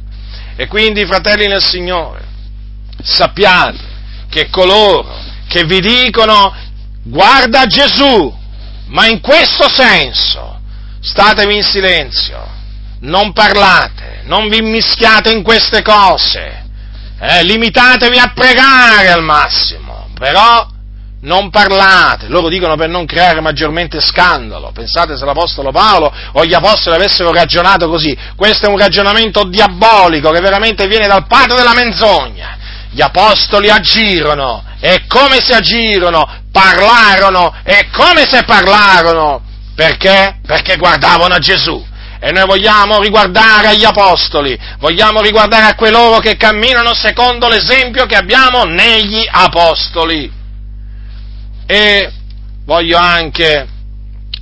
[0.56, 2.24] E quindi, fratelli nel Signore,
[3.02, 3.94] sappiate
[4.30, 6.54] che coloro che vi dicono
[7.04, 8.34] guarda Gesù,
[8.88, 10.60] ma in questo senso
[11.02, 12.48] statevi in silenzio,
[13.06, 16.66] non parlate, non vi mischiate in queste cose,
[17.20, 19.86] eh, limitatevi a pregare al massimo
[20.18, 20.68] però
[21.22, 24.72] non parlate, loro dicono per non creare maggiormente scandalo.
[24.72, 28.18] Pensate se l'Apostolo Paolo o gli Apostoli avessero ragionato così.
[28.36, 32.58] Questo è un ragionamento diabolico che veramente viene dal padre della menzogna.
[32.92, 39.42] Gli Apostoli agirono e come si agirono, parlarono e come se parlarono.
[39.76, 40.40] Perché?
[40.46, 41.84] Perché guardavano a Gesù.
[42.20, 48.16] E noi vogliamo riguardare agli apostoli, vogliamo riguardare a coloro che camminano secondo l'esempio che
[48.16, 50.32] abbiamo negli apostoli.
[51.68, 52.12] E
[52.66, 53.68] voglio anche,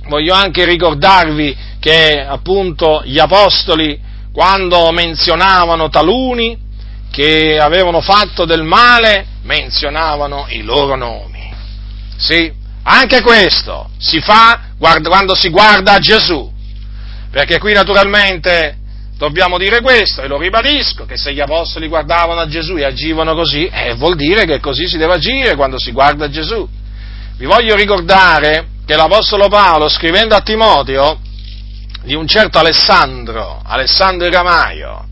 [0.08, 4.00] voglio anche ricordarvi che appunto gli apostoli,
[4.32, 6.58] quando menzionavano taluni
[7.10, 11.52] che avevano fatto del male, menzionavano i loro nomi.
[12.16, 12.52] Sì,
[12.84, 16.53] anche questo si fa quando si guarda a Gesù
[17.34, 18.76] perché qui naturalmente
[19.18, 23.34] dobbiamo dire questo, e lo ribadisco, che se gli apostoli guardavano a Gesù e agivano
[23.34, 26.64] così, eh, vuol dire che così si deve agire quando si guarda a Gesù.
[27.36, 31.18] Vi voglio ricordare che l'Apostolo Paolo, scrivendo a Timoteo,
[32.04, 35.04] di un certo Alessandro, Alessandro Ramaio,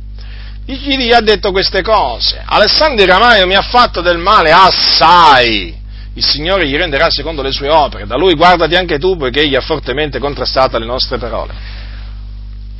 [0.64, 2.40] gli ha detto queste cose.
[2.44, 5.76] Alessandro Ramaio mi ha fatto del male assai.
[6.14, 8.06] Il Signore gli renderà secondo le sue opere.
[8.06, 11.80] Da lui guardati anche tu, poiché egli ha fortemente contrastato le nostre parole.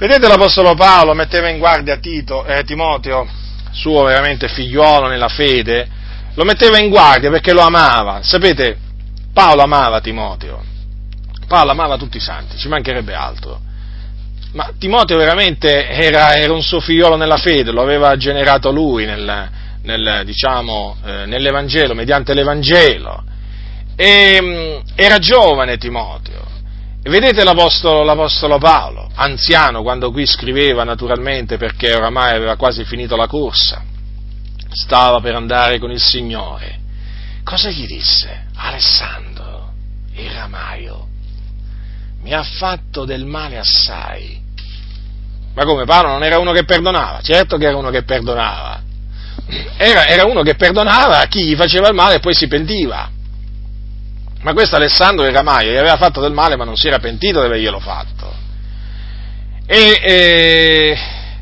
[0.03, 3.25] Vedete l'Apostolo Paolo metteva in guardia Tito, eh, Timoteo,
[3.71, 5.87] suo veramente figliuolo nella fede,
[6.35, 8.19] lo metteva in guardia perché lo amava.
[8.21, 8.77] Sapete,
[9.33, 10.61] Paolo amava Timoteo,
[11.47, 13.61] Paolo amava tutti i santi, ci mancherebbe altro.
[14.55, 19.49] Ma Timoteo veramente era, era un suo figliolo nella fede, lo aveva generato lui nel,
[19.83, 23.23] nel, diciamo, eh, nell'Evangelo, mediante l'Evangelo.
[23.95, 26.45] E, mm, era giovane Timoteo,
[27.11, 33.27] vedete l'apostolo, l'apostolo, Paolo, anziano quando qui scriveva naturalmente perché oramai aveva quasi finito la
[33.27, 33.83] corsa,
[34.71, 36.79] stava per andare con il Signore.
[37.45, 38.47] Cosa gli disse?
[38.55, 39.73] Alessandro,
[40.15, 41.09] il ramaio,
[42.23, 44.41] mi ha fatto del male assai.
[45.55, 47.21] Ma come Paolo non era uno che perdonava?
[47.21, 48.81] Certo che era uno che perdonava.
[49.77, 53.11] Era, era uno che perdonava a chi gli faceva il male e poi si pentiva.
[54.43, 57.41] Ma questo Alessandro era Maio, gli aveva fatto del male ma non si era pentito
[57.41, 58.35] di averglielo fatto.
[59.67, 60.99] E eh,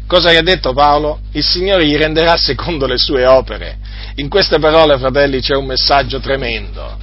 [0.07, 1.21] cosa gli ha detto Paolo?
[1.33, 3.79] Il Signore gli renderà secondo le sue opere.
[4.17, 6.99] In queste parole, fratelli, c'è un messaggio tremendo,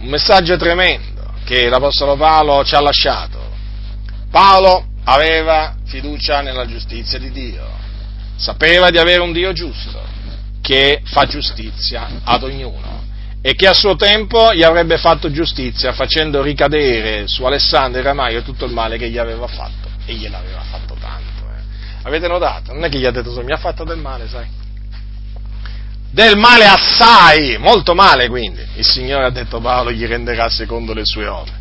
[0.00, 3.38] un messaggio tremendo che l'Apostolo Paolo ci ha lasciato.
[4.30, 7.66] Paolo aveva fiducia nella giustizia di Dio,
[8.36, 10.00] sapeva di avere un Dio giusto
[10.62, 13.07] che fa giustizia ad ognuno
[13.40, 18.42] e che a suo tempo gli avrebbe fatto giustizia facendo ricadere su Alessandro e Ramaio
[18.42, 21.44] tutto il male che gli aveva fatto e gliel'aveva fatto tanto.
[21.44, 21.62] Eh.
[22.02, 22.72] Avete notato?
[22.72, 24.46] Non è che gli ha detto mi ha fatto del male, sai?
[26.10, 28.66] Del male assai, molto male quindi.
[28.76, 31.56] Il Signore ha detto Paolo gli renderà secondo le sue opere.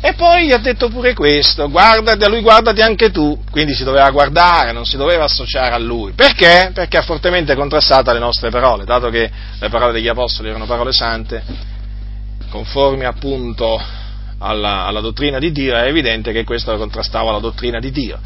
[0.00, 3.82] E poi gli ha detto pure questo, guardati a lui, guardati anche tu, quindi si
[3.82, 6.12] doveva guardare, non si doveva associare a lui.
[6.12, 6.70] Perché?
[6.72, 10.92] Perché ha fortemente contrastato le nostre parole, dato che le parole degli Apostoli erano parole
[10.92, 11.42] sante,
[12.48, 13.82] conformi appunto
[14.38, 18.20] alla, alla dottrina di Dio, è evidente che questo contrastava la dottrina di Dio.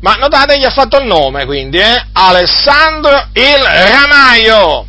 [0.00, 2.06] Ma notate, gli ha fatto il nome, quindi, eh?
[2.12, 4.84] Alessandro il Ramaio.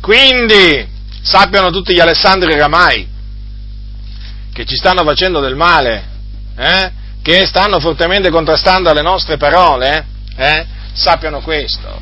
[0.00, 0.86] Quindi,
[1.22, 3.09] sappiano tutti gli Alessandri Ramai
[4.60, 6.04] che ci stanno facendo del male,
[6.54, 6.90] eh?
[7.22, 10.04] che stanno fortemente contrastando le nostre parole,
[10.36, 10.66] eh?
[10.92, 11.98] sappiano questo.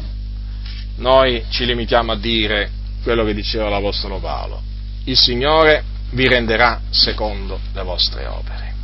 [0.96, 2.68] Noi ci limitiamo a dire
[3.04, 4.60] quello che diceva l'Apostolo Paolo.
[5.04, 8.74] Il Signore vi renderà secondo le vostre opere.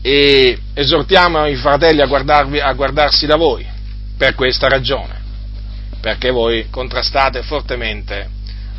[0.00, 3.66] E esortiamo i fratelli a, a guardarsi da voi
[4.16, 5.20] per questa ragione,
[6.00, 8.26] perché voi contrastate fortemente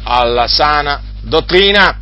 [0.02, 2.00] alla sana dottrina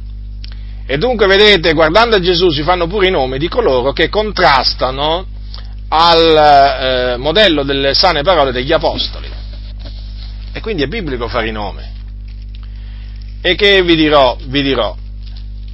[0.85, 5.25] e dunque, vedete, guardando a Gesù si fanno pure i nomi di coloro che contrastano
[5.87, 9.29] al eh, modello delle sane parole degli apostoli.
[10.51, 11.81] E quindi è biblico fare i nomi.
[13.41, 14.95] E che vi dirò, vi dirò,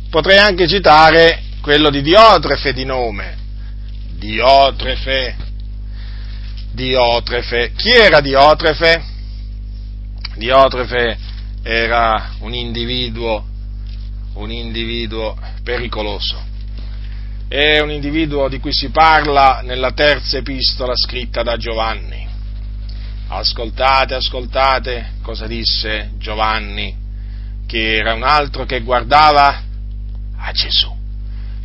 [0.10, 3.38] potrei anche citare quello di Diotrefe di nome.
[4.18, 5.36] Diotrefe.
[6.72, 7.72] Diotrefe.
[7.76, 9.04] Chi era Diotrefe?
[10.36, 11.18] Diotrefe
[11.64, 13.46] era un individuo
[14.40, 16.48] un individuo pericoloso.
[17.48, 22.28] È un individuo di cui si parla nella terza epistola scritta da Giovanni.
[23.28, 26.96] Ascoltate, ascoltate cosa disse Giovanni,
[27.68, 29.62] che era un altro che guardava
[30.38, 30.96] a Gesù.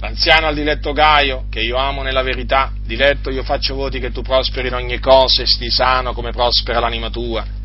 [0.01, 4.21] L'anziano al diletto Gaio, che io amo nella verità, diletto io faccio voti che tu
[4.21, 7.63] prosperi in ogni cosa e sti sano come prospera l'anima tua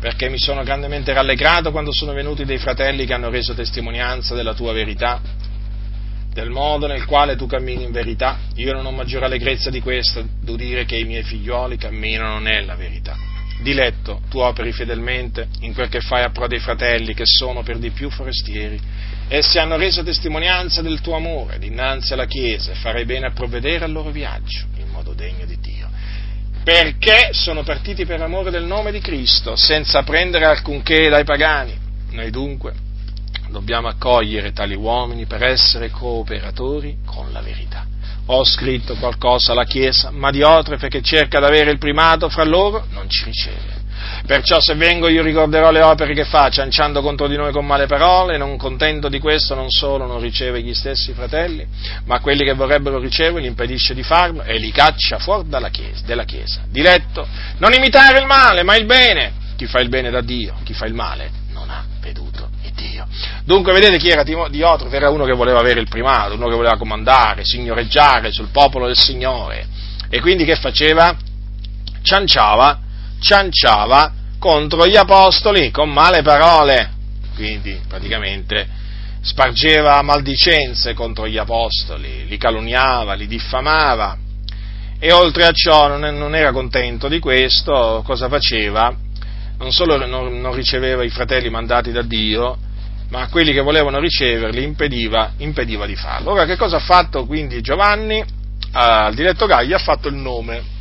[0.00, 4.54] perché mi sono grandemente rallegrato quando sono venuti dei fratelli che hanno reso testimonianza della
[4.54, 5.20] tua verità,
[6.32, 8.38] del modo nel quale tu cammini in verità.
[8.54, 13.16] Io non ho maggiore allegrezza di questo, d'udire che i miei figlioli camminano nella verità.
[13.60, 17.78] Diletto, tu operi fedelmente in quel che fai a pro dei fratelli che sono per
[17.78, 18.80] di più forestieri.
[19.26, 23.84] Essi hanno reso testimonianza del tuo amore dinanzi alla Chiesa e farei bene a provvedere
[23.84, 25.77] al loro viaggio in modo degno di Dio
[26.68, 31.74] perché sono partiti per amore del nome di Cristo, senza prendere alcunché dai pagani.
[32.10, 32.74] Noi dunque
[33.48, 37.86] dobbiamo accogliere tali uomini per essere cooperatori con la verità.
[38.26, 42.84] Ho scritto qualcosa alla Chiesa, ma Diotrefe che cerca di avere il primato fra loro
[42.90, 43.77] non ci riceve.
[44.28, 47.86] Perciò se vengo io ricorderò le opere che fa, cianciando contro di noi con male
[47.86, 51.66] parole, non contento di questo non solo non riceve gli stessi fratelli,
[52.04, 56.02] ma quelli che vorrebbero ricevere gli impedisce di farlo e li caccia fuori dalla chiesa,
[56.04, 56.60] della Chiesa.
[56.68, 57.26] Diretto,
[57.56, 59.32] non imitare il male, ma il bene.
[59.56, 63.06] Chi fa il bene da Dio, chi fa il male non ha veduto il Dio.
[63.44, 64.94] Dunque vedete chi era Diotrofe?
[64.94, 68.98] Era uno che voleva avere il primato, uno che voleva comandare, signoreggiare sul popolo del
[68.98, 69.66] Signore.
[70.10, 71.16] E quindi che faceva?
[72.02, 72.80] Cianciava
[73.20, 76.90] cianciava contro gli apostoli con male parole,
[77.34, 78.66] quindi praticamente
[79.20, 84.16] spargeva maldicenze contro gli apostoli, li calunniava, li diffamava
[85.00, 88.92] e oltre a ciò non, era contento di questo, cosa faceva?
[89.58, 92.58] Non solo non, riceveva i fratelli mandati da Dio,
[93.10, 96.32] ma a quelli che volevano riceverli impediva, impediva di farlo.
[96.32, 98.24] Ora che cosa ha fatto quindi Giovanni?
[98.72, 100.76] Al diretto Gagli ha fatto il nome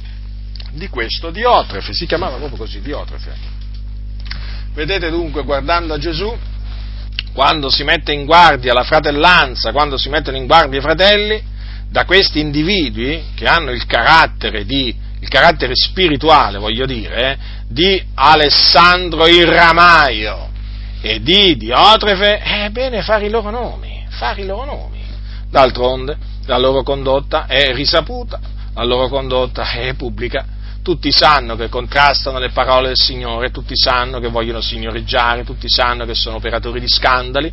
[0.78, 3.56] di questo Diotrefe, si chiamava proprio così, Diotrefe.
[4.74, 6.34] Vedete dunque, guardando a Gesù,
[7.34, 11.44] quando si mette in guardia la fratellanza, quando si mettono in guardia i fratelli,
[11.90, 17.38] da questi individui che hanno il carattere, di, il carattere spirituale, voglio dire, eh,
[17.68, 20.50] di Alessandro il Ramaio
[21.02, 25.06] e di Diotrefe, è bene fare i loro nomi, fare i loro nomi.
[25.50, 28.40] D'altronde, la loro condotta è risaputa,
[28.74, 30.46] la loro condotta è pubblica
[30.88, 36.06] tutti sanno che contrastano le parole del Signore, tutti sanno che vogliono signoreggiare, tutti sanno
[36.06, 37.52] che sono operatori di scandali.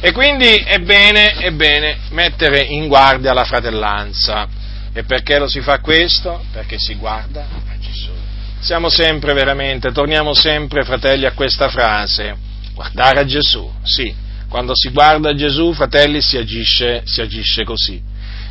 [0.00, 4.48] E quindi è bene, è bene mettere in guardia la fratellanza.
[4.92, 6.44] E perché lo si fa questo?
[6.50, 8.10] Perché si guarda a Gesù.
[8.58, 12.36] Siamo sempre veramente, torniamo sempre, fratelli, a questa frase.
[12.74, 14.12] Guardare a Gesù, sì.
[14.48, 18.02] Quando si guarda a Gesù, fratelli, si agisce, si agisce così.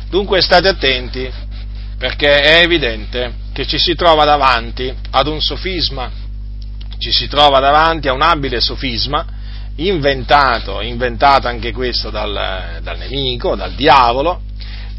[0.08, 1.30] Dunque state attenti,
[1.98, 6.10] perché è evidente che ci si trova davanti ad un sofisma,
[6.98, 9.26] ci si trova davanti a un abile sofisma,
[9.76, 14.42] inventato, inventato anche questo dal, dal nemico, dal diavolo,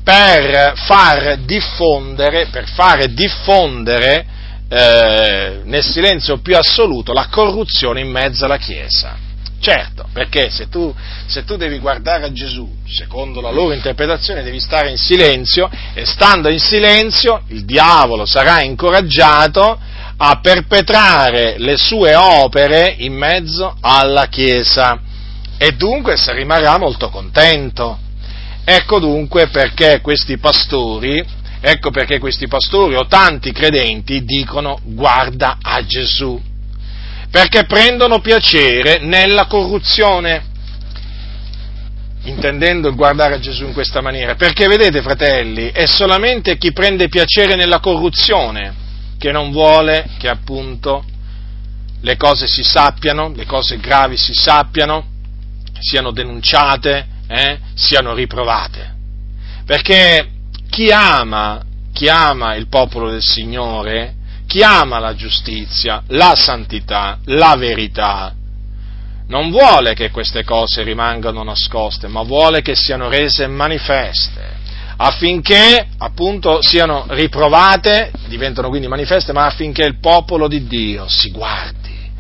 [0.03, 4.25] per far diffondere, per fare diffondere
[4.67, 9.29] eh, nel silenzio più assoluto la corruzione in mezzo alla Chiesa.
[9.61, 10.91] Certo, perché se tu,
[11.27, 16.03] se tu, devi guardare a Gesù, secondo la loro interpretazione, devi stare in silenzio e
[16.03, 19.79] stando in silenzio il diavolo sarà incoraggiato
[20.17, 24.99] a perpetrare le sue opere in mezzo alla Chiesa
[25.59, 27.99] e dunque se rimarrà molto contento.
[28.65, 31.23] Ecco dunque perché questi pastori,
[31.59, 36.49] ecco perché questi pastori o tanti credenti dicono guarda a Gesù
[37.31, 40.43] perché prendono piacere nella corruzione,
[42.23, 47.55] intendendo guardare a Gesù in questa maniera, perché vedete fratelli, è solamente chi prende piacere
[47.55, 48.75] nella corruzione
[49.17, 51.05] che non vuole che appunto
[52.01, 55.05] le cose si sappiano, le cose gravi si sappiano,
[55.79, 58.95] siano denunciate, eh, siano riprovate.
[59.65, 60.27] Perché
[60.69, 61.63] chi ama,
[61.93, 64.15] chi ama il popolo del Signore
[64.51, 68.33] chi ama la giustizia, la santità, la verità,
[69.27, 74.57] non vuole che queste cose rimangano nascoste, ma vuole che siano rese manifeste,
[74.97, 82.11] affinché appunto siano riprovate, diventano quindi manifeste, ma affinché il popolo di Dio si guardi,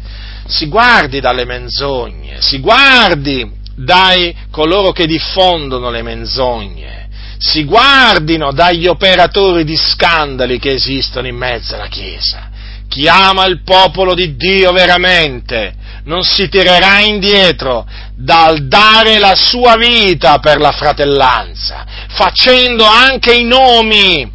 [0.45, 7.00] si guardi dalle menzogne, si guardi dai coloro che diffondono le menzogne,
[7.41, 12.49] si guardino dagli operatori di scandali che esistono in mezzo alla Chiesa.
[12.87, 15.73] Chi ama il popolo di Dio veramente
[16.03, 23.43] non si tirerà indietro dal dare la sua vita per la fratellanza, facendo anche i
[23.43, 24.31] nomi,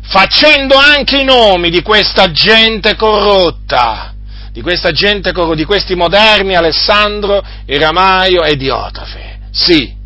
[0.00, 4.14] facendo anche i nomi di questa gente corrotta,
[4.50, 4.62] di
[4.92, 9.38] gente di questi moderni Alessandro, Iramaio e Diotafe.
[9.52, 10.00] Sì,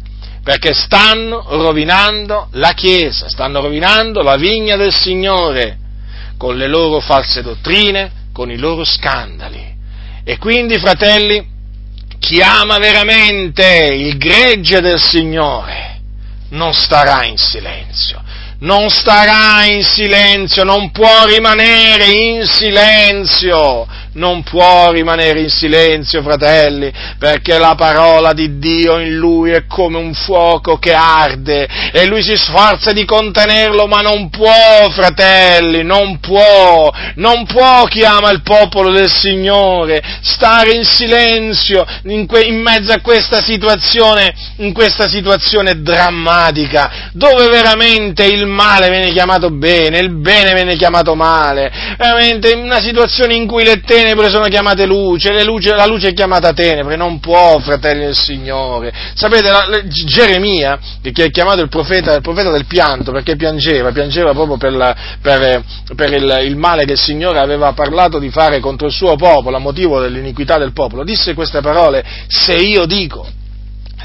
[0.47, 5.77] perché stanno rovinando la Chiesa, stanno rovinando la vigna del Signore
[6.37, 9.75] con le loro false dottrine, con i loro scandali.
[10.23, 11.45] E quindi, fratelli,
[12.21, 15.99] chi ama veramente il gregge del Signore.
[16.51, 18.23] Non starà in silenzio,
[18.61, 23.85] non starà in silenzio, non può rimanere in silenzio,
[24.17, 29.99] non può rimanere in silenzio, fratelli, perché la parola di Dio in lui è come
[29.99, 36.19] un fuoco che arde e lui si sforza di contenerlo, ma non può, fratelli, non
[36.21, 42.61] può, non può chi ama il popolo del Signore stare in silenzio in, que- in
[42.61, 49.99] mezzo a questa situazione, in questa situazione drammatica, dove veramente il male viene chiamato bene,
[49.99, 54.47] il bene viene chiamato male, veramente in una situazione in cui le tenebre tenebre sono
[54.47, 58.93] chiamate luce, luce, la luce è chiamata tenebre, non può, fratelli del Signore.
[59.15, 63.91] Sapete, la, la, Geremia, che è chiamato il profeta, il profeta, del pianto, perché piangeva,
[63.91, 65.65] piangeva proprio per, la, per,
[65.97, 69.57] per il, il, male che il Signore aveva parlato di fare contro il suo popolo,
[69.57, 73.27] a motivo dell'iniquità del popolo, disse queste parole, se io dico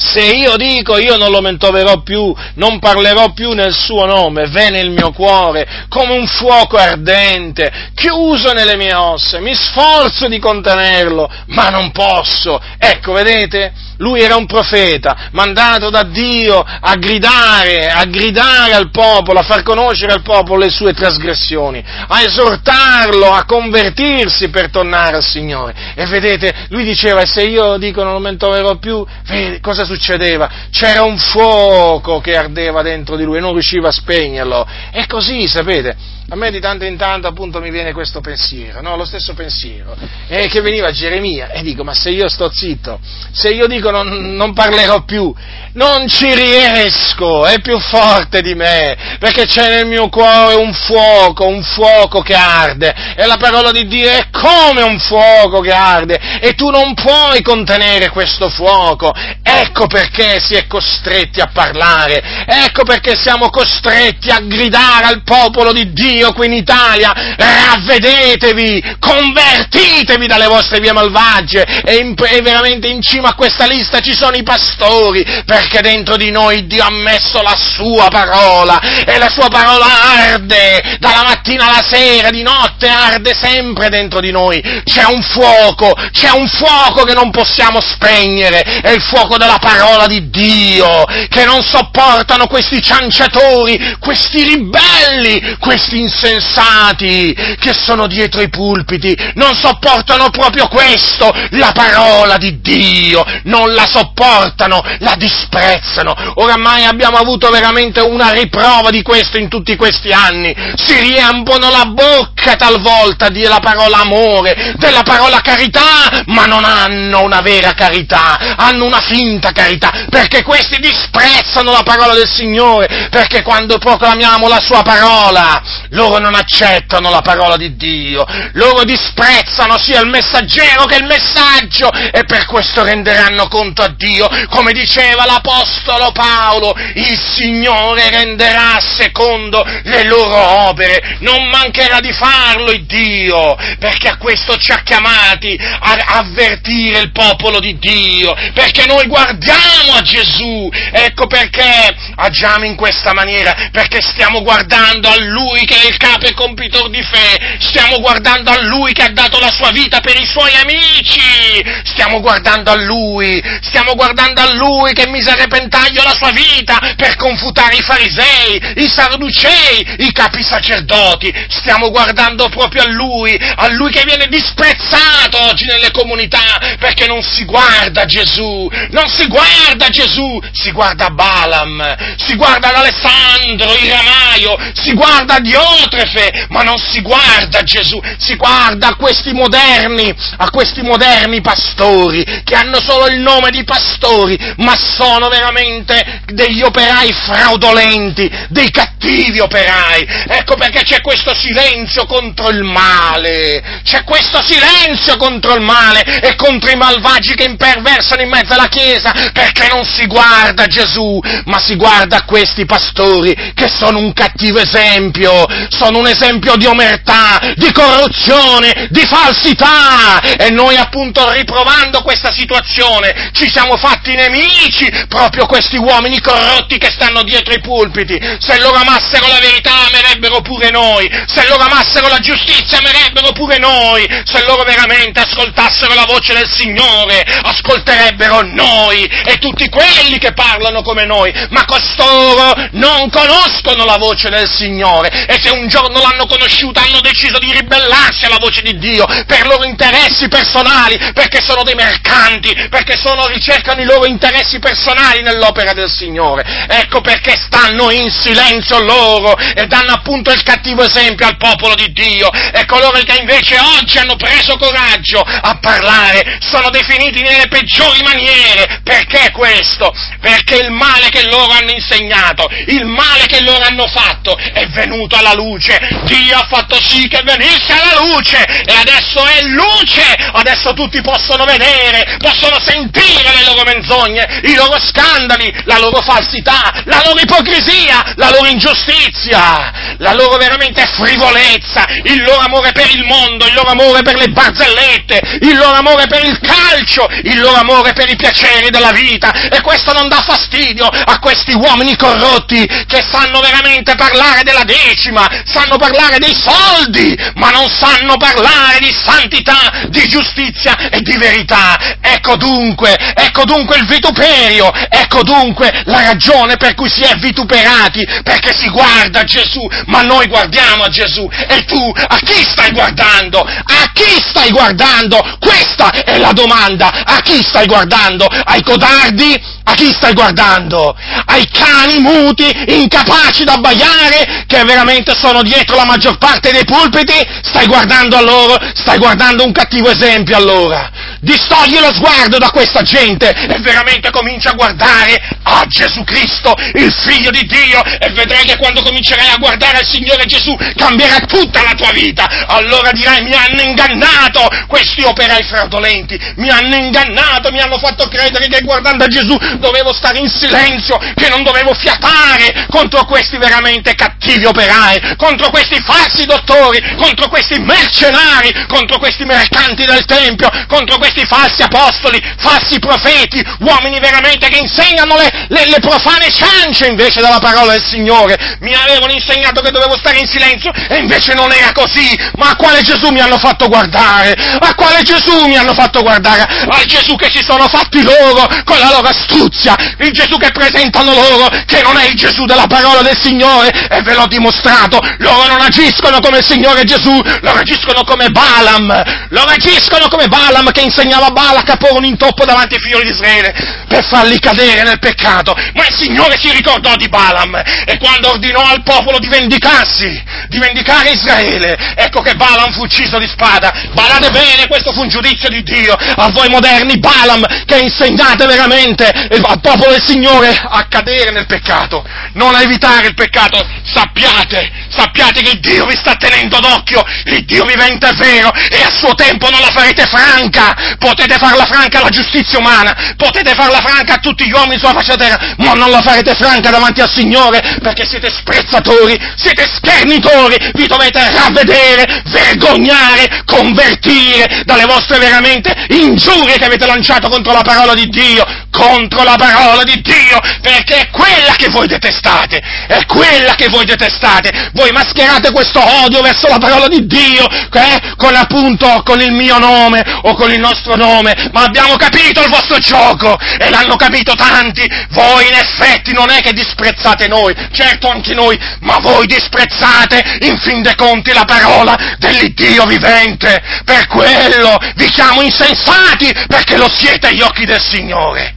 [0.01, 4.69] se io dico io non lo mentoverò più, non parlerò più nel suo nome, ve
[4.69, 11.29] nel mio cuore come un fuoco ardente, chiuso nelle mie ossa, mi sforzo di contenerlo,
[11.47, 12.59] ma non posso.
[12.77, 13.73] Ecco, vedete?
[14.01, 19.61] Lui era un profeta, mandato da Dio a gridare, a gridare al popolo, a far
[19.61, 25.93] conoscere al popolo le sue trasgressioni, a esortarlo a convertirsi per tornare al Signore.
[25.93, 30.49] E vedete, lui diceva, se io dico non lo mentoverò più, vedi, cosa succedeva?
[30.71, 34.67] C'era un fuoco che ardeva dentro di lui e non riusciva a spegnerlo.
[34.91, 35.95] E così, sapete,
[36.31, 38.95] a me di tanto in tanto appunto mi viene questo pensiero, no?
[38.95, 39.93] lo stesso pensiero,
[40.29, 43.01] eh, che veniva a Geremia e dico, ma se io sto zitto,
[43.33, 45.33] se io dico non, non parlerò più,
[45.73, 51.45] non ci riesco, è più forte di me, perché c'è nel mio cuore un fuoco,
[51.45, 56.19] un fuoco che arde, e la parola di Dio è come un fuoco che arde,
[56.41, 59.13] e tu non puoi contenere questo fuoco,
[59.43, 65.71] ecco perché si è costretti a parlare, ecco perché siamo costretti a gridare al popolo
[65.71, 71.65] di Dio, qui in Italia, ravvedetevi, convertitevi dalle vostre vie malvagie.
[71.83, 76.15] E, in, e veramente in cima a questa evangelista, ci sono i pastori, perché dentro
[76.15, 79.85] di noi Dio ha messo la sua parola e la sua parola
[80.31, 84.61] arde dalla mattina alla sera, di notte arde sempre dentro di noi.
[84.83, 90.05] C'è un fuoco, c'è un fuoco che non possiamo spegnere, è il fuoco della parola
[90.07, 98.49] di Dio, che non sopportano questi cianciatori, questi ribelli, questi insensati che sono dietro i
[98.49, 106.15] pulpiti, non sopportano proprio questo, la parola di Dio, non la sopportano, la disprezzano.
[106.35, 111.85] Oramai abbiamo avuto veramente una riprova di questo in tutti questi anni, si riempono la
[111.85, 118.55] bocca talvolta di la parola amore, della parola carità, ma non hanno una vera carità,
[118.55, 124.59] hanno una finta carità, perché questi disprezzano la parola del Signore, perché quando proclamiamo la
[124.59, 130.95] sua parola, loro non accettano la parola di Dio, loro disprezzano sia il messaggero che
[130.95, 138.09] il messaggio e per questo renderanno conto a Dio, come diceva l'Apostolo Paolo, il Signore
[138.09, 144.71] renderà secondo le loro opere, non mancherà di farlo il Dio, perché a questo ci
[144.71, 151.93] ha chiamati a avvertire il popolo di Dio, perché noi guardiamo a Gesù, ecco perché
[152.15, 156.89] agiamo in questa maniera, perché stiamo guardando a Lui che è il capo e compitor
[156.89, 160.53] di fede, stiamo guardando a Lui che ha dato la sua vita per i suoi
[160.55, 166.31] amici, stiamo guardando a Lui, stiamo guardando a Lui che mise a repentaglio la sua
[166.31, 173.37] vita per confutare i farisei, i sarducei, i capi sacerdoti, stiamo guardando proprio a Lui,
[173.37, 179.27] a Lui che viene disprezzato oggi nelle comunità perché non si guarda Gesù, non si
[179.27, 186.61] guarda Gesù, si guarda Balaam, si guarda ad Alessandro, il ramaio, si guarda Diotrefe, ma
[186.61, 192.79] non si guarda Gesù, si guarda a questi moderni, a questi moderni pastori che hanno
[192.81, 200.05] solo il nome di pastori, ma sono veramente degli operai fraudolenti, dei cattivi operai.
[200.27, 206.35] Ecco perché c'è questo silenzio contro il male, c'è questo silenzio contro il male e
[206.35, 211.59] contro i malvagi che imperversano in mezzo alla Chiesa, perché non si guarda Gesù, ma
[211.59, 217.71] si guarda questi pastori che sono un cattivo esempio, sono un esempio di omertà, di
[217.71, 220.19] corruzione, di falsità.
[220.21, 226.91] E noi appunto riprovando questa situazione ci siamo fatti nemici proprio questi uomini corrotti che
[226.91, 232.07] stanno dietro i pulpiti, se loro amassero la verità amerebbero pure noi, se loro amassero
[232.07, 239.05] la giustizia amerebbero pure noi, se loro veramente ascoltassero la voce del Signore ascolterebbero noi.
[239.25, 245.25] E tutti quelli che parlano come noi, ma costoro non conoscono la voce del Signore.
[245.25, 249.45] E se un giorno l'hanno conosciuta hanno deciso di ribellarsi alla voce di Dio per
[249.47, 255.73] loro interessi personali, perché sono dei mercanti, perché sono, ricercano i loro interessi personali nell'opera
[255.73, 256.65] del Signore.
[256.67, 261.91] Ecco perché stanno in silenzio loro e danno appunto il cattivo esempio al popolo di
[261.91, 268.01] Dio e coloro che invece oggi hanno preso coraggio a parlare sono definiti nelle peggiori
[268.03, 268.81] maniere.
[268.83, 269.93] Perché questo?
[270.19, 275.15] Perché il male che loro hanno insegnato, il male che loro hanno fatto è venuto
[275.15, 275.77] alla luce.
[276.03, 280.29] Dio ha fatto sì che venisse alla luce e adesso è luce.
[280.33, 286.83] Adesso tutti possono vedere, possono sentire le loro menzogne, i loro scandali, la loro falsità,
[286.85, 293.03] la loro ipocrisia, la loro ingiustizia, la loro veramente frivolezza, il loro amore per il
[293.03, 297.55] mondo, il loro amore per le barzellette, il loro amore per il calcio, il loro
[297.55, 299.49] amore per i piaceri della vita.
[299.49, 305.27] E questo non dà fastidio a questi uomini corrotti che sanno veramente parlare della decima,
[305.45, 311.97] sanno parlare dei soldi, ma non sanno parlare di santità, di giustizia e di verità.
[312.01, 318.05] Ecco dunque, ecco dunque il vituperio, ecco dunque la ragione per cui si è vituperati,
[318.23, 321.27] perché si guarda a Gesù, ma noi guardiamo a Gesù.
[321.47, 323.41] E tu a chi stai guardando?
[323.41, 325.37] A chi stai guardando?
[325.39, 327.03] Questa è la domanda.
[327.05, 328.25] A chi stai guardando?
[328.25, 329.39] Ai codardi?
[329.63, 330.95] A chi stai guardando?
[331.25, 337.13] Ai cani muti, incapaci da abbaiare, che veramente sono dietro la maggior parte dei pulpiti?
[337.43, 338.57] Stai guardando a loro?
[338.73, 341.10] Stai guardando un cattivo esempio allora?
[341.21, 346.91] Distogli lo sguardo da questa gente e veramente comincia a guardare a Gesù Cristo, il
[346.91, 351.61] Figlio di Dio, e vedrai che quando comincerai a guardare al Signore Gesù cambierà tutta
[351.61, 352.47] la tua vita.
[352.47, 358.47] Allora dirai mi hanno ingannato questi operai fraudolenti, mi hanno ingannato, mi hanno fatto credere
[358.47, 363.93] che guardando a Gesù dovevo stare in silenzio, che non dovevo fiatare contro questi veramente
[363.93, 370.97] cattivi operai, contro questi falsi dottori, contro questi mercenari, contro questi mercanti del Tempio, contro
[370.97, 376.87] questi questi falsi apostoli, falsi profeti, uomini veramente che insegnano le, le, le profane ciance
[376.87, 378.57] invece della parola del Signore.
[378.61, 382.17] Mi avevano insegnato che dovevo stare in silenzio e invece non era così.
[382.37, 384.31] Ma a quale Gesù mi hanno fatto guardare?
[384.31, 386.43] A quale Gesù mi hanno fatto guardare?
[386.43, 391.13] Al Gesù che si sono fatti loro con la loro astuzia, il Gesù che presentano
[391.13, 395.47] loro, che non è il Gesù della parola del Signore, e ve l'ho dimostrato, loro
[395.47, 400.81] non agiscono come il Signore Gesù, loro agiscono come Balaam, loro agiscono come Balaam che
[400.81, 403.53] insegnava a Balak a porre un intoppo davanti ai figli di Israele
[403.87, 408.61] per farli cadere nel peccato, ma il Signore si ricordò di Balaam e quando ordinò
[408.61, 414.29] al popolo di vendicarsi, di vendicare Israele, ecco che Balaam fu ucciso di spada, badate
[414.29, 419.59] bene, questo fu un giudizio di Dio, a voi moderni Balaam che insegnate veramente al
[419.61, 425.59] popolo del Signore a cadere nel peccato, non a evitare il peccato, sappiate, sappiate che
[425.59, 429.59] Dio vi sta tenendo d'occhio, il Dio vivente è vero e a suo tempo non
[429.61, 434.51] la farete franca, potete farla franca alla giustizia umana, potete farla franca a tutti gli
[434.51, 439.17] uomini sulla faccia terra, ma non la farete franca davanti al Signore perché siete sprezzatori,
[439.35, 447.53] siete schernitori, vi dovete ravvedere, vergognare, convertire dalle vostre veramente ingiurie che avete lanciato contro
[447.53, 452.61] la parola di Dio, contro la parola di Dio, perché è quella che voi detestate,
[452.87, 458.15] è quella che voi detestate, voi mascherate questo odio verso la parola di Dio, eh,
[458.17, 462.49] con appunto, con il mio nome o con il nostro nome, ma abbiamo capito il
[462.49, 468.09] vostro gioco e l'hanno capito tanti, voi in effetti non è che disprezzate noi, certo
[468.09, 474.77] anche noi, ma voi disprezzate in fin dei conti la parola dell'Iddio vivente, per quello
[474.95, 478.55] vi chiamo insensati, perché lo siete agli occhi del Signore.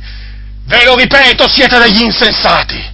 [0.66, 2.93] Ve lo ripeto, siete degli insensati.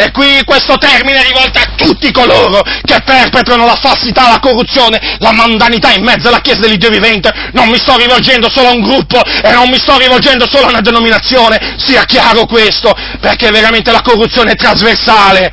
[0.00, 5.18] E qui questo termine è rivolto a tutti coloro che perpetrano la falsità, la corruzione,
[5.18, 7.30] la mandanità in mezzo alla Chiesa dell'Iddio vivente.
[7.52, 10.68] Non mi sto rivolgendo solo a un gruppo e non mi sto rivolgendo solo a
[10.70, 15.52] una denominazione, sia chiaro questo, perché veramente la corruzione è trasversale.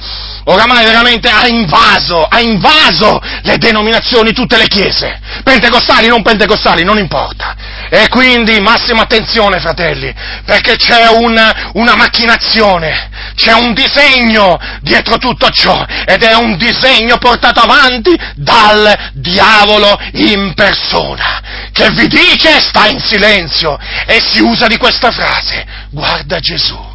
[0.49, 5.19] Oramai veramente ha invaso, ha invaso le denominazioni, tutte le chiese.
[5.43, 7.53] Pentecostali, non pentecostali, non importa.
[7.89, 10.13] E quindi massima attenzione, fratelli,
[10.45, 17.17] perché c'è una, una macchinazione, c'è un disegno dietro tutto ciò, ed è un disegno
[17.17, 21.41] portato avanti dal diavolo in persona,
[21.73, 26.86] che vi dice sta in silenzio e si usa di questa frase, guarda Gesù.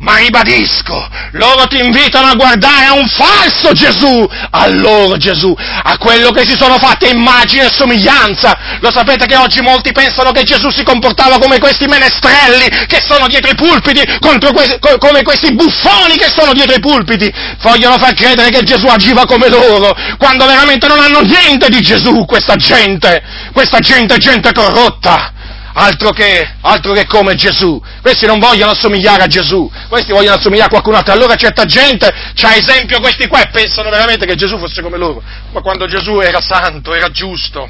[0.00, 5.98] Ma ribadisco, loro ti invitano a guardare a un falso Gesù, al loro Gesù, a
[5.98, 8.78] quello che si sono fatti immagine e somiglianza.
[8.80, 13.26] Lo sapete che oggi molti pensano che Gesù si comportava come questi menestrelli che sono
[13.26, 17.30] dietro i pulpiti, questi, come questi buffoni che sono dietro i pulpiti.
[17.60, 22.24] Vogliono far credere che Gesù agiva come loro, quando veramente non hanno niente di Gesù
[22.24, 23.22] questa gente.
[23.52, 25.34] Questa gente è gente corrotta
[25.80, 27.82] altro che, altro che come Gesù.
[28.02, 31.12] Questi non vogliono assomigliare a Gesù, questi vogliono assomigliare a qualcun altro.
[31.12, 35.22] Allora certa gente c'ha esempio questi qua e pensano veramente che Gesù fosse come loro.
[35.52, 37.68] Ma quando Gesù era santo, era giusto,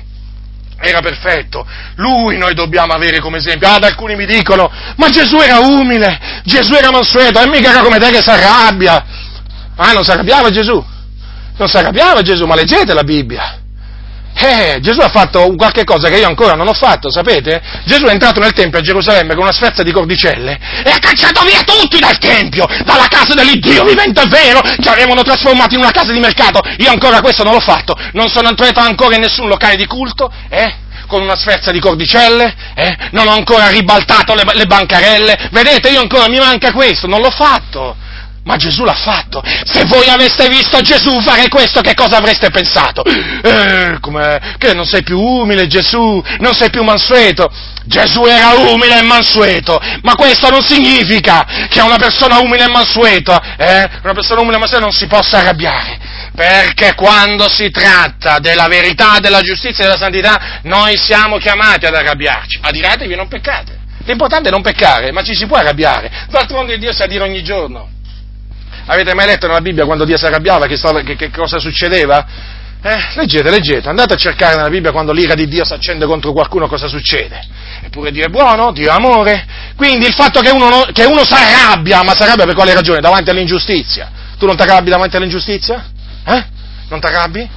[0.78, 1.66] era perfetto,
[1.96, 3.68] lui noi dobbiamo avere come esempio.
[3.68, 7.98] Ad alcuni mi dicono, ma Gesù era umile, Gesù era mansueto, e mica era come
[7.98, 9.04] te che si arrabbia.
[9.76, 10.84] Ah, non si arrabbiava Gesù?
[11.56, 13.59] Non si arrabbiava Gesù, ma leggete la Bibbia.
[14.42, 17.60] Eh, Gesù ha fatto qualche cosa che io ancora non ho fatto, sapete?
[17.84, 21.44] Gesù è entrato nel Tempio a Gerusalemme con una sferza di cordicelle e ha cacciato
[21.44, 25.90] via tutti dal Tempio, dalla casa dell'Iddio vivente e vero, che avevano trasformato in una
[25.90, 26.60] casa di mercato.
[26.78, 30.32] Io ancora questo non l'ho fatto, non sono entrato ancora in nessun locale di culto,
[30.48, 30.74] eh?
[31.06, 32.96] con una sferza di cordicelle, eh?
[33.10, 37.30] non ho ancora ribaltato le, le bancarelle, vedete, io ancora mi manca questo, non l'ho
[37.30, 37.94] fatto.
[38.50, 39.40] Ma Gesù l'ha fatto.
[39.64, 43.04] Se voi aveste visto Gesù fare questo, che cosa avreste pensato?
[43.04, 47.48] Eh, come, che non sei più umile Gesù, non sei più mansueto.
[47.84, 53.54] Gesù era umile e mansueto, ma questo non significa che una persona umile e mansueta,
[53.56, 55.98] eh, una persona umile e mansueta non si possa arrabbiare.
[56.34, 61.94] Perché quando si tratta della verità, della giustizia e della santità, noi siamo chiamati ad
[61.94, 62.58] arrabbiarci.
[62.62, 63.78] Adiratevi e non peccate.
[64.06, 66.26] L'importante è non peccare, ma ci si può arrabbiare.
[66.28, 67.98] D'altronde Dio sa dire ogni giorno.
[68.92, 72.26] Avete mai letto nella Bibbia quando Dio si arrabbiava che, che, che cosa succedeva?
[72.82, 76.32] Eh, leggete, leggete, andate a cercare nella Bibbia quando l'ira di Dio si accende contro
[76.32, 77.40] qualcuno cosa succede.
[77.82, 79.46] Eppure Dio è buono, Dio è amore.
[79.76, 82.98] Quindi il fatto che uno, che uno si arrabbia, ma si arrabbia per quale ragione?
[82.98, 84.10] Davanti all'ingiustizia.
[84.36, 85.86] Tu non ti arrabbi davanti all'ingiustizia?
[86.26, 86.44] Eh?
[86.88, 87.48] Non ti arrabbi?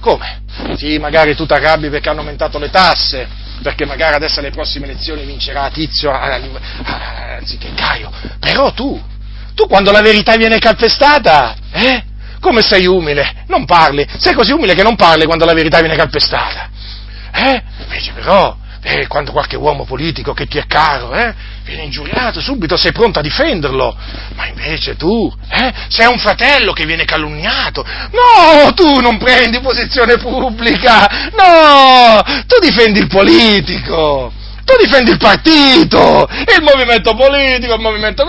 [0.00, 0.42] Come?
[0.76, 3.28] Sì, magari tu ti arrabbi perché hanno aumentato le tasse,
[3.62, 8.10] perché magari adesso alle prossime elezioni vincerà Tizio anziché Caio.
[8.40, 9.00] Però tu,
[9.54, 12.02] tu quando la verità viene calpestata, eh?
[12.40, 13.44] Come sei umile?
[13.46, 14.06] Non parli.
[14.18, 16.68] Sei così umile che non parli quando la verità viene calpestata.
[17.32, 17.62] Eh?
[17.84, 22.76] Invece però, e quando qualche uomo politico che ti è caro eh, viene ingiuriato, subito
[22.76, 23.96] sei pronto a difenderlo,
[24.34, 30.18] ma invece tu eh, sei un fratello che viene calunniato, no, tu non prendi posizione
[30.18, 34.30] pubblica, no, tu difendi il politico,
[34.64, 38.26] tu difendi il partito, il movimento politico, il movimento...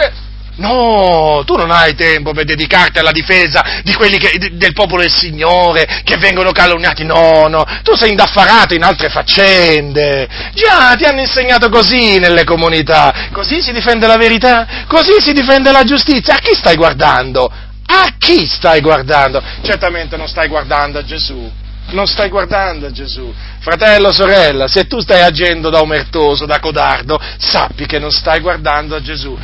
[0.57, 5.11] No, tu non hai tempo per dedicarti alla difesa di quelli che, del popolo del
[5.11, 7.03] Signore che vengono calunniati.
[7.03, 10.27] No, no, tu sei indaffarato in altre faccende.
[10.53, 13.29] Già, ti hanno insegnato così nelle comunità.
[13.31, 16.35] Così si difende la verità, così si difende la giustizia.
[16.35, 17.51] A chi stai guardando?
[17.87, 19.41] A chi stai guardando?
[19.61, 21.51] Certamente non stai guardando a Gesù.
[21.87, 23.31] Non stai guardando a Gesù.
[23.59, 28.95] Fratello, sorella, se tu stai agendo da omertoso, da codardo, sappi che non stai guardando
[28.95, 29.37] a Gesù.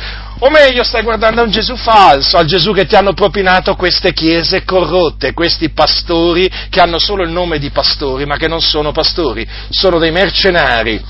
[0.44, 4.12] O meglio, stai guardando a un Gesù falso, al Gesù che ti hanno propinato queste
[4.12, 8.90] chiese corrotte, questi pastori che hanno solo il nome di pastori, ma che non sono
[8.90, 11.00] pastori, sono dei mercenari,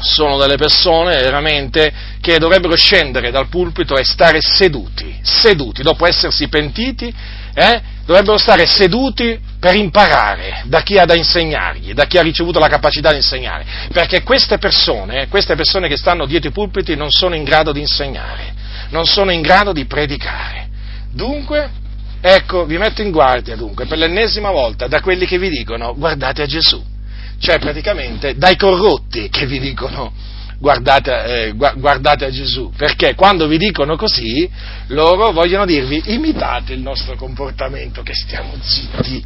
[0.00, 6.48] sono delle persone veramente che dovrebbero scendere dal pulpito e stare seduti, seduti, dopo essersi
[6.48, 7.12] pentiti,
[7.54, 12.58] eh, dovrebbero stare seduti per imparare da chi ha da insegnargli, da chi ha ricevuto
[12.58, 17.10] la capacità di insegnare, perché queste persone, queste persone che stanno dietro i pulpiti non
[17.10, 18.54] sono in grado di insegnare,
[18.90, 20.68] non sono in grado di predicare.
[21.10, 21.70] Dunque,
[22.20, 26.42] ecco, vi metto in guardia dunque per l'ennesima volta da quelli che vi dicono guardate
[26.42, 26.80] a Gesù,
[27.38, 30.12] cioè praticamente dai corrotti che vi dicono
[30.58, 34.48] guardate, eh, guardate, a Gesù, perché quando vi dicono così,
[34.88, 39.24] loro vogliono dirvi imitate il nostro comportamento, che stiamo zitti.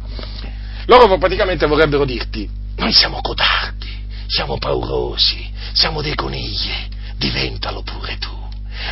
[0.85, 3.91] Loro praticamente vorrebbero dirti, noi siamo codardi,
[4.27, 6.71] siamo paurosi, siamo dei conigli,
[7.17, 8.41] diventalo pure tu.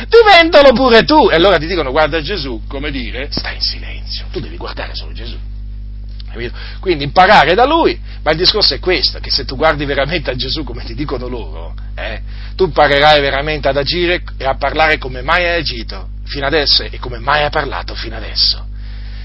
[0.08, 1.28] Diventalo pure tu!
[1.30, 5.12] E allora ti dicono guarda Gesù, come dire, stai in silenzio, tu devi guardare solo
[5.12, 5.36] Gesù.
[6.80, 10.34] Quindi imparare da lui, ma il discorso è questo, che se tu guardi veramente a
[10.34, 12.20] Gesù come ti dicono loro, eh,
[12.56, 16.98] tu imparerai veramente ad agire e a parlare come mai hai agito fino adesso e
[16.98, 18.66] come mai hai parlato fino adesso.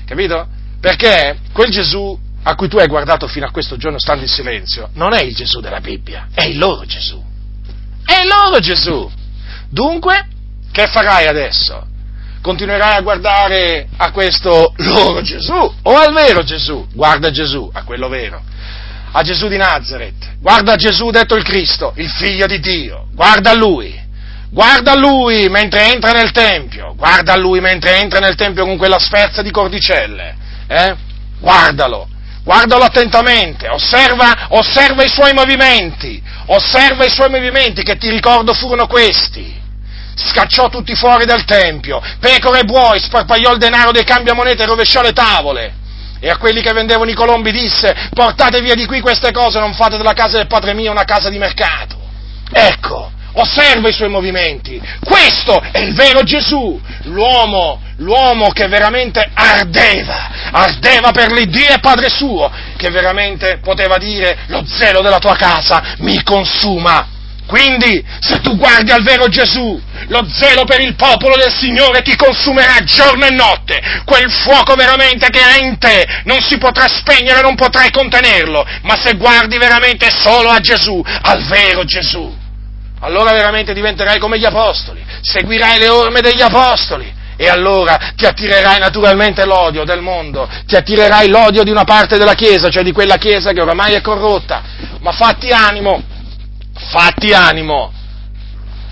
[0.06, 0.48] Capito?
[0.80, 4.90] Perché quel Gesù a cui tu hai guardato fino a questo giorno stando in silenzio
[4.94, 7.22] non è il Gesù della Bibbia, è il loro Gesù.
[8.06, 9.12] È il loro Gesù.
[9.70, 10.28] Dunque,
[10.72, 11.86] che farai adesso?
[12.42, 16.88] Continuerai a guardare a questo loro Gesù o al vero Gesù?
[16.94, 18.42] Guarda Gesù, a quello vero.
[19.12, 23.56] A Gesù di Nazareth, guarda Gesù detto il Cristo, il figlio di Dio, guarda a
[23.56, 23.98] lui,
[24.50, 28.78] guarda a lui mentre entra nel Tempio, guarda a lui mentre entra nel Tempio con
[28.78, 30.36] quella sferza di cordicelle,
[30.68, 30.96] eh?
[31.40, 32.08] guardalo,
[32.44, 38.88] guardalo attentamente, osserva, osserva i suoi movimenti, osserva i suoi movimenti che ti ricordo furono
[38.88, 39.66] questi
[40.18, 45.02] scacciò tutti fuori dal Tempio, pecore e buoi, sparpagliò il denaro dei cambiamonete e rovesciò
[45.02, 45.74] le tavole.
[46.20, 49.76] E a quelli che vendevano i colombi disse, portate via di qui queste cose, non
[49.76, 51.96] fate della casa del Padre mio una casa di mercato.
[52.52, 54.82] Ecco, osserva i suoi movimenti.
[55.04, 62.10] Questo è il vero Gesù, l'uomo, l'uomo che veramente ardeva, ardeva per l'Iddio e Padre
[62.10, 67.10] suo, che veramente poteva dire, lo zelo della tua casa mi consuma.
[67.48, 72.16] Quindi, se tu guardi al vero Gesù, lo zelo per il popolo del Signore ti
[72.16, 73.82] consumerà giorno e notte.
[74.04, 78.66] Quel fuoco veramente che è in te non si potrà spegnere, non potrai contenerlo.
[78.84, 82.36] Ma se guardi veramente solo a Gesù, al vero Gesù,
[83.00, 87.16] allora veramente diventerai come gli apostoli, seguirai le orme degli apostoli.
[87.40, 92.34] E allora ti attirerai naturalmente l'odio del mondo, ti attirerai l'odio di una parte della
[92.34, 94.64] Chiesa, cioè di quella Chiesa che oramai è corrotta.
[95.02, 96.02] Ma fatti animo,
[96.78, 97.92] fatti animo,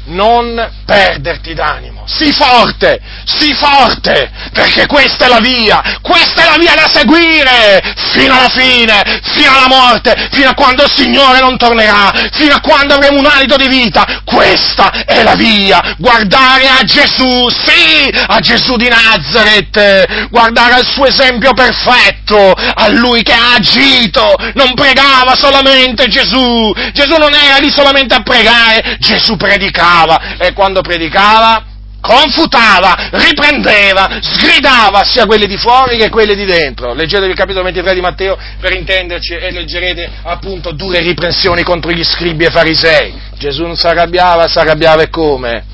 [0.06, 6.58] non perderti d'animo, sii forte, sii forte, perché questa è la via, questa è la
[6.58, 7.82] via da seguire,
[8.14, 12.60] fino alla fine, fino alla morte, fino a quando il Signore non tornerà, fino a
[12.60, 18.40] quando avremo un alito di vita, questa è la via, guardare a Gesù, sì, a
[18.40, 25.36] Gesù di Nazareth, guardare al suo esempio perfetto, a lui che ha agito, non pregava
[25.36, 31.64] solamente Gesù, Gesù non era lì solamente a pregare, Gesù predicava, predicava e quando predicava
[32.02, 36.94] confutava, riprendeva, sgridava sia quelli di fuori che quelli di dentro.
[36.94, 42.04] Leggetevi il capitolo 23 di Matteo per intenderci e leggerete appunto dure riprensioni contro gli
[42.04, 43.14] scribi e farisei.
[43.38, 45.74] Gesù non si arrabbiava, si arrabbiava e come?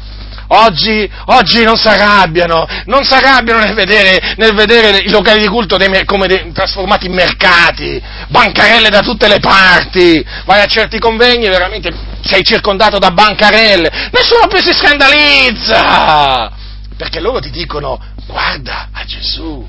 [0.53, 5.47] Oggi, oggi non si arrabbiano, non si arrabbiano nel vedere, nel vedere i locali di
[5.47, 10.99] culto dei, come dei, trasformati in mercati, bancarelle da tutte le parti, vai a certi
[10.99, 16.51] convegni e veramente sei circondato da bancarelle, nessuno più si scandalizza,
[16.97, 17.97] perché loro ti dicono
[18.27, 19.65] guarda a Gesù,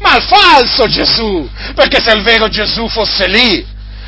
[0.00, 3.66] ma al falso Gesù, perché se il vero Gesù fosse lì,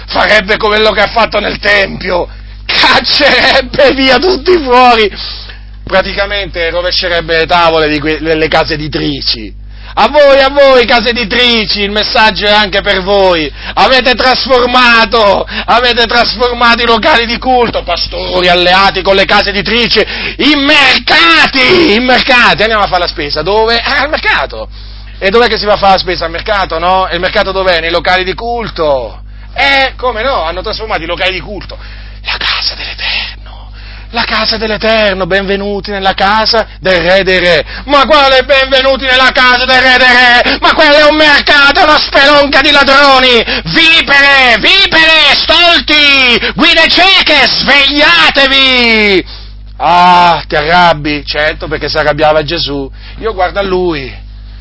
[0.09, 2.29] farebbe quello che ha fatto nel Tempio,
[2.67, 5.11] caccerebbe via tutti fuori,
[5.93, 9.61] praticamente rovescerebbe le tavole que- delle case editrici.
[9.95, 13.53] A voi, a voi, case editrici, il messaggio è anche per voi.
[13.75, 20.01] Avete trasformato, avete trasformato i locali di culto, pastori alleati con le case editrici,
[20.39, 22.63] in mercati, in mercati.
[22.63, 23.43] Andiamo a fare la spesa.
[23.43, 23.77] Dove?
[23.77, 24.67] Eh, al mercato.
[25.19, 26.25] E dov'è che si va a fare la spesa?
[26.25, 27.07] Al mercato, no?
[27.07, 27.81] E il mercato dov'è?
[27.81, 29.23] Nei locali di culto.
[29.55, 30.43] Eh, come no?
[30.43, 31.77] Hanno trasformato i locali di culto.
[32.25, 33.42] La casa dell'Eterno
[34.13, 37.65] la casa dell'Eterno, benvenuti nella casa del Re dei Re.
[37.87, 40.59] Ma quale benvenuti nella casa del Re dei Re?
[40.61, 43.43] Ma quello è un mercato, una spelonca di ladroni!
[43.65, 49.25] Vipere, vipere, stolti, guide cieche, svegliatevi!
[49.79, 51.25] Ah, ti arrabbi?
[51.25, 52.91] Certo, perché si arrabbiava Gesù.
[53.19, 54.15] Io guardo a lui,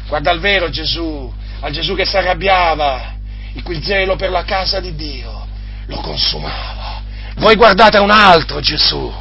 [0.07, 3.15] guardo al vero Gesù, al Gesù che si arrabbiava,
[3.53, 5.45] il cui zelo per la casa di Dio
[5.87, 7.01] lo consumava.
[7.35, 9.13] Voi guardate a un altro Gesù,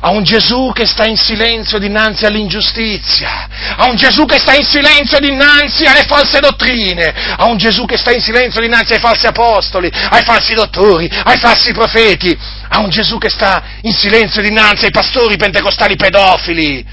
[0.00, 4.64] a un Gesù che sta in silenzio dinanzi all'ingiustizia, a un Gesù che sta in
[4.64, 9.26] silenzio dinanzi alle false dottrine, a un Gesù che sta in silenzio dinanzi ai falsi
[9.26, 12.36] apostoli, ai falsi dottori, ai falsi profeti,
[12.68, 16.84] a un Gesù che sta in silenzio dinanzi ai pastori pentecostali pedofili.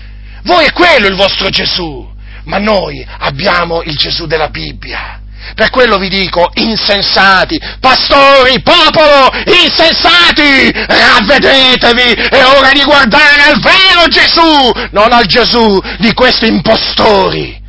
[0.43, 2.09] Voi è quello il vostro Gesù,
[2.45, 5.22] ma noi abbiamo il Gesù della Bibbia.
[5.55, 14.07] Per quello vi dico, insensati, pastori, popolo, insensati, ravvedetevi, è ora di guardare al vero
[14.07, 17.61] Gesù, non al Gesù di questi impostori.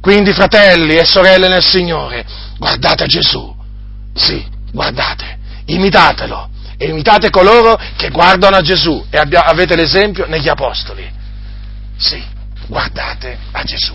[0.00, 2.26] Quindi, fratelli e sorelle nel Signore,
[2.58, 3.54] guardate a Gesù,
[4.14, 10.48] sì, guardate, imitatelo, e imitate coloro che guardano a Gesù, e abbia, avete l'esempio negli
[10.48, 11.10] Apostoli.
[11.96, 12.22] Sì,
[12.66, 13.94] guardate a Gesù.